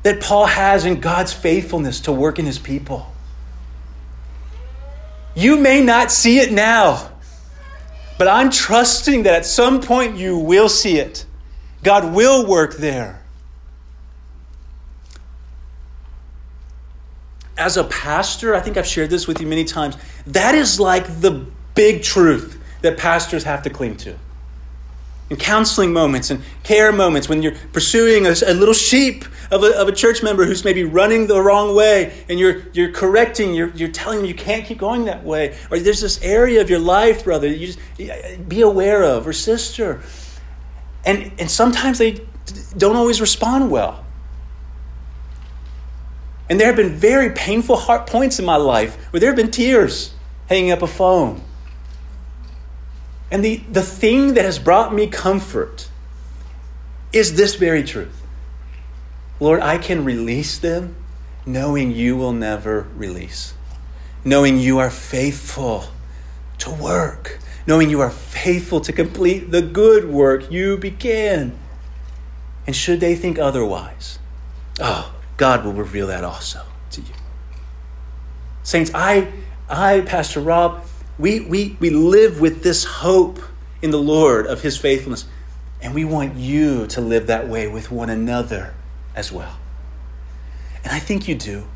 that 0.03 0.19
Paul 0.19 0.47
has 0.47 0.85
in 0.85 0.99
God's 0.99 1.33
faithfulness 1.33 2.01
to 2.01 2.11
work 2.11 2.39
in 2.39 2.45
his 2.45 2.57
people? 2.57 3.11
You 5.35 5.57
may 5.57 5.81
not 5.81 6.11
see 6.11 6.39
it 6.39 6.51
now, 6.51 7.11
but 8.17 8.27
I'm 8.27 8.49
trusting 8.49 9.23
that 9.23 9.33
at 9.33 9.45
some 9.45 9.81
point 9.81 10.17
you 10.17 10.37
will 10.37 10.69
see 10.69 10.97
it. 10.97 11.25
God 11.83 12.13
will 12.13 12.47
work 12.47 12.77
there. 12.77 13.17
as 17.57 17.77
a 17.77 17.83
pastor, 17.85 18.53
I 18.55 18.59
think 18.59 18.77
I've 18.77 18.87
shared 18.87 19.09
this 19.09 19.27
with 19.27 19.41
you 19.41 19.47
many 19.47 19.65
times, 19.65 19.97
that 20.27 20.55
is 20.55 20.79
like 20.79 21.21
the 21.21 21.45
big 21.75 22.03
truth 22.03 22.61
that 22.81 22.97
pastors 22.97 23.43
have 23.43 23.63
to 23.63 23.69
cling 23.69 23.97
to. 23.97 24.15
In 25.29 25.35
counseling 25.35 25.91
moments 25.91 26.29
and 26.29 26.41
care 26.63 26.91
moments, 26.93 27.27
when 27.27 27.41
you're 27.41 27.55
pursuing 27.73 28.25
a, 28.25 28.33
a 28.45 28.53
little 28.53 28.73
sheep 28.73 29.25
of 29.51 29.63
a, 29.63 29.77
of 29.77 29.89
a 29.89 29.91
church 29.91 30.23
member 30.23 30.45
who's 30.45 30.63
maybe 30.63 30.85
running 30.85 31.27
the 31.27 31.41
wrong 31.41 31.75
way, 31.75 32.23
and 32.29 32.39
you're, 32.39 32.63
you're 32.71 32.91
correcting, 32.91 33.53
you're, 33.53 33.69
you're 33.69 33.91
telling 33.91 34.19
them 34.19 34.25
you 34.25 34.33
can't 34.33 34.65
keep 34.65 34.77
going 34.77 35.05
that 35.05 35.25
way, 35.25 35.57
or 35.69 35.79
there's 35.79 35.99
this 35.99 36.21
area 36.21 36.61
of 36.61 36.69
your 36.69 36.79
life, 36.79 37.25
brother, 37.25 37.47
you 37.47 37.67
just 37.67 37.79
be 38.47 38.61
aware 38.61 39.03
of, 39.03 39.27
or 39.27 39.33
sister. 39.33 40.01
And, 41.05 41.33
and 41.39 41.51
sometimes 41.51 41.97
they 41.97 42.21
don't 42.77 42.95
always 42.95 43.19
respond 43.19 43.69
well. 43.69 44.05
And 46.49 46.59
there 46.59 46.67
have 46.67 46.77
been 46.77 46.95
very 46.95 47.31
painful 47.31 47.75
heart 47.75 48.07
points 48.07 48.39
in 48.39 48.45
my 48.45 48.55
life 48.55 48.95
where 49.11 49.19
there 49.19 49.29
have 49.29 49.35
been 49.35 49.51
tears 49.51 50.13
hanging 50.47 50.71
up 50.71 50.81
a 50.81 50.87
phone. 50.87 51.41
And 53.29 53.43
the, 53.43 53.57
the 53.71 53.81
thing 53.81 54.35
that 54.35 54.45
has 54.45 54.59
brought 54.59 54.93
me 54.93 55.07
comfort 55.07 55.89
is 57.11 57.35
this 57.35 57.55
very 57.55 57.83
truth 57.83 58.23
Lord, 59.39 59.61
I 59.61 59.77
can 59.77 60.03
release 60.03 60.57
them 60.57 60.95
knowing 61.45 61.91
you 61.91 62.17
will 62.17 62.33
never 62.33 62.87
release, 62.95 63.53
knowing 64.25 64.59
you 64.59 64.79
are 64.79 64.89
faithful 64.89 65.85
to 66.59 66.69
work, 66.69 67.39
knowing 67.65 67.89
you 67.89 68.01
are 68.01 68.09
faithful 68.09 68.81
to 68.81 68.91
complete 68.91 69.51
the 69.51 69.61
good 69.61 70.09
work 70.09 70.51
you 70.51 70.77
began. 70.77 71.57
And 72.65 72.75
should 72.75 72.99
they 72.99 73.15
think 73.15 73.39
otherwise, 73.39 74.19
oh, 74.79 75.13
God 75.37 75.63
will 75.63 75.73
reveal 75.73 76.07
that 76.07 76.23
also 76.23 76.63
to 76.91 77.01
you. 77.01 77.13
Saints, 78.63 78.91
I, 78.93 79.31
I, 79.69 80.01
Pastor 80.01 80.41
Rob, 80.41 80.83
we, 81.19 81.39
we, 81.39 81.75
we 81.79 81.89
live 81.89 82.39
with 82.39 82.63
this 82.63 82.83
hope 82.83 83.39
in 83.81 83.91
the 83.91 83.99
Lord 83.99 84.47
of 84.47 84.61
his 84.61 84.77
faithfulness. 84.77 85.25
And 85.81 85.93
we 85.93 86.05
want 86.05 86.35
you 86.35 86.87
to 86.87 87.01
live 87.01 87.27
that 87.27 87.47
way 87.47 87.67
with 87.67 87.91
one 87.91 88.09
another 88.09 88.73
as 89.15 89.31
well. 89.31 89.57
And 90.83 90.91
I 90.91 90.99
think 90.99 91.27
you 91.27 91.35
do. 91.35 91.67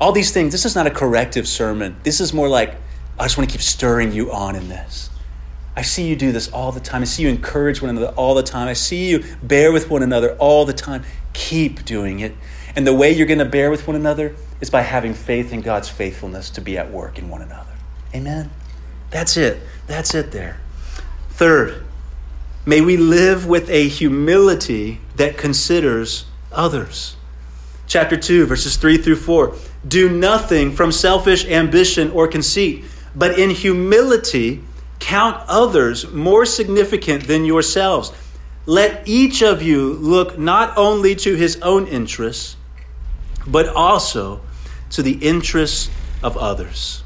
All 0.00 0.12
these 0.12 0.32
things, 0.32 0.52
this 0.52 0.64
is 0.64 0.74
not 0.74 0.86
a 0.86 0.90
corrective 0.90 1.46
sermon. 1.46 1.96
This 2.02 2.20
is 2.20 2.32
more 2.32 2.48
like, 2.48 2.74
I 3.18 3.24
just 3.24 3.38
want 3.38 3.48
to 3.48 3.52
keep 3.52 3.62
stirring 3.62 4.12
you 4.12 4.32
on 4.32 4.56
in 4.56 4.68
this. 4.68 5.10
I 5.76 5.82
see 5.82 6.06
you 6.06 6.16
do 6.16 6.32
this 6.32 6.50
all 6.50 6.72
the 6.72 6.80
time. 6.80 7.02
I 7.02 7.04
see 7.04 7.22
you 7.22 7.28
encourage 7.28 7.80
one 7.80 7.90
another 7.90 8.12
all 8.14 8.34
the 8.34 8.42
time. 8.42 8.68
I 8.68 8.72
see 8.74 9.08
you 9.08 9.24
bear 9.42 9.72
with 9.72 9.88
one 9.90 10.02
another 10.02 10.36
all 10.36 10.64
the 10.64 10.72
time. 10.72 11.04
Keep 11.32 11.84
doing 11.84 12.20
it. 12.20 12.34
And 12.74 12.86
the 12.86 12.94
way 12.94 13.12
you're 13.12 13.26
going 13.26 13.38
to 13.38 13.44
bear 13.44 13.70
with 13.70 13.86
one 13.86 13.96
another 13.96 14.34
is 14.60 14.70
by 14.70 14.82
having 14.82 15.14
faith 15.14 15.52
in 15.52 15.60
God's 15.60 15.88
faithfulness 15.88 16.50
to 16.50 16.60
be 16.60 16.76
at 16.76 16.90
work 16.90 17.18
in 17.18 17.28
one 17.28 17.42
another. 17.42 17.71
Amen? 18.14 18.50
That's 19.10 19.36
it. 19.36 19.60
That's 19.86 20.14
it 20.14 20.32
there. 20.32 20.60
Third, 21.30 21.84
may 22.66 22.80
we 22.80 22.96
live 22.96 23.46
with 23.46 23.68
a 23.70 23.88
humility 23.88 25.00
that 25.16 25.36
considers 25.36 26.24
others. 26.50 27.16
Chapter 27.86 28.16
2, 28.16 28.46
verses 28.46 28.76
3 28.76 28.98
through 28.98 29.16
4. 29.16 29.54
Do 29.86 30.08
nothing 30.08 30.72
from 30.72 30.92
selfish 30.92 31.44
ambition 31.46 32.10
or 32.12 32.28
conceit, 32.28 32.84
but 33.14 33.38
in 33.38 33.50
humility 33.50 34.62
count 34.98 35.42
others 35.48 36.10
more 36.10 36.46
significant 36.46 37.26
than 37.26 37.44
yourselves. 37.44 38.12
Let 38.64 39.08
each 39.08 39.42
of 39.42 39.60
you 39.60 39.94
look 39.94 40.38
not 40.38 40.76
only 40.78 41.16
to 41.16 41.34
his 41.34 41.60
own 41.60 41.88
interests, 41.88 42.56
but 43.46 43.68
also 43.68 44.40
to 44.90 45.02
the 45.02 45.14
interests 45.14 45.90
of 46.22 46.36
others. 46.36 47.01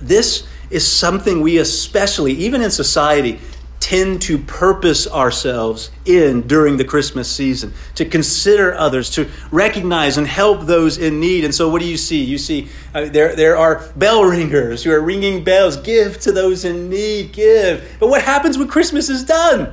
This 0.00 0.46
is 0.70 0.86
something 0.86 1.40
we 1.40 1.58
especially, 1.58 2.32
even 2.32 2.62
in 2.62 2.70
society, 2.70 3.40
tend 3.80 4.20
to 4.20 4.36
purpose 4.38 5.06
ourselves 5.06 5.90
in 6.04 6.42
during 6.42 6.76
the 6.76 6.84
Christmas 6.84 7.30
season, 7.30 7.72
to 7.94 8.04
consider 8.04 8.74
others, 8.74 9.08
to 9.10 9.28
recognize 9.50 10.18
and 10.18 10.26
help 10.26 10.62
those 10.62 10.98
in 10.98 11.20
need. 11.20 11.44
And 11.44 11.54
so, 11.54 11.68
what 11.68 11.80
do 11.80 11.88
you 11.88 11.96
see? 11.96 12.22
You 12.22 12.38
see 12.38 12.68
uh, 12.94 13.06
there, 13.06 13.34
there 13.34 13.56
are 13.56 13.88
bell 13.96 14.24
ringers 14.24 14.82
who 14.82 14.90
are 14.90 15.00
ringing 15.00 15.44
bells 15.44 15.76
give 15.76 16.20
to 16.20 16.32
those 16.32 16.64
in 16.64 16.90
need, 16.90 17.32
give. 17.32 17.96
But 18.00 18.08
what 18.08 18.22
happens 18.22 18.58
when 18.58 18.68
Christmas 18.68 19.08
is 19.08 19.24
done? 19.24 19.72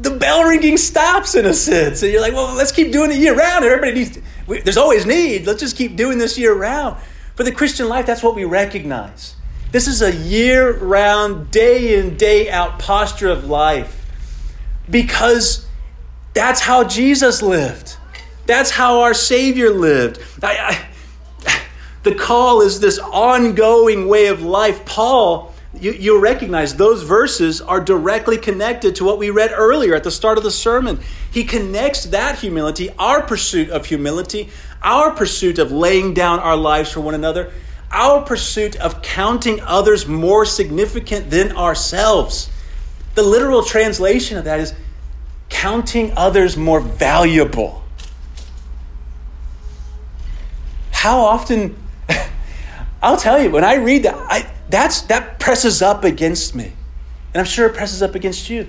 The 0.00 0.10
bell 0.10 0.44
ringing 0.44 0.76
stops 0.76 1.34
in 1.34 1.46
a 1.46 1.54
sense. 1.54 2.02
And 2.02 2.12
you're 2.12 2.20
like, 2.20 2.34
well, 2.34 2.54
let's 2.54 2.72
keep 2.72 2.92
doing 2.92 3.10
it 3.10 3.18
year 3.18 3.36
round. 3.36 3.64
Everybody 3.64 3.92
needs, 3.92 4.10
to, 4.10 4.22
we, 4.46 4.60
there's 4.60 4.76
always 4.76 5.06
need. 5.06 5.46
Let's 5.46 5.60
just 5.60 5.76
keep 5.76 5.96
doing 5.96 6.18
this 6.18 6.36
year 6.36 6.54
round. 6.54 7.00
For 7.38 7.44
the 7.44 7.52
Christian 7.52 7.88
life, 7.88 8.04
that's 8.04 8.20
what 8.20 8.34
we 8.34 8.42
recognize. 8.42 9.36
This 9.70 9.86
is 9.86 10.02
a 10.02 10.12
year 10.12 10.76
round, 10.76 11.52
day 11.52 11.96
in, 11.96 12.16
day 12.16 12.50
out 12.50 12.80
posture 12.80 13.28
of 13.28 13.44
life 13.44 14.04
because 14.90 15.64
that's 16.34 16.60
how 16.60 16.82
Jesus 16.82 17.40
lived. 17.40 17.96
That's 18.46 18.72
how 18.72 19.02
our 19.02 19.14
Savior 19.14 19.70
lived. 19.70 20.20
I, 20.42 20.88
I, 21.46 21.60
the 22.02 22.16
call 22.16 22.60
is 22.60 22.80
this 22.80 22.98
ongoing 22.98 24.08
way 24.08 24.26
of 24.26 24.42
life. 24.42 24.84
Paul, 24.84 25.54
you, 25.80 25.92
you'll 25.92 26.20
recognize 26.20 26.74
those 26.74 27.04
verses 27.04 27.60
are 27.60 27.80
directly 27.80 28.38
connected 28.38 28.96
to 28.96 29.04
what 29.04 29.18
we 29.18 29.30
read 29.30 29.52
earlier 29.52 29.94
at 29.94 30.02
the 30.02 30.10
start 30.10 30.38
of 30.38 30.44
the 30.44 30.50
sermon. 30.50 30.98
He 31.30 31.44
connects 31.44 32.06
that 32.06 32.40
humility, 32.40 32.90
our 32.98 33.22
pursuit 33.22 33.70
of 33.70 33.86
humility, 33.86 34.48
our 34.82 35.10
pursuit 35.10 35.58
of 35.58 35.72
laying 35.72 36.14
down 36.14 36.38
our 36.40 36.56
lives 36.56 36.92
for 36.92 37.00
one 37.00 37.14
another 37.14 37.52
our 37.90 38.22
pursuit 38.22 38.76
of 38.76 39.02
counting 39.02 39.60
others 39.60 40.06
more 40.06 40.44
significant 40.44 41.30
than 41.30 41.56
ourselves. 41.56 42.50
The 43.14 43.22
literal 43.22 43.62
translation 43.62 44.36
of 44.36 44.44
that 44.44 44.60
is 44.60 44.74
counting 45.48 46.12
others 46.16 46.56
more 46.56 46.80
valuable. 46.80 47.82
How 50.92 51.20
often, 51.20 51.76
I'll 53.02 53.16
tell 53.16 53.42
you, 53.42 53.50
when 53.50 53.64
I 53.64 53.76
read 53.76 54.02
that, 54.02 54.14
I, 54.14 54.50
that's, 54.68 55.02
that 55.02 55.40
presses 55.40 55.80
up 55.80 56.04
against 56.04 56.54
me. 56.54 56.72
And 57.32 57.40
I'm 57.40 57.46
sure 57.46 57.66
it 57.66 57.74
presses 57.74 58.02
up 58.02 58.14
against 58.14 58.50
you. 58.50 58.68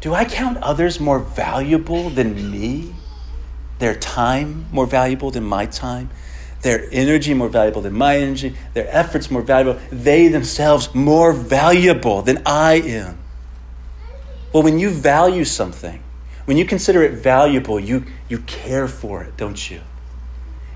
Do 0.00 0.12
I 0.12 0.26
count 0.26 0.58
others 0.58 1.00
more 1.00 1.18
valuable 1.18 2.10
than 2.10 2.50
me? 2.50 2.94
Their 3.78 3.94
time 3.94 4.66
more 4.72 4.86
valuable 4.86 5.30
than 5.30 5.44
my 5.44 5.66
time? 5.66 6.10
their 6.64 6.88
energy 6.90 7.34
more 7.34 7.50
valuable 7.50 7.82
than 7.82 7.92
my 7.92 8.16
energy, 8.16 8.56
their 8.72 8.88
efforts 8.88 9.30
more 9.30 9.42
valuable, 9.42 9.78
they 9.92 10.28
themselves 10.28 10.92
more 10.94 11.32
valuable 11.32 12.22
than 12.22 12.42
I 12.46 12.76
am. 12.76 13.18
Well, 14.52 14.62
when 14.62 14.78
you 14.78 14.88
value 14.88 15.44
something, 15.44 16.02
when 16.46 16.56
you 16.56 16.64
consider 16.64 17.02
it 17.02 17.12
valuable, 17.12 17.78
you, 17.78 18.04
you 18.30 18.38
care 18.38 18.88
for 18.88 19.22
it, 19.22 19.36
don't 19.36 19.70
you? 19.70 19.82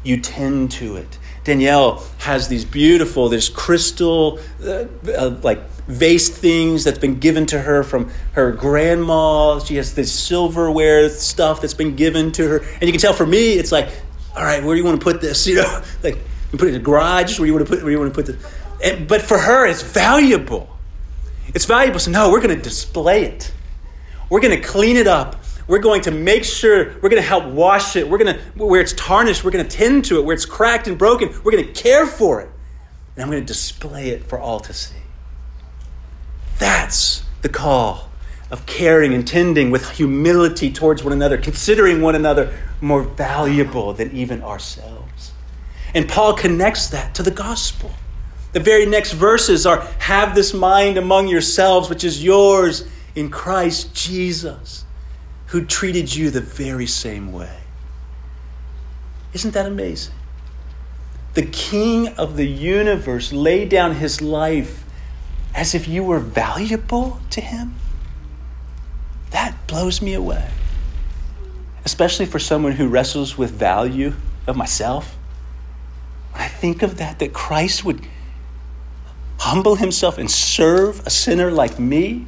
You 0.03 0.21
tend 0.21 0.71
to 0.73 0.97
it. 0.97 1.19
Danielle 1.45 2.05
has 2.19 2.49
these 2.49 2.67
beautiful, 2.67 3.31
this 3.31 3.49
crystal, 3.49 4.41
uh, 4.63 4.85
uh, 5.07 5.39
like 5.43 5.63
vase 5.89 6.29
things 6.29 6.85
that's 6.85 6.99
been 6.99 7.19
given 7.19 7.47
to 7.47 7.61
her 7.61 7.83
from 7.83 8.11
her 8.33 8.53
grandma. 8.53 9.59
She 9.59 9.77
has 9.77 9.95
this 9.95 10.13
silverware 10.13 11.09
stuff 11.09 11.61
that's 11.61 11.75
been 11.75 11.97
given 11.97 12.31
to 12.33 12.49
her. 12.49 12.59
And 12.59 12.83
you 12.83 12.93
can 12.93 13.01
tell 13.01 13.15
for 13.15 13.27
me, 13.27 13.55
it's 13.55 13.73
like 13.73 13.89
all 14.39 14.45
right, 14.45 14.63
where 14.63 14.75
do 14.75 14.81
you 14.81 14.85
want 14.85 15.01
to 15.01 15.05
put 15.05 15.21
this? 15.21 15.47
You 15.49 15.57
know, 15.57 15.83
like 16.03 16.17
you 16.53 16.59
put 16.59 16.69
it 16.69 16.69
in 16.69 16.75
the 16.75 16.81
garage. 16.81 17.39
Where 17.39 17.47
you 17.47 17.55
want 17.55 17.67
to 17.67 17.75
put? 17.75 17.83
Where 17.83 17.91
you 17.91 17.99
want 17.99 18.15
to 18.15 18.15
put 18.15 18.27
this? 18.27 18.53
And, 18.83 19.09
but 19.09 19.23
for 19.23 19.39
her, 19.39 19.67
it's 19.67 19.83
valuable. 19.83 20.69
It's 21.55 21.65
valuable. 21.65 21.99
So 21.99 22.11
no, 22.11 22.31
we're 22.31 22.41
going 22.41 22.57
to 22.57 22.63
display 22.63 23.25
it. 23.25 23.53
We're 24.31 24.41
going 24.41 24.61
to 24.61 24.67
clean 24.67 24.97
it 24.97 25.07
up. 25.07 25.43
We're 25.67 25.81
going 25.81 26.03
to 26.03 26.11
make 26.11 26.45
sure. 26.45 26.95
We're 27.01 27.09
going 27.09 27.23
to 27.23 27.29
help 27.29 27.47
wash 27.47 27.97
it. 27.97 28.09
We're 28.09 28.19
going 28.19 28.37
to 28.37 28.65
where 28.65 28.81
it's 28.81 28.93
tarnished. 28.93 29.43
We're 29.43 29.51
going 29.51 29.67
to 29.67 29.77
tend 29.77 30.05
to 30.07 30.19
it. 30.19 30.25
Where 30.25 30.35
it's 30.35 30.47
cracked 30.47 30.87
and 30.87 30.97
broken, 30.97 31.31
we're 31.43 31.53
going 31.53 31.67
to 31.67 31.73
care 31.73 32.07
for 32.07 32.41
it. 32.41 32.51
And 33.17 33.25
I'm 33.25 33.31
going 33.31 33.43
to 33.43 33.47
display 33.47 34.11
it 34.11 34.25
for 34.25 34.39
all 34.39 34.61
to 34.61 34.73
see. 34.73 34.98
That's 36.59 37.23
the 37.43 37.49
call 37.49 38.09
of 38.51 38.65
caring 38.67 39.15
and 39.15 39.27
tending 39.27 39.71
with 39.71 39.91
humility 39.91 40.73
towards 40.73 41.05
one 41.05 41.13
another, 41.13 41.37
considering 41.37 42.01
one 42.01 42.15
another 42.15 42.57
more 42.81 43.03
valuable 43.03 43.93
than 43.93 44.11
even 44.13 44.43
ourselves. 44.43 45.33
And 45.95 46.09
Paul 46.09 46.35
connects 46.35 46.89
that 46.89 47.15
to 47.17 47.23
the 47.23 47.31
gospel. 47.31 47.91
The 48.53 48.61
very 48.61 48.87
next 48.87 49.13
verses 49.13 49.67
are 49.67 49.83
have 49.99 50.35
this 50.35 50.55
mind 50.55 50.97
among 50.97 51.29
yourselves, 51.29 51.89
which 51.89 52.05
is 52.05 52.25
yours 52.25 52.89
in 53.15 53.31
Christ 53.31 53.95
Jesus, 53.95 54.85
who 55.47 55.65
treated 55.65 56.15
you 56.15 56.31
the 56.31 56.41
very 56.41 56.87
same 56.87 57.33
way. 57.33 57.59
Isn't 59.35 59.53
that 59.53 59.67
amazing? 59.67 60.15
The 61.35 61.47
King 61.47 62.09
of 62.17 62.37
the 62.37 62.47
universe 62.47 63.33
laid 63.33 63.69
down 63.69 63.97
his 63.97 64.23
life 64.23 64.85
as 65.59 65.75
if 65.75 65.89
you 65.89 66.05
were 66.05 66.21
valuable 66.21 67.21
to 67.31 67.41
him. 67.41 67.75
That 69.31 69.67
blows 69.67 70.01
me 70.01 70.15
away. 70.15 70.49
Especially 71.85 72.27
for 72.27 72.39
someone 72.39 72.73
who 72.73 72.87
wrestles 72.87 73.37
with 73.37 73.51
value 73.51 74.15
of 74.47 74.57
myself. 74.57 75.17
When 76.31 76.43
I 76.43 76.47
think 76.47 76.83
of 76.83 76.99
that, 76.99 77.19
that 77.19 77.33
Christ 77.33 77.85
would 77.85 78.07
humble 79.41 79.75
himself 79.75 80.17
and 80.17 80.31
serve 80.31 81.05
a 81.05 81.11
sinner 81.11 81.51
like 81.51 81.77
me 81.81 82.25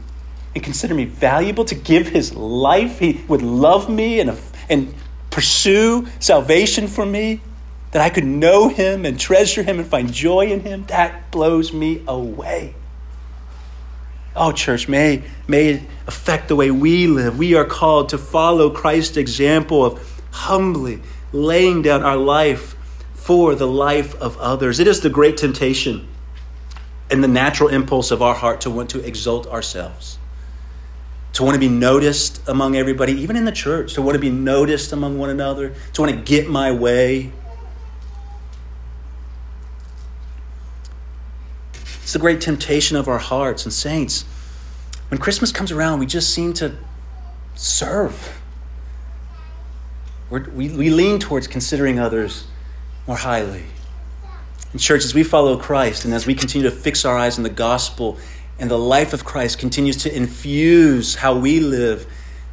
and 0.57 0.65
consider 0.65 0.93
me 0.93 1.05
valuable 1.05 1.65
to 1.67 1.77
give 1.77 2.09
his 2.09 2.35
life. 2.35 2.99
He 2.99 3.21
would 3.29 3.43
love 3.43 3.89
me 3.89 4.19
and, 4.19 4.37
and 4.69 4.93
pursue 5.31 6.09
salvation 6.19 6.89
for 6.89 7.07
me, 7.07 7.41
that 7.93 8.03
I 8.03 8.11
could 8.11 8.25
know 8.27 8.69
him 8.69 9.07
and 9.07 9.21
treasure 9.21 9.63
him 9.63 9.79
and 9.79 9.87
find 9.87 10.13
joy 10.13 10.47
in 10.47 10.61
him. 10.61 10.85
That 10.87 11.31
blows 11.31 11.73
me 11.73 12.03
away. 12.09 12.75
Oh, 14.37 14.53
church, 14.53 14.89
may, 14.89 15.23
may 15.49 15.69
it 15.69 15.83
affect 16.07 16.49
the 16.49 16.57
way 16.57 16.71
we 16.71 17.07
live. 17.07 17.39
We 17.39 17.55
are 17.55 17.65
called 17.65 18.11
to 18.11 18.19
follow 18.19 18.71
Christ's 18.71 19.17
example 19.17 19.85
of 19.85 20.23
humbly 20.31 21.03
laying 21.33 21.83
down 21.83 22.03
our 22.03 22.17
life 22.17 22.77
for 23.15 23.55
the 23.55 23.67
life 23.67 24.15
of 24.17 24.37
others. 24.39 24.81
It 24.81 24.87
is 24.87 25.01
the 25.01 25.11
great 25.11 25.37
temptation 25.37 26.09
and 27.11 27.25
the 27.25 27.29
natural 27.29 27.69
impulse 27.69 28.11
of 28.11 28.23
our 28.23 28.35
heart 28.35 28.61
to 28.63 28.71
want 28.71 28.91
to 28.91 29.05
exalt 29.05 29.47
ourselves, 29.49 30.19
to 31.33 31.43
want 31.43 31.55
to 31.55 31.61
be 31.61 31.69
noticed 31.69 32.41
among 32.49 32.77
everybody, 32.77 33.13
even 33.15 33.37
in 33.37 33.45
the 33.45 33.53
church, 33.53 33.95
to 33.95 34.03
want 34.03 34.15
to 34.15 34.21
be 34.21 34.31
noticed 34.31 34.93
among 34.93 35.19
one 35.19 35.31
another, 35.31 35.75
to 35.93 36.03
want 36.03 36.15
to 36.15 36.21
get 36.21 36.49
my 36.49 36.71
way. 36.71 37.33
It's 42.11 42.15
the 42.15 42.19
great 42.19 42.41
temptation 42.41 42.97
of 42.97 43.07
our 43.07 43.21
hearts. 43.21 43.65
And, 43.65 43.73
saints, 43.73 44.25
when 45.11 45.21
Christmas 45.21 45.53
comes 45.53 45.71
around, 45.71 46.01
we 46.01 46.07
just 46.07 46.35
seem 46.35 46.53
to 46.55 46.77
serve. 47.55 48.43
We're, 50.29 50.51
we 50.51 50.71
we 50.71 50.91
lean 50.91 51.21
towards 51.21 51.47
considering 51.47 52.01
others 52.01 52.49
more 53.07 53.17
highly. 53.17 53.63
In 54.73 54.81
church, 54.81 55.05
as 55.05 55.15
we 55.15 55.23
follow 55.23 55.57
Christ 55.57 56.05
and 56.05 56.13
as 56.13 56.27
we 56.27 56.35
continue 56.35 56.69
to 56.69 56.75
fix 56.75 57.05
our 57.05 57.17
eyes 57.17 57.39
on 57.39 57.45
the 57.45 57.49
gospel 57.49 58.19
and 58.59 58.69
the 58.69 58.77
life 58.77 59.13
of 59.13 59.25
Christ 59.25 59.61
continues 59.61 59.99
to 59.99 60.13
infuse 60.13 61.15
how 61.15 61.39
we 61.39 61.61
live, 61.61 62.09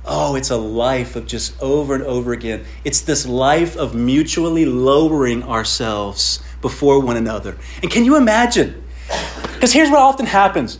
oh, 0.05 0.35
it's 0.35 0.51
a 0.51 0.57
life 0.57 1.15
of 1.15 1.25
just 1.25 1.59
over 1.59 1.95
and 1.95 2.03
over 2.03 2.31
again. 2.31 2.63
It's 2.83 3.01
this 3.01 3.25
life 3.25 3.75
of 3.75 3.95
mutually 3.95 4.67
lowering 4.67 5.41
ourselves 5.41 6.43
before 6.61 6.99
one 6.99 7.17
another. 7.17 7.57
And 7.81 7.89
can 7.89 8.05
you 8.05 8.17
imagine? 8.17 8.83
Because 9.53 9.73
here's 9.73 9.89
what 9.89 9.99
often 9.99 10.25
happens. 10.25 10.79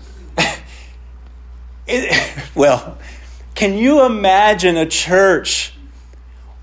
it, 1.87 2.43
well, 2.55 2.97
can 3.55 3.77
you 3.77 4.05
imagine 4.05 4.77
a 4.77 4.85
church 4.85 5.73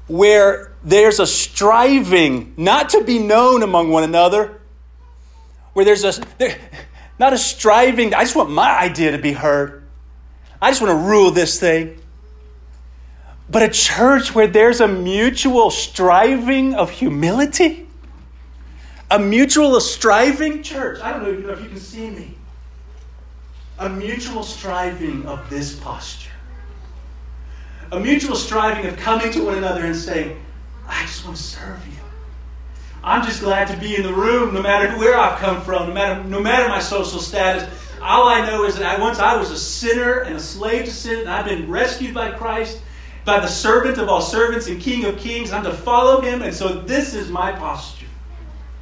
where 0.07 0.73
there's 0.85 1.19
a 1.19 1.27
striving 1.27 2.55
not 2.57 2.91
to 2.91 3.03
be 3.03 3.19
known 3.19 3.63
among 3.63 3.91
one 3.91 4.05
another, 4.05 4.61
where 5.73 5.85
there's 5.85 6.05
a 6.05 6.13
there, 6.39 6.59
not 7.19 7.33
a 7.33 7.39
striving. 7.39 8.15
I 8.15 8.23
just 8.23 8.37
want 8.37 8.51
my 8.51 8.79
idea 8.79 9.13
to 9.13 9.19
be 9.19 9.33
heard. 9.33 9.83
I 10.61 10.71
just 10.71 10.83
want 10.83 10.99
to 10.99 11.09
rule 11.09 11.31
this 11.31 11.59
thing. 11.59 12.01
But 13.51 13.63
a 13.63 13.69
church 13.69 14.35
where 14.35 14.47
there's 14.47 14.81
a 14.81 14.89
mutual 14.89 15.71
striving 15.71 16.75
of 16.75 16.91
humility, 16.91 17.84
a 19.11 19.19
mutual 19.19 19.81
striving 19.81 20.63
church. 20.63 21.01
I 21.01 21.13
don't 21.13 21.23
know 21.43 21.53
if 21.53 21.63
you 21.63 21.69
can 21.69 21.79
see 21.79 22.11
me. 22.11 22.35
A 23.79 23.89
mutual 23.89 24.43
striving 24.43 25.27
of 25.27 25.49
this 25.51 25.75
posture. 25.77 26.31
A 27.93 28.01
mutual 28.01 28.37
striving 28.37 28.87
of 28.87 28.97
coming 28.97 29.31
to 29.33 29.45
one 29.45 29.59
another 29.59 29.85
and 29.85 29.97
saying, 29.97 30.41
I 30.89 31.03
just 31.03 31.25
want 31.25 31.37
to 31.37 31.43
serve 31.43 31.87
you. 31.87 31.93
I'm 33.03 33.23
just 33.25 33.41
glad 33.41 33.69
to 33.69 33.77
be 33.77 33.97
in 33.97 34.03
the 34.03 34.13
room 34.13 34.55
no 34.55 34.63
matter 34.63 34.97
where 34.99 35.19
I've 35.19 35.39
come 35.39 35.61
from, 35.61 35.89
no 35.89 35.95
matter, 35.95 36.25
no 36.25 36.41
matter 36.41 36.69
my 36.69 36.81
social 36.81 37.19
status. 37.19 37.69
All 38.01 38.29
I 38.29 38.47
know 38.47 38.65
is 38.65 38.77
that 38.79 38.99
I, 38.99 39.01
once 39.01 39.19
I 39.19 39.37
was 39.37 39.51
a 39.51 39.59
sinner 39.59 40.21
and 40.21 40.37
a 40.37 40.41
slave 40.41 40.87
to 40.87 40.91
sin, 40.91 41.21
and 41.21 41.29
I've 41.29 41.45
been 41.45 41.71
rescued 41.71 42.15
by 42.15 42.31
Christ, 42.31 42.81
by 43.25 43.41
the 43.41 43.47
servant 43.47 43.99
of 43.99 44.09
all 44.09 44.23
servants 44.23 44.69
and 44.69 44.81
King 44.81 45.05
of 45.05 45.19
kings. 45.19 45.53
I'm 45.53 45.65
to 45.65 45.73
follow 45.73 46.21
him, 46.23 46.43
and 46.43 46.55
so 46.55 46.81
this 46.81 47.15
is 47.15 47.31
my 47.31 47.53
posture 47.53 48.04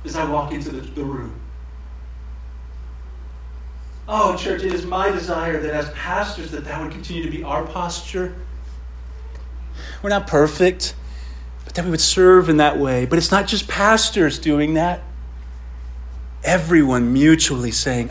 as 0.05 0.17
I 0.17 0.25
walk 0.25 0.53
into 0.53 0.71
the, 0.71 0.81
the 0.81 1.05
room. 1.05 1.39
Oh, 4.09 4.37
church, 4.37 4.63
it 4.63 4.75
is 4.75 4.85
my 4.85 5.11
desire 5.11 5.61
that 5.61 5.73
as 5.73 5.91
pastors 5.91 6.51
that 6.51 6.65
that 6.65 6.83
would 6.83 6.91
continue 6.91 7.23
to 7.23 7.31
be 7.31 7.43
our 7.45 7.65
posture. 7.65 8.35
We're 10.03 10.11
not 10.11 10.27
perfect 10.27 10.95
but 11.73 11.77
that 11.77 11.85
we 11.87 11.91
would 11.91 12.01
serve 12.03 12.51
in 12.51 12.59
that 12.59 12.79
way. 12.79 13.07
But 13.07 13.19
it's 13.19 13.31
not 13.31 13.47
just 13.47 13.67
pastors 13.67 14.39
doing 14.39 14.75
that. 14.75 15.01
Everyone 16.45 17.15
mutually 17.15 17.71
saying, 17.71 18.11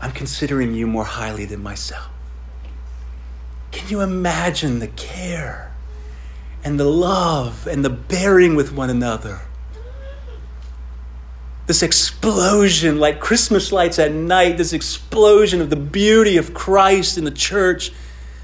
I'm 0.00 0.12
considering 0.12 0.72
you 0.72 0.86
more 0.86 1.04
highly 1.04 1.44
than 1.44 1.60
myself. 1.60 2.08
Can 3.72 3.88
you 3.88 4.00
imagine 4.00 4.78
the 4.78 4.86
care 4.86 5.72
and 6.62 6.78
the 6.78 6.84
love 6.84 7.66
and 7.66 7.84
the 7.84 7.90
bearing 7.90 8.54
with 8.54 8.72
one 8.72 8.90
another? 8.90 9.40
This 11.72 11.82
explosion, 11.82 12.98
like 13.00 13.18
Christmas 13.18 13.72
lights 13.72 13.98
at 13.98 14.12
night, 14.12 14.58
this 14.58 14.74
explosion 14.74 15.62
of 15.62 15.70
the 15.70 15.76
beauty 15.76 16.36
of 16.36 16.52
Christ 16.52 17.16
in 17.16 17.24
the 17.24 17.30
church, 17.30 17.92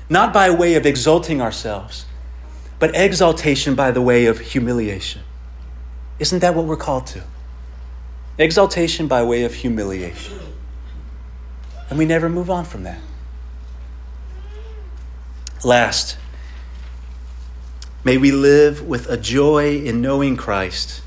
not 0.08 0.32
by 0.32 0.48
way 0.48 0.76
of 0.76 0.86
exalting 0.86 1.42
ourselves, 1.42 2.06
but 2.78 2.96
exaltation 2.96 3.74
by 3.74 3.90
the 3.90 4.00
way 4.00 4.24
of 4.24 4.38
humiliation. 4.38 5.20
Isn't 6.18 6.38
that 6.38 6.54
what 6.54 6.64
we're 6.64 6.78
called 6.78 7.06
to? 7.08 7.22
Exaltation 8.38 9.08
by 9.08 9.22
way 9.22 9.44
of 9.44 9.52
humiliation. 9.52 10.38
And 11.90 11.98
we 11.98 12.06
never 12.06 12.30
move 12.30 12.48
on 12.48 12.64
from 12.64 12.84
that. 12.84 13.00
Last, 15.62 16.16
may 18.04 18.16
we 18.16 18.32
live 18.32 18.88
with 18.88 19.06
a 19.10 19.18
joy 19.18 19.76
in 19.76 20.00
knowing 20.00 20.38
Christ 20.38 21.02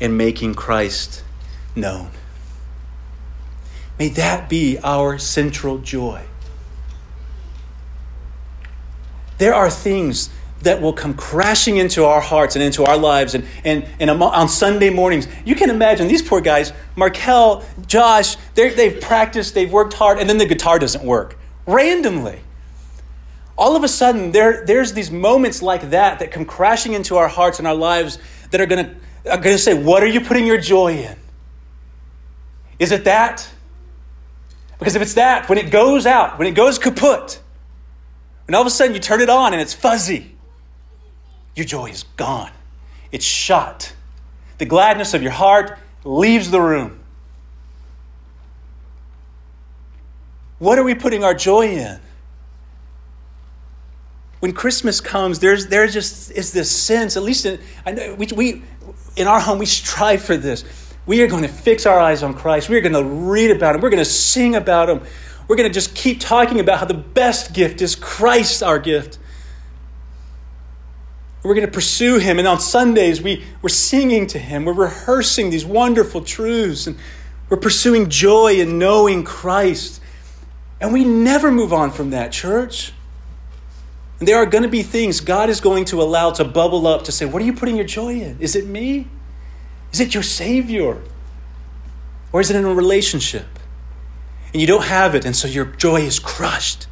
and 0.00 0.18
making 0.18 0.56
Christ 0.56 1.22
known. 1.74 2.10
May 3.98 4.08
that 4.10 4.48
be 4.48 4.78
our 4.82 5.18
central 5.18 5.78
joy. 5.78 6.22
There 9.38 9.54
are 9.54 9.70
things 9.70 10.30
that 10.62 10.80
will 10.80 10.92
come 10.92 11.14
crashing 11.14 11.76
into 11.76 12.04
our 12.04 12.20
hearts 12.20 12.54
and 12.54 12.62
into 12.62 12.84
our 12.84 12.96
lives 12.96 13.34
and, 13.34 13.44
and, 13.64 13.86
and 13.98 14.10
on 14.10 14.48
Sunday 14.48 14.90
mornings. 14.90 15.26
You 15.44 15.54
can 15.54 15.70
imagine 15.70 16.06
these 16.06 16.22
poor 16.22 16.40
guys, 16.40 16.72
Markel, 16.94 17.64
Josh, 17.86 18.36
they've 18.54 19.00
practiced, 19.00 19.54
they've 19.54 19.72
worked 19.72 19.94
hard, 19.94 20.18
and 20.18 20.28
then 20.28 20.38
the 20.38 20.46
guitar 20.46 20.78
doesn't 20.78 21.04
work 21.04 21.36
randomly. 21.66 22.40
All 23.56 23.76
of 23.76 23.84
a 23.84 23.88
sudden, 23.88 24.32
there, 24.32 24.64
there's 24.64 24.92
these 24.92 25.10
moments 25.10 25.62
like 25.62 25.90
that 25.90 26.20
that 26.20 26.32
come 26.32 26.44
crashing 26.44 26.94
into 26.94 27.16
our 27.16 27.28
hearts 27.28 27.58
and 27.58 27.68
our 27.68 27.74
lives 27.74 28.18
that 28.50 28.60
are 28.60 28.66
going 28.66 28.84
to 28.84 28.94
are 29.30 29.36
going 29.36 29.54
to 29.54 29.58
say, 29.58 29.74
What 29.74 30.02
are 30.02 30.08
you 30.08 30.20
putting 30.20 30.46
your 30.46 30.58
joy 30.58 30.94
in? 30.94 31.16
Is 32.82 32.90
it 32.90 33.04
that? 33.04 33.48
Because 34.80 34.96
if 34.96 35.02
it's 35.02 35.14
that, 35.14 35.48
when 35.48 35.56
it 35.56 35.70
goes 35.70 36.04
out, 36.04 36.36
when 36.36 36.48
it 36.48 36.56
goes 36.56 36.80
kaput, 36.80 37.40
and 38.48 38.56
all 38.56 38.62
of 38.62 38.66
a 38.66 38.70
sudden 38.70 38.92
you 38.92 38.98
turn 38.98 39.20
it 39.20 39.30
on 39.30 39.52
and 39.52 39.62
it's 39.62 39.72
fuzzy, 39.72 40.34
your 41.54 41.64
joy 41.64 41.90
is 41.90 42.02
gone. 42.16 42.50
It's 43.12 43.24
shot. 43.24 43.92
The 44.58 44.64
gladness 44.64 45.14
of 45.14 45.22
your 45.22 45.30
heart 45.30 45.78
leaves 46.02 46.50
the 46.50 46.60
room. 46.60 46.98
What 50.58 50.76
are 50.76 50.82
we 50.82 50.96
putting 50.96 51.22
our 51.22 51.34
joy 51.34 51.68
in? 51.68 52.00
When 54.40 54.52
Christmas 54.52 55.00
comes, 55.00 55.38
there's 55.38 55.68
there 55.68 55.86
just 55.86 56.32
is 56.32 56.50
this 56.52 56.68
sense, 56.68 57.16
at 57.16 57.22
least 57.22 57.46
in 57.46 57.60
I 57.86 57.92
know 57.92 58.16
we, 58.16 58.26
we 58.34 58.62
in 59.14 59.28
our 59.28 59.38
home, 59.38 59.60
we 59.60 59.66
strive 59.66 60.22
for 60.22 60.36
this. 60.36 60.64
We 61.06 61.22
are 61.22 61.26
going 61.26 61.42
to 61.42 61.48
fix 61.48 61.86
our 61.86 61.98
eyes 61.98 62.22
on 62.22 62.34
Christ. 62.34 62.68
We 62.68 62.76
are 62.76 62.80
going 62.80 62.92
to 62.92 63.04
read 63.04 63.50
about 63.50 63.74
Him. 63.74 63.80
We're 63.80 63.90
going 63.90 64.04
to 64.04 64.10
sing 64.10 64.54
about 64.54 64.88
Him. 64.88 65.02
We're 65.48 65.56
going 65.56 65.68
to 65.68 65.74
just 65.74 65.94
keep 65.94 66.20
talking 66.20 66.60
about 66.60 66.78
how 66.78 66.86
the 66.86 66.94
best 66.94 67.52
gift 67.52 67.82
is 67.82 67.94
Christ, 67.96 68.62
our 68.62 68.78
gift. 68.78 69.18
We're 71.42 71.54
going 71.54 71.66
to 71.66 71.72
pursue 71.72 72.18
him. 72.18 72.38
And 72.38 72.46
on 72.46 72.60
Sundays, 72.60 73.20
we, 73.20 73.44
we're 73.60 73.68
singing 73.68 74.28
to 74.28 74.38
him. 74.38 74.64
We're 74.64 74.74
rehearsing 74.74 75.50
these 75.50 75.66
wonderful 75.66 76.22
truths. 76.22 76.86
And 76.86 76.96
we're 77.48 77.56
pursuing 77.56 78.08
joy 78.08 78.60
in 78.60 78.78
knowing 78.78 79.24
Christ. 79.24 80.00
And 80.80 80.92
we 80.92 81.04
never 81.04 81.50
move 81.50 81.72
on 81.72 81.90
from 81.90 82.10
that, 82.10 82.30
church. 82.30 82.92
And 84.20 84.28
there 84.28 84.36
are 84.36 84.46
going 84.46 84.62
to 84.62 84.68
be 84.68 84.84
things 84.84 85.20
God 85.20 85.50
is 85.50 85.60
going 85.60 85.86
to 85.86 86.00
allow 86.00 86.30
to 86.30 86.44
bubble 86.44 86.86
up 86.86 87.04
to 87.04 87.12
say, 87.12 87.24
What 87.24 87.42
are 87.42 87.44
you 87.44 87.52
putting 87.54 87.74
your 87.74 87.84
joy 87.84 88.20
in? 88.20 88.38
Is 88.40 88.54
it 88.54 88.66
me? 88.66 89.08
Is 89.92 90.00
it 90.00 90.14
your 90.14 90.22
Savior? 90.22 90.98
Or 92.32 92.40
is 92.40 92.50
it 92.50 92.56
in 92.56 92.64
a 92.64 92.74
relationship? 92.74 93.46
And 94.52 94.60
you 94.60 94.66
don't 94.66 94.84
have 94.84 95.14
it, 95.14 95.24
and 95.24 95.34
so 95.34 95.48
your 95.48 95.64
joy 95.64 96.02
is 96.02 96.18
crushed. 96.18 96.86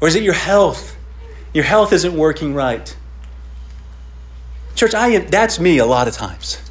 Or 0.00 0.08
is 0.08 0.14
it 0.14 0.22
your 0.22 0.34
health? 0.34 0.96
Your 1.52 1.64
health 1.64 1.92
isn't 1.92 2.16
working 2.16 2.54
right. 2.54 2.94
Church, 4.74 4.94
I 4.94 5.08
am, 5.08 5.26
that's 5.28 5.58
me 5.58 5.78
a 5.78 5.86
lot 5.86 6.08
of 6.08 6.14
times. 6.14 6.62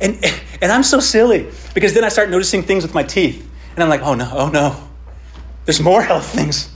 And, 0.00 0.18
and 0.60 0.70
I'm 0.70 0.82
so 0.82 1.00
silly 1.00 1.48
because 1.74 1.94
then 1.94 2.04
I 2.04 2.08
start 2.08 2.28
noticing 2.28 2.62
things 2.62 2.82
with 2.82 2.94
my 2.94 3.04
teeth. 3.04 3.48
And 3.74 3.82
I'm 3.82 3.88
like, 3.88 4.02
oh 4.02 4.14
no, 4.14 4.30
oh 4.32 4.48
no. 4.48 4.88
There's 5.64 5.80
more 5.80 6.02
health 6.02 6.26
things. 6.26 6.68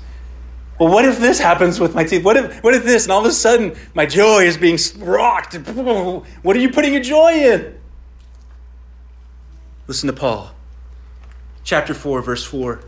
Well, 0.79 0.91
what 0.91 1.05
if 1.05 1.19
this 1.19 1.39
happens 1.39 1.81
with 1.81 1.95
my 1.95 2.05
teeth? 2.05 2.23
What 2.23 2.37
if, 2.37 2.63
what 2.63 2.75
if 2.75 2.85
this? 2.85 3.05
And 3.05 3.13
all 3.13 3.21
of 3.21 3.27
a 3.27 3.33
sudden, 3.33 3.75
my 3.95 4.05
joy 4.07 4.45
is 4.45 4.57
being 4.57 4.79
rocked. 4.99 5.55
What 5.55 6.57
are 6.57 6.61
you 6.61 6.71
putting 6.71 6.93
your 6.93 7.03
joy 7.03 7.33
in? 7.33 7.79
Listen 9.87 10.09
to 10.09 10.13
Paul. 10.13 10.51
Chapter 11.65 11.95
4, 11.95 12.21
verse 12.23 12.45
4. 12.45 12.81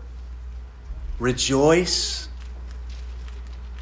Rejoice 1.18 2.28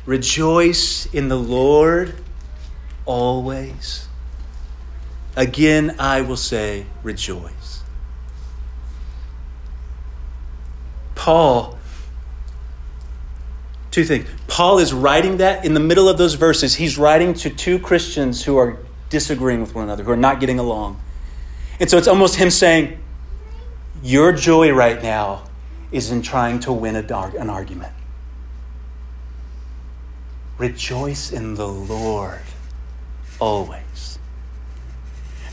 Rejoice 0.06 1.06
in 1.06 1.28
the 1.28 1.36
Lord 1.36 2.14
always. 3.04 4.06
Again, 5.34 5.96
I 5.98 6.20
will 6.20 6.36
say, 6.36 6.86
rejoice. 7.02 7.82
Paul, 11.16 11.76
two 13.96 14.04
things. 14.04 14.28
Paul 14.46 14.78
is 14.78 14.92
writing 14.92 15.38
that 15.38 15.64
in 15.64 15.72
the 15.72 15.80
middle 15.80 16.06
of 16.06 16.18
those 16.18 16.34
verses. 16.34 16.74
He's 16.74 16.98
writing 16.98 17.32
to 17.32 17.48
two 17.48 17.78
Christians 17.78 18.44
who 18.44 18.58
are 18.58 18.78
disagreeing 19.08 19.62
with 19.62 19.74
one 19.74 19.84
another, 19.84 20.04
who 20.04 20.10
are 20.10 20.18
not 20.18 20.38
getting 20.38 20.58
along. 20.58 21.00
And 21.80 21.88
so 21.88 21.96
it's 21.96 22.06
almost 22.06 22.36
him 22.36 22.50
saying, 22.50 23.00
Your 24.02 24.32
joy 24.32 24.70
right 24.72 25.02
now 25.02 25.44
is 25.90 26.10
in 26.10 26.20
trying 26.20 26.60
to 26.60 26.74
win 26.74 26.94
an 26.94 27.48
argument. 27.48 27.94
Rejoice 30.58 31.32
in 31.32 31.54
the 31.54 31.66
Lord 31.66 32.42
always. 33.38 34.18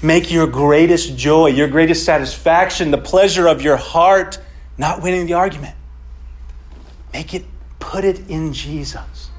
Make 0.02 0.34
your 0.34 0.48
greatest 0.48 1.16
joy, 1.16 1.48
your 1.48 1.70
greatest 1.70 2.04
satisfaction, 2.04 2.92
the 2.92 2.98
pleasure 2.98 3.48
of 3.48 3.62
your 3.62 3.78
heart, 3.78 4.38
not 4.78 5.02
winning 5.02 5.28
the 5.28 5.34
argument. 5.34 5.78
Make 7.14 7.34
it, 7.34 7.46
put 7.84 8.06
it 8.06 8.30
in 8.30 8.54
Jesus. 8.54 9.30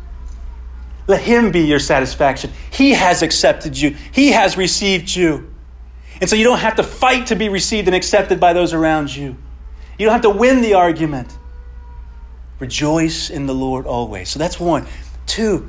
Let 1.06 1.22
Him 1.22 1.50
be 1.50 1.60
your 1.60 1.78
satisfaction. 1.78 2.50
He 2.70 2.90
has 2.90 3.22
accepted 3.22 3.78
you, 3.78 3.96
He 4.12 4.32
has 4.32 4.56
received 4.56 5.14
you. 5.14 5.50
And 6.20 6.30
so 6.30 6.36
you 6.36 6.44
don't 6.44 6.58
have 6.58 6.76
to 6.76 6.82
fight 6.82 7.26
to 7.28 7.36
be 7.36 7.48
received 7.48 7.88
and 7.88 7.94
accepted 7.94 8.38
by 8.38 8.52
those 8.52 8.72
around 8.72 9.14
you. 9.14 9.36
You 9.98 10.06
don't 10.06 10.12
have 10.12 10.22
to 10.22 10.30
win 10.30 10.62
the 10.62 10.74
argument. 10.74 11.36
Rejoice 12.60 13.30
in 13.30 13.46
the 13.46 13.54
Lord 13.54 13.86
always. 13.86 14.28
So 14.28 14.38
that's 14.38 14.60
one. 14.60 14.86
Two, 15.26 15.68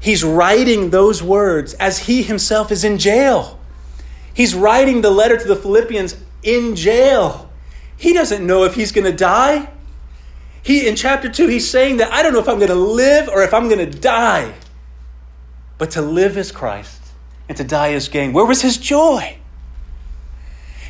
he's 0.00 0.24
writing 0.24 0.90
those 0.90 1.22
words 1.22 1.74
as 1.74 1.98
he 1.98 2.22
himself 2.22 2.72
is 2.72 2.84
in 2.84 2.98
jail. 2.98 3.58
He's 4.32 4.54
writing 4.54 5.02
the 5.02 5.10
letter 5.10 5.36
to 5.36 5.46
the 5.46 5.56
Philippians 5.56 6.16
in 6.42 6.74
jail. 6.74 7.50
He 7.96 8.14
doesn't 8.14 8.46
know 8.46 8.64
if 8.64 8.74
he's 8.74 8.92
going 8.92 9.04
to 9.04 9.16
die. 9.16 9.68
He 10.62 10.86
in 10.86 10.96
chapter 10.96 11.28
2 11.28 11.48
he's 11.48 11.68
saying 11.68 11.96
that 11.98 12.12
I 12.12 12.22
don't 12.22 12.32
know 12.32 12.38
if 12.38 12.48
I'm 12.48 12.58
going 12.58 12.68
to 12.68 12.74
live 12.74 13.28
or 13.28 13.42
if 13.42 13.52
I'm 13.52 13.68
going 13.68 13.90
to 13.90 13.98
die. 13.98 14.54
But 15.78 15.90
to 15.92 16.02
live 16.02 16.36
is 16.36 16.52
Christ 16.52 17.02
and 17.48 17.56
to 17.56 17.64
die 17.64 17.88
is 17.88 18.08
gain. 18.08 18.32
Where 18.32 18.44
was 18.44 18.62
his 18.62 18.78
joy? 18.78 19.38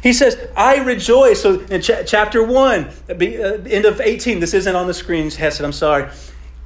He 0.02 0.12
says, 0.12 0.36
I 0.56 0.78
rejoice. 0.78 1.40
So 1.40 1.60
in 1.60 1.80
ch- 1.80 2.06
chapter 2.06 2.42
1, 2.42 2.84
uh, 3.08 3.14
end 3.14 3.84
of 3.84 4.00
18, 4.00 4.40
this 4.40 4.52
isn't 4.52 4.74
on 4.74 4.86
the 4.86 4.94
screens, 4.94 5.36
Hesed, 5.36 5.62
I'm 5.62 5.72
sorry. 5.72 6.10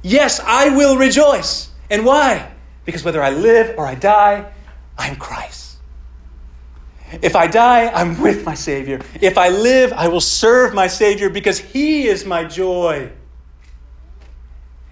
Yes, 0.01 0.39
I 0.39 0.69
will 0.69 0.97
rejoice. 0.97 1.69
And 1.89 2.03
why? 2.03 2.51
Because 2.83 3.03
whether 3.05 3.21
I 3.21 3.29
live 3.29 3.77
or 3.77 3.85
I 3.85 3.95
die, 3.95 4.51
I'm 4.97 5.15
Christ. 5.15 5.66
If 7.21 7.35
I 7.35 7.47
die, 7.47 7.87
I'm 7.87 8.21
with 8.21 8.45
my 8.45 8.53
Savior. 8.53 8.99
If 9.21 9.37
I 9.37 9.49
live, 9.49 9.93
I 9.93 10.07
will 10.09 10.21
serve 10.21 10.73
my 10.73 10.87
Savior 10.87 11.29
because 11.29 11.57
He 11.57 12.07
is 12.07 12.25
my 12.25 12.43
joy. 12.43 13.11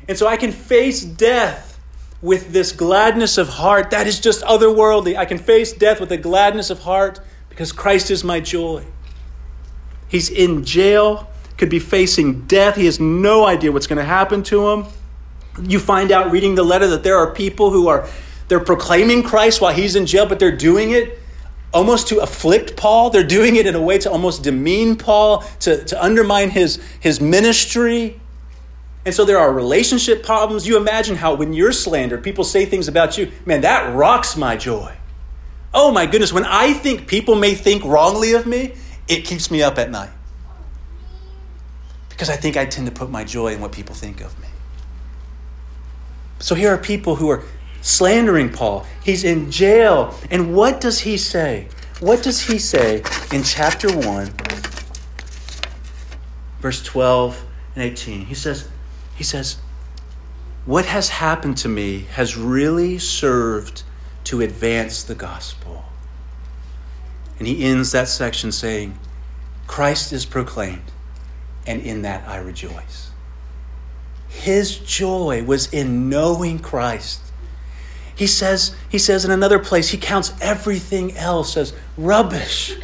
And 0.07 0.17
so 0.17 0.27
I 0.27 0.37
can 0.37 0.51
face 0.51 1.03
death 1.03 1.79
with 2.21 2.53
this 2.53 2.71
gladness 2.71 3.37
of 3.37 3.49
heart 3.49 3.91
that 3.91 4.07
is 4.07 4.19
just 4.19 4.43
otherworldly. 4.43 5.17
I 5.17 5.25
can 5.25 5.37
face 5.37 5.73
death 5.73 5.99
with 5.99 6.11
a 6.11 6.17
gladness 6.17 6.69
of 6.69 6.79
heart 6.79 7.19
because 7.49 7.71
Christ 7.71 8.11
is 8.11 8.23
my 8.23 8.39
joy. 8.39 8.85
He's 10.07 10.29
in 10.29 10.63
jail, 10.63 11.29
could 11.57 11.69
be 11.69 11.79
facing 11.79 12.45
death. 12.47 12.75
He 12.75 12.85
has 12.85 12.99
no 12.99 13.45
idea 13.45 13.71
what's 13.71 13.87
going 13.87 13.97
to 13.97 14.05
happen 14.05 14.43
to 14.43 14.69
him. 14.69 14.85
You 15.63 15.79
find 15.79 16.11
out 16.11 16.31
reading 16.31 16.55
the 16.55 16.63
letter 16.63 16.87
that 16.87 17.03
there 17.03 17.17
are 17.17 17.33
people 17.33 17.71
who 17.71 17.87
are 17.87 18.07
they're 18.47 18.59
proclaiming 18.59 19.23
Christ 19.23 19.59
while 19.59 19.73
he's 19.73 19.95
in 19.95 20.05
jail, 20.05 20.27
but 20.27 20.39
they're 20.39 20.55
doing 20.55 20.91
it 20.91 21.19
almost 21.75 22.07
to 22.07 22.19
afflict 22.19 22.77
Paul. 22.77 23.09
They're 23.09 23.23
doing 23.23 23.57
it 23.57 23.67
in 23.67 23.75
a 23.75 23.81
way 23.81 23.97
to 23.99 24.09
almost 24.09 24.43
demean 24.43 24.95
Paul, 24.95 25.41
to, 25.59 25.83
to 25.83 26.03
undermine 26.03 26.49
his, 26.49 26.81
his 27.01 27.19
ministry. 27.19 28.19
And 29.05 29.13
so 29.13 29.25
there 29.25 29.37
are 29.37 29.53
relationship 29.53 30.23
problems. 30.23 30.65
You 30.65 30.77
imagine 30.77 31.17
how 31.17 31.35
when 31.35 31.53
you're 31.53 31.73
slandered, 31.73 32.23
people 32.23 32.43
say 32.45 32.65
things 32.65 32.87
about 32.87 33.17
you, 33.17 33.31
man, 33.45 33.61
that 33.61 33.93
rocks 33.93 34.35
my 34.37 34.55
joy. 34.55 34.95
Oh 35.73 35.91
my 35.91 36.05
goodness, 36.05 36.31
when 36.31 36.45
I 36.45 36.73
think 36.73 37.07
people 37.07 37.35
may 37.35 37.53
think 37.53 37.83
wrongly 37.83 38.33
of 38.33 38.47
me, 38.47 38.73
it 39.07 39.25
keeps 39.25 39.51
me 39.51 39.61
up 39.61 39.77
at 39.77 39.91
night. 39.91 40.09
Because 42.09 42.29
I 42.29 42.37
think 42.37 42.55
I 42.55 42.65
tend 42.65 42.87
to 42.87 42.93
put 42.93 43.11
my 43.11 43.25
joy 43.25 43.53
in 43.53 43.59
what 43.59 43.73
people 43.73 43.93
think 43.93 44.21
of 44.21 44.39
me. 44.39 44.47
So 46.39 46.55
here 46.55 46.69
are 46.69 46.77
people 46.77 47.17
who 47.17 47.29
are 47.29 47.43
slandering 47.85 48.51
Paul. 48.51 48.85
He's 49.03 49.23
in 49.23 49.51
jail. 49.51 50.17
And 50.31 50.55
what 50.55 50.81
does 50.81 50.99
he 50.99 51.17
say? 51.17 51.67
What 51.99 52.23
does 52.23 52.41
he 52.41 52.57
say 52.57 53.03
in 53.31 53.43
chapter 53.43 53.95
1, 53.95 54.33
verse 56.59 56.83
12 56.83 57.45
and 57.75 57.83
18? 57.83 58.25
He 58.25 58.33
says, 58.33 58.67
he 59.15 59.23
says, 59.23 59.57
What 60.65 60.85
has 60.85 61.09
happened 61.09 61.57
to 61.57 61.69
me 61.69 62.07
has 62.13 62.35
really 62.35 62.97
served 62.97 63.83
to 64.25 64.41
advance 64.41 65.03
the 65.03 65.15
gospel. 65.15 65.85
And 67.37 67.47
he 67.47 67.63
ends 67.63 67.91
that 67.91 68.07
section 68.07 68.51
saying, 68.51 68.97
Christ 69.67 70.11
is 70.11 70.25
proclaimed, 70.25 70.91
and 71.67 71.81
in 71.81 72.01
that 72.01 72.27
I 72.27 72.37
rejoice. 72.37 73.11
His 74.27 74.77
joy 74.77 75.43
was 75.43 75.71
in 75.71 76.09
knowing 76.09 76.59
Christ. 76.59 77.24
He 78.15 78.27
says, 78.27 78.75
he 78.89 78.97
says 78.97 79.25
in 79.25 79.31
another 79.31 79.59
place, 79.59 79.89
he 79.89 79.97
counts 79.97 80.33
everything 80.41 81.15
else 81.17 81.57
as 81.57 81.73
rubbish 81.97 82.75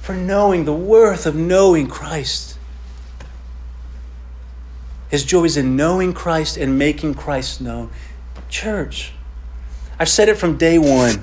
for 0.00 0.14
knowing 0.14 0.64
the 0.64 0.74
worth 0.74 1.26
of 1.26 1.34
knowing 1.34 1.88
Christ. 1.88 2.58
His 5.08 5.24
joy 5.24 5.44
is 5.44 5.56
in 5.56 5.76
knowing 5.76 6.12
Christ 6.12 6.56
and 6.56 6.78
making 6.78 7.14
Christ 7.14 7.60
known. 7.60 7.90
Church, 8.48 9.12
I've 9.98 10.08
said 10.08 10.28
it 10.28 10.36
from 10.36 10.58
day 10.58 10.78
one. 10.78 11.20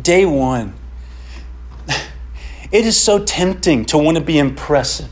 Day 0.00 0.24
one. 0.26 0.74
It 2.70 2.84
is 2.84 3.00
so 3.00 3.24
tempting 3.24 3.86
to 3.86 3.98
want 3.98 4.18
to 4.18 4.22
be 4.22 4.38
impressive, 4.38 5.08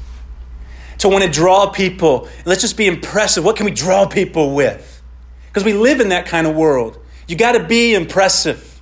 to 0.98 1.08
want 1.08 1.24
to 1.24 1.30
draw 1.30 1.70
people. 1.70 2.28
Let's 2.44 2.60
just 2.60 2.76
be 2.76 2.86
impressive. 2.86 3.44
What 3.44 3.56
can 3.56 3.64
we 3.64 3.72
draw 3.72 4.06
people 4.06 4.54
with? 4.54 5.02
Because 5.48 5.64
we 5.64 5.72
live 5.72 6.00
in 6.00 6.10
that 6.10 6.26
kind 6.26 6.46
of 6.46 6.54
world. 6.54 6.98
You 7.27 7.37
got 7.37 7.53
to 7.53 7.64
be 7.64 7.95
impressive. 7.95 8.77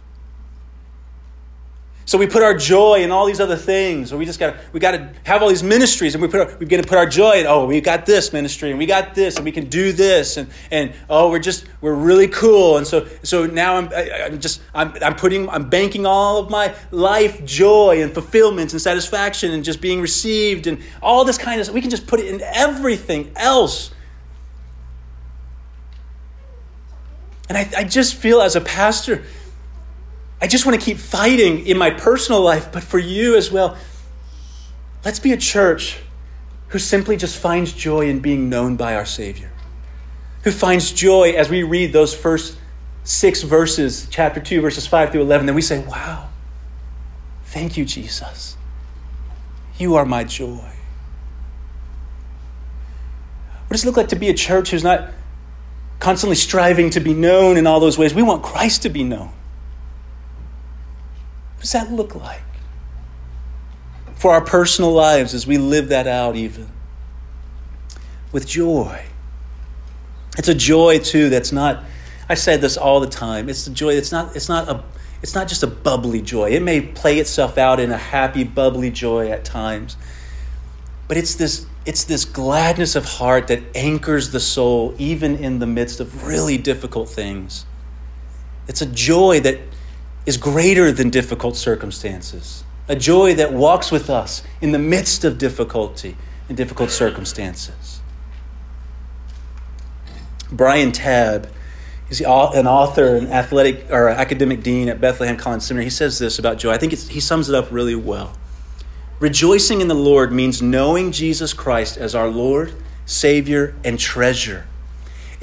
So 2.06 2.18
we 2.18 2.26
put 2.26 2.42
our 2.42 2.54
joy 2.54 3.02
in 3.02 3.10
all 3.10 3.24
these 3.24 3.40
other 3.40 3.56
things, 3.56 4.12
or 4.12 4.18
we 4.18 4.26
just 4.26 4.38
got 4.38 4.56
we 4.74 4.80
got 4.80 4.90
to 4.90 5.10
have 5.24 5.42
all 5.42 5.48
these 5.48 5.62
ministries, 5.62 6.14
and 6.14 6.20
we 6.20 6.28
put 6.28 6.40
our, 6.40 6.46
we're 6.58 6.66
going 6.66 6.82
to 6.82 6.88
put 6.88 6.98
our 6.98 7.06
joy 7.06 7.40
in. 7.40 7.46
Oh, 7.46 7.64
we 7.64 7.80
got 7.80 8.04
this 8.04 8.30
ministry, 8.30 8.68
and 8.68 8.78
we 8.78 8.84
got 8.84 9.14
this, 9.14 9.36
and 9.36 9.44
we 9.44 9.52
can 9.52 9.70
do 9.70 9.90
this, 9.90 10.36
and 10.36 10.50
and 10.70 10.92
oh, 11.08 11.30
we're 11.30 11.38
just 11.38 11.64
we're 11.80 11.94
really 11.94 12.28
cool, 12.28 12.76
and 12.76 12.86
so 12.86 13.08
so 13.22 13.46
now 13.46 13.76
I'm 13.76 13.88
I, 13.88 14.02
am 14.26 14.38
just 14.38 14.60
I'm 14.74 14.92
I'm 15.02 15.16
putting 15.16 15.48
I'm 15.48 15.70
banking 15.70 16.04
all 16.04 16.36
of 16.36 16.50
my 16.50 16.74
life 16.90 17.42
joy 17.46 18.02
and 18.02 18.12
fulfillment 18.12 18.72
and 18.72 18.82
satisfaction 18.82 19.52
and 19.52 19.64
just 19.64 19.80
being 19.80 20.02
received 20.02 20.66
and 20.66 20.82
all 21.00 21.24
this 21.24 21.38
kind 21.38 21.58
of 21.58 21.70
we 21.70 21.80
can 21.80 21.90
just 21.90 22.06
put 22.06 22.20
it 22.20 22.26
in 22.26 22.42
everything 22.42 23.32
else. 23.34 23.93
And 27.48 27.58
I, 27.58 27.70
I 27.78 27.84
just 27.84 28.14
feel 28.14 28.40
as 28.40 28.56
a 28.56 28.60
pastor 28.60 29.24
I 30.44 30.46
just 30.46 30.66
want 30.66 30.78
to 30.78 30.84
keep 30.84 30.98
fighting 30.98 31.66
in 31.66 31.78
my 31.78 31.88
personal 31.88 32.42
life, 32.42 32.70
but 32.70 32.82
for 32.82 32.98
you 32.98 33.34
as 33.34 33.50
well. 33.50 33.78
Let's 35.02 35.18
be 35.18 35.32
a 35.32 35.38
church 35.38 36.00
who 36.68 36.78
simply 36.78 37.16
just 37.16 37.38
finds 37.38 37.72
joy 37.72 38.10
in 38.10 38.20
being 38.20 38.50
known 38.50 38.76
by 38.76 38.94
our 38.94 39.06
Savior, 39.06 39.50
who 40.42 40.50
finds 40.50 40.92
joy 40.92 41.30
as 41.30 41.48
we 41.48 41.62
read 41.62 41.94
those 41.94 42.14
first 42.14 42.58
six 43.04 43.40
verses, 43.40 44.06
chapter 44.10 44.38
2, 44.38 44.60
verses 44.60 44.86
5 44.86 45.12
through 45.12 45.22
11. 45.22 45.46
Then 45.46 45.54
we 45.54 45.62
say, 45.62 45.78
Wow, 45.78 46.28
thank 47.44 47.78
you, 47.78 47.86
Jesus. 47.86 48.58
You 49.78 49.94
are 49.94 50.04
my 50.04 50.24
joy. 50.24 50.72
What 53.66 53.70
does 53.70 53.84
it 53.84 53.86
look 53.86 53.96
like 53.96 54.08
to 54.08 54.16
be 54.16 54.28
a 54.28 54.34
church 54.34 54.72
who's 54.72 54.84
not 54.84 55.10
constantly 55.98 56.36
striving 56.36 56.90
to 56.90 57.00
be 57.00 57.14
known 57.14 57.56
in 57.56 57.66
all 57.66 57.80
those 57.80 57.98
ways? 57.98 58.14
We 58.14 58.22
want 58.22 58.42
Christ 58.42 58.82
to 58.82 58.88
be 58.88 59.04
known 59.04 59.32
What 61.56 61.60
does 61.60 61.72
that 61.72 61.92
look 61.92 62.14
like? 62.14 62.42
For 64.16 64.32
our 64.32 64.40
personal 64.40 64.92
lives 64.92 65.34
as 65.34 65.46
we 65.46 65.58
live 65.58 65.88
that 65.88 66.06
out, 66.06 66.36
even 66.36 66.68
with 68.32 68.46
joy. 68.46 69.04
It's 70.36 70.48
a 70.48 70.54
joy 70.54 70.98
too 70.98 71.28
that's 71.28 71.52
not, 71.52 71.84
I 72.28 72.34
say 72.34 72.56
this 72.56 72.76
all 72.76 73.00
the 73.00 73.08
time, 73.08 73.48
it's 73.48 73.66
a 73.66 73.70
joy 73.70 73.94
that's 73.94 74.12
not, 74.12 74.34
it's 74.34 74.48
not 74.48 74.68
a 74.68 74.82
it's 75.24 75.34
not 75.34 75.48
just 75.48 75.62
a 75.62 75.66
bubbly 75.66 76.20
joy. 76.20 76.50
It 76.50 76.60
may 76.60 76.82
play 76.82 77.18
itself 77.18 77.56
out 77.56 77.80
in 77.80 77.90
a 77.90 77.96
happy, 77.96 78.44
bubbly 78.44 78.90
joy 78.90 79.30
at 79.30 79.42
times. 79.42 79.96
But 81.08 81.16
it's 81.16 81.34
this 81.36 81.64
it's 81.86 82.04
this 82.04 82.24
gladness 82.24 82.96
of 82.96 83.04
heart 83.04 83.48
that 83.48 83.62
anchors 83.74 84.30
the 84.30 84.40
soul 84.40 84.94
even 84.98 85.36
in 85.36 85.58
the 85.58 85.66
midst 85.66 86.00
of 86.00 86.26
really 86.26 86.56
difficult 86.56 87.08
things. 87.08 87.66
It's 88.66 88.80
a 88.80 88.86
joy 88.86 89.40
that 89.40 89.58
is 90.24 90.38
greater 90.38 90.90
than 90.90 91.10
difficult 91.10 91.56
circumstances, 91.56 92.64
a 92.88 92.96
joy 92.96 93.34
that 93.34 93.52
walks 93.52 93.90
with 93.92 94.08
us 94.08 94.42
in 94.62 94.72
the 94.72 94.78
midst 94.78 95.24
of 95.24 95.36
difficulty 95.36 96.16
and 96.48 96.56
difficult 96.56 96.90
circumstances. 96.90 98.00
Brian 100.50 100.92
Tabb 100.92 101.48
is 102.08 102.20
an 102.20 102.66
author, 102.66 103.16
an 103.16 103.26
athletic 103.26 103.86
or 103.90 104.08
academic 104.08 104.62
dean 104.62 104.88
at 104.88 105.00
Bethlehem 105.00 105.36
College 105.36 105.62
Seminary. 105.62 105.84
He 105.84 105.90
says 105.90 106.18
this 106.18 106.38
about 106.38 106.58
joy. 106.58 106.72
I 106.72 106.78
think 106.78 106.92
he 106.92 107.20
sums 107.20 107.48
it 107.48 107.54
up 107.54 107.70
really 107.70 107.94
well. 107.94 108.34
Rejoicing 109.24 109.80
in 109.80 109.88
the 109.88 109.94
Lord 109.94 110.32
means 110.32 110.60
knowing 110.60 111.10
Jesus 111.10 111.52
Christ 111.52 111.96
as 111.96 112.14
our 112.14 112.28
Lord, 112.28 112.74
Savior, 113.06 113.74
and 113.82 113.98
treasure 113.98 114.66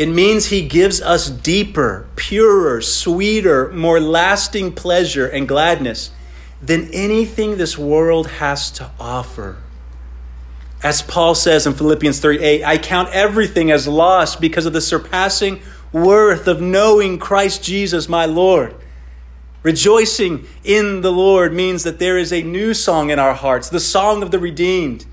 it 0.01 0.09
means 0.09 0.47
He 0.47 0.67
gives 0.67 0.99
us 0.99 1.29
deeper, 1.29 2.07
purer, 2.15 2.81
sweeter, 2.81 3.71
more 3.71 3.99
lasting 3.99 4.71
pleasure 4.73 5.27
and 5.27 5.47
gladness 5.47 6.09
than 6.59 6.91
anything 6.91 7.57
this 7.57 7.77
world 7.77 8.27
has 8.27 8.71
to 8.71 8.89
offer. 8.99 9.57
As 10.81 11.03
Paul 11.03 11.35
says 11.35 11.67
in 11.67 11.73
Philippians 11.73 12.19
3:8, 12.19 12.63
I 12.63 12.79
count 12.79 13.09
everything 13.09 13.69
as 13.69 13.87
lost 13.87 14.41
because 14.41 14.65
of 14.65 14.73
the 14.73 14.81
surpassing 14.81 15.61
worth 15.91 16.47
of 16.47 16.61
knowing 16.61 17.19
Christ 17.19 17.63
Jesus 17.63 18.09
my 18.09 18.25
Lord. 18.25 18.73
Rejoicing 19.63 20.47
in 20.63 21.01
the 21.01 21.11
Lord 21.11 21.53
means 21.53 21.83
that 21.83 21.99
there 21.99 22.17
is 22.17 22.33
a 22.33 22.41
new 22.41 22.73
song 22.73 23.11
in 23.11 23.19
our 23.19 23.33
hearts, 23.33 23.69
the 23.69 23.79
song 23.79 24.23
of 24.23 24.31
the 24.31 24.39
redeemed 24.39 25.05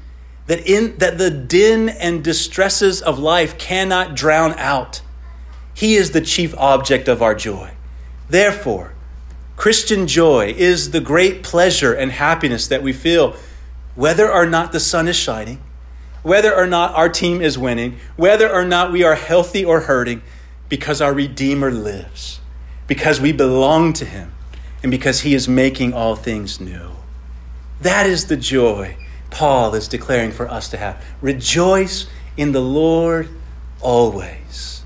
that 0.47 0.67
in 0.67 0.97
that 0.97 1.19
the 1.19 1.31
din 1.31 1.91
and 1.91 2.25
distresses 2.25 3.03
of 3.03 3.19
life 3.19 3.59
cannot 3.59 4.17
drown 4.17 4.55
out. 4.55 5.03
He 5.75 5.95
is 5.95 6.11
the 6.11 6.23
chief 6.23 6.57
object 6.57 7.07
of 7.07 7.23
our 7.23 7.35
joy. 7.35 7.73
Therefore, 8.31 8.95
Christian 9.57 10.07
joy 10.07 10.55
is 10.57 10.91
the 10.91 11.01
great 11.01 11.43
pleasure 11.43 11.93
and 11.93 12.11
happiness 12.11 12.69
that 12.69 12.83
we 12.83 12.93
feel 12.95 13.37
whether 13.95 14.31
or 14.33 14.47
not 14.47 14.73
the 14.73 14.81
sun 14.81 15.07
is 15.07 15.17
shining, 15.17 15.61
whether 16.23 16.55
or 16.55 16.67
not 16.67 16.95
our 16.95 17.09
team 17.09 17.43
is 17.43 17.59
winning, 17.59 17.99
whether 18.17 18.51
or 18.51 18.65
not 18.65 18.93
we 18.93 19.03
are 19.03 19.17
healthy 19.17 19.65
or 19.65 19.81
hurting, 19.81 20.23
because 20.69 21.01
our 21.01 21.13
Redeemer 21.13 21.71
lives, 21.71 22.41
because 22.87 23.21
we 23.21 23.33
belong 23.33 23.93
to 23.95 24.05
Him, 24.05 24.33
and 24.83 24.91
because 24.91 25.21
He 25.21 25.35
is 25.35 25.49
making 25.49 25.93
all 25.93 26.17
things 26.17 26.61
new. 26.61 26.91
That 27.81 28.07
is 28.07 28.27
the 28.27 28.37
joy 28.37 28.97
Paul 29.31 29.75
is 29.75 29.89
declaring 29.89 30.33
for 30.33 30.49
us 30.49 30.71
to 30.71 30.77
have. 30.77 31.05
Rejoice 31.21 32.09
in 32.37 32.53
the 32.53 32.61
Lord 32.61 33.29
always. 33.81 34.83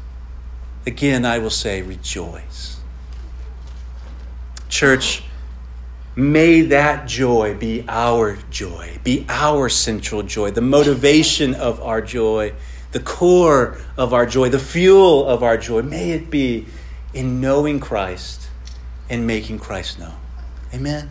Again, 0.87 1.25
I 1.25 1.39
will 1.39 1.51
say, 1.51 1.83
rejoice. 1.83 2.81
Church, 4.69 5.23
may 6.17 6.63
that 6.63 7.07
joy 7.07 7.55
be 7.55 7.85
our 7.89 8.37
joy, 8.51 8.99
be 9.05 9.25
our 9.29 9.69
central 9.69 10.23
joy, 10.23 10.51
the 10.51 10.61
motivation 10.61 11.55
of 11.55 11.81
our 11.81 12.03
joy, 12.03 12.53
the 12.91 13.01
core 13.01 13.79
of 13.97 14.13
our 14.13 14.27
joy, 14.27 14.49
the 14.49 14.59
fuel 14.59 15.27
of 15.27 15.43
our 15.43 15.57
joy. 15.57 15.83
May 15.83 16.11
it 16.13 16.31
be 16.31 16.67
in 17.15 17.41
knowing 17.41 17.79
Christ 17.79 18.42
and 19.13 19.27
making 19.27 19.59
Christ 19.59 19.99
known. 19.99 20.15
Amen. 20.73 21.11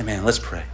Amen. 0.00 0.24
Let's 0.24 0.38
pray. 0.38 0.64